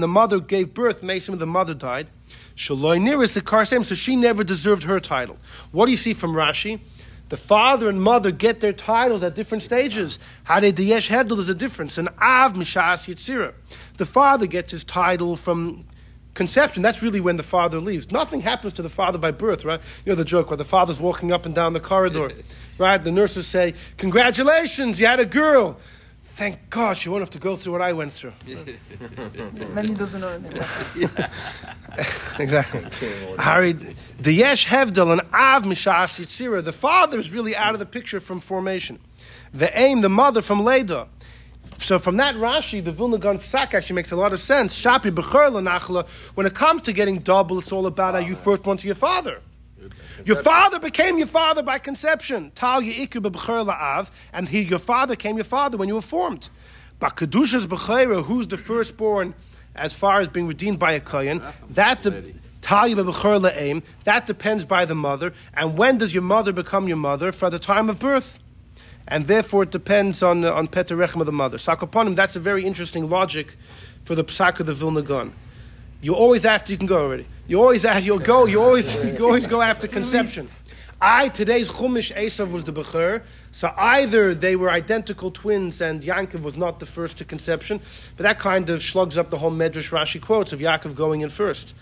the 0.00 0.08
mother 0.08 0.40
gave 0.40 0.74
birth, 0.74 1.02
Mason, 1.02 1.38
the 1.38 1.46
mother 1.46 1.74
died. 1.74 2.08
So 2.56 2.74
she 3.94 4.16
never 4.16 4.44
deserved 4.44 4.82
her 4.82 5.00
title. 5.00 5.38
What 5.72 5.86
do 5.86 5.92
you 5.92 5.96
see 5.96 6.12
from 6.12 6.34
Rashi? 6.34 6.80
The 7.30 7.36
father 7.36 7.88
and 7.88 8.02
mother 8.02 8.30
get 8.30 8.60
their 8.60 8.72
titles 8.72 9.22
at 9.22 9.34
different 9.34 9.62
stages. 9.62 10.18
Hade 10.46 10.74
Diyesh 10.74 11.08
Hedel, 11.08 11.36
there's 11.36 11.48
a 11.48 11.54
difference. 11.54 11.98
And 11.98 12.08
Av 12.20 12.54
Mishas 12.54 13.06
Yitzira. 13.06 13.52
The 13.98 14.06
father 14.06 14.46
gets 14.46 14.72
his 14.72 14.82
title 14.82 15.36
from 15.36 15.84
conception. 16.38 16.82
That's 16.82 17.02
really 17.02 17.20
when 17.20 17.36
the 17.36 17.42
father 17.42 17.80
leaves. 17.80 18.10
Nothing 18.10 18.40
happens 18.40 18.72
to 18.74 18.82
the 18.82 18.88
father 18.88 19.18
by 19.18 19.32
birth, 19.32 19.64
right? 19.64 19.80
You 20.06 20.12
know 20.12 20.16
the 20.16 20.24
joke 20.24 20.48
where 20.50 20.56
the 20.56 20.64
father's 20.64 21.00
walking 21.00 21.32
up 21.32 21.44
and 21.44 21.54
down 21.54 21.74
the 21.74 21.80
corridor, 21.80 22.30
right? 22.78 23.02
The 23.02 23.12
nurses 23.12 23.46
say, 23.46 23.74
Congratulations, 23.98 25.00
you 25.00 25.06
had 25.06 25.20
a 25.20 25.26
girl. 25.26 25.76
Thank 26.22 26.70
God 26.70 26.96
she 26.96 27.08
won't 27.08 27.22
have 27.22 27.30
to 27.30 27.40
go 27.40 27.56
through 27.56 27.72
what 27.72 27.82
I 27.82 27.92
went 27.92 28.12
through. 28.12 28.32
Many 28.46 29.92
doesn't 29.94 30.20
know 30.20 30.28
anything 30.28 31.04
about 31.04 31.28
it. 31.28 32.40
exactly. 32.40 32.86
Harry, 33.40 33.72
the 33.72 34.32
Yesh 34.32 34.68
Hevdel 34.68 35.10
and 35.10 35.20
Av 35.34 35.64
Mishas 35.64 36.20
Yitzira. 36.20 36.64
The 36.64 36.72
father 36.72 37.18
is 37.18 37.34
really 37.34 37.56
out 37.56 37.72
of 37.72 37.80
the 37.80 37.86
picture 37.86 38.20
from 38.20 38.38
formation. 38.38 39.00
The 39.52 39.76
aim, 39.76 40.00
the 40.00 40.08
mother 40.08 40.40
from 40.40 40.62
Leda. 40.62 41.08
So 41.78 41.98
from 41.98 42.16
that 42.18 42.34
Rashi, 42.34 42.84
the 42.84 42.92
Vilna 42.92 43.18
Gaon 43.18 43.38
Psak 43.38 43.72
actually 43.72 43.94
makes 43.96 44.10
a 44.10 44.16
lot 44.16 44.32
of 44.32 44.40
sense. 44.40 44.78
Shapi 44.78 45.14
Bechor 45.14 45.50
Nachla. 45.62 46.06
When 46.34 46.46
it 46.46 46.54
comes 46.54 46.82
to 46.82 46.92
getting 46.92 47.18
double, 47.18 47.58
it's 47.58 47.72
all 47.72 47.86
about 47.86 48.14
how 48.14 48.20
you 48.20 48.34
first 48.34 48.66
went 48.66 48.80
to 48.80 48.86
your 48.86 48.96
father. 48.96 49.40
Your 50.24 50.36
father 50.42 50.80
became 50.80 51.18
your 51.18 51.28
father 51.28 51.62
by 51.62 51.78
conception. 51.78 52.50
Tal 52.54 52.82
Yi'iku 52.82 53.22
Bechor 53.22 53.66
La'av, 53.66 54.10
and 54.32 54.48
he, 54.48 54.62
your 54.62 54.80
father, 54.80 55.16
came 55.16 55.36
your 55.36 55.44
father 55.44 55.78
when 55.78 55.88
you 55.88 55.94
were 55.94 56.00
formed. 56.00 56.48
But 56.98 57.16
Kedushas 57.16 57.66
Bechera, 57.66 58.24
who's 58.24 58.48
the 58.48 58.56
firstborn 58.56 59.34
as 59.76 59.94
far 59.94 60.20
as 60.20 60.28
being 60.28 60.48
redeemed 60.48 60.80
by 60.80 60.92
a 60.92 61.00
kohen, 61.00 61.42
that 61.70 62.02
de- 62.02 62.32
Tal 62.60 62.88
Bechor 62.88 63.40
La'aim, 63.40 63.84
that 64.04 64.26
depends 64.26 64.66
by 64.66 64.84
the 64.84 64.96
mother. 64.96 65.32
And 65.54 65.78
when 65.78 65.98
does 65.98 66.12
your 66.12 66.24
mother 66.24 66.52
become 66.52 66.88
your 66.88 66.96
mother? 66.96 67.30
For 67.30 67.48
the 67.48 67.60
time 67.60 67.88
of 67.88 68.00
birth 68.00 68.40
and 69.08 69.26
therefore 69.26 69.64
it 69.64 69.70
depends 69.70 70.22
on 70.22 70.44
uh, 70.44 70.52
on 70.52 70.68
Peterechem 70.68 71.20
of 71.20 71.26
the 71.26 71.32
mother. 71.32 71.58
Sakoponim, 71.58 72.14
that's 72.14 72.36
a 72.36 72.40
very 72.40 72.64
interesting 72.64 73.08
logic 73.08 73.56
for 74.04 74.14
the 74.14 74.24
psak 74.24 74.60
of 74.60 74.66
the 74.66 74.74
Vilna 74.74 75.02
Gaon. 75.02 75.32
You 76.00 76.14
always 76.14 76.44
after 76.44 76.72
you 76.72 76.78
can 76.78 76.86
go 76.86 77.00
already. 77.00 77.26
You 77.48 77.60
always 77.60 77.82
have 77.82 78.04
you'll 78.04 78.18
go. 78.18 78.46
You 78.46 78.62
always 78.62 78.94
you 79.18 79.24
always 79.24 79.46
go 79.46 79.60
after 79.60 79.88
conception. 79.88 80.48
I 81.00 81.28
today's 81.28 81.68
Chumash 81.68 82.12
Esav 82.14 82.50
was 82.50 82.64
the 82.64 82.72
Bechur, 82.72 83.22
so 83.52 83.72
either 83.76 84.34
they 84.34 84.56
were 84.56 84.68
identical 84.68 85.30
twins 85.30 85.80
and 85.80 86.02
Yaakov 86.02 86.42
was 86.42 86.56
not 86.56 86.80
the 86.80 86.86
first 86.86 87.18
to 87.18 87.24
conception, 87.24 87.80
but 88.16 88.24
that 88.24 88.40
kind 88.40 88.68
of 88.68 88.82
slugs 88.82 89.16
up 89.16 89.30
the 89.30 89.38
whole 89.38 89.52
Medrash 89.52 89.92
Rashi 89.92 90.20
quotes 90.20 90.52
of 90.52 90.58
Yaakov 90.58 90.96
going 90.96 91.20
in 91.20 91.28
first. 91.28 91.76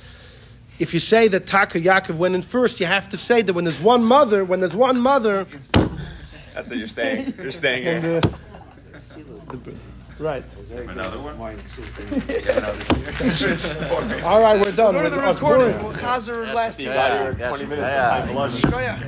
If 0.78 0.92
you 0.92 1.00
say 1.00 1.28
that 1.28 1.46
Taka 1.46 1.80
Yaakov 1.80 2.16
went 2.16 2.34
in 2.34 2.42
first, 2.42 2.78
you 2.78 2.84
have 2.84 3.08
to 3.08 3.16
say 3.16 3.40
that 3.40 3.54
when 3.54 3.64
there's 3.64 3.80
one 3.80 4.04
mother, 4.04 4.44
when 4.44 4.60
there's 4.60 4.74
one 4.74 5.00
mother, 5.00 5.46
That's 6.56 6.70
it. 6.70 6.78
You're 6.78 6.86
staying. 6.86 7.34
You're 7.38 7.52
staying 7.52 7.82
here. 7.82 8.16
uh, 8.16 8.20
the- 8.20 8.30
right. 10.18 10.42
Another 10.88 11.18
one? 11.20 11.36
All 14.24 14.40
right, 14.40 14.64
we're 14.64 14.72
done. 14.72 14.94
Go 14.94 15.02
to 15.02 15.10
the 15.10 15.16
We're- 15.18 15.30
it's 15.30 15.40
recording. 15.42 15.72
boring. 15.72 15.84
We'll 15.84 15.92
chazer 15.92 16.54
last 16.54 16.80
Yeah, 16.80 17.34
yes, 17.38 17.60
yeah, 17.62 17.68
yeah. 17.68 18.26
Go 18.70 18.78
yeah. 18.78 18.98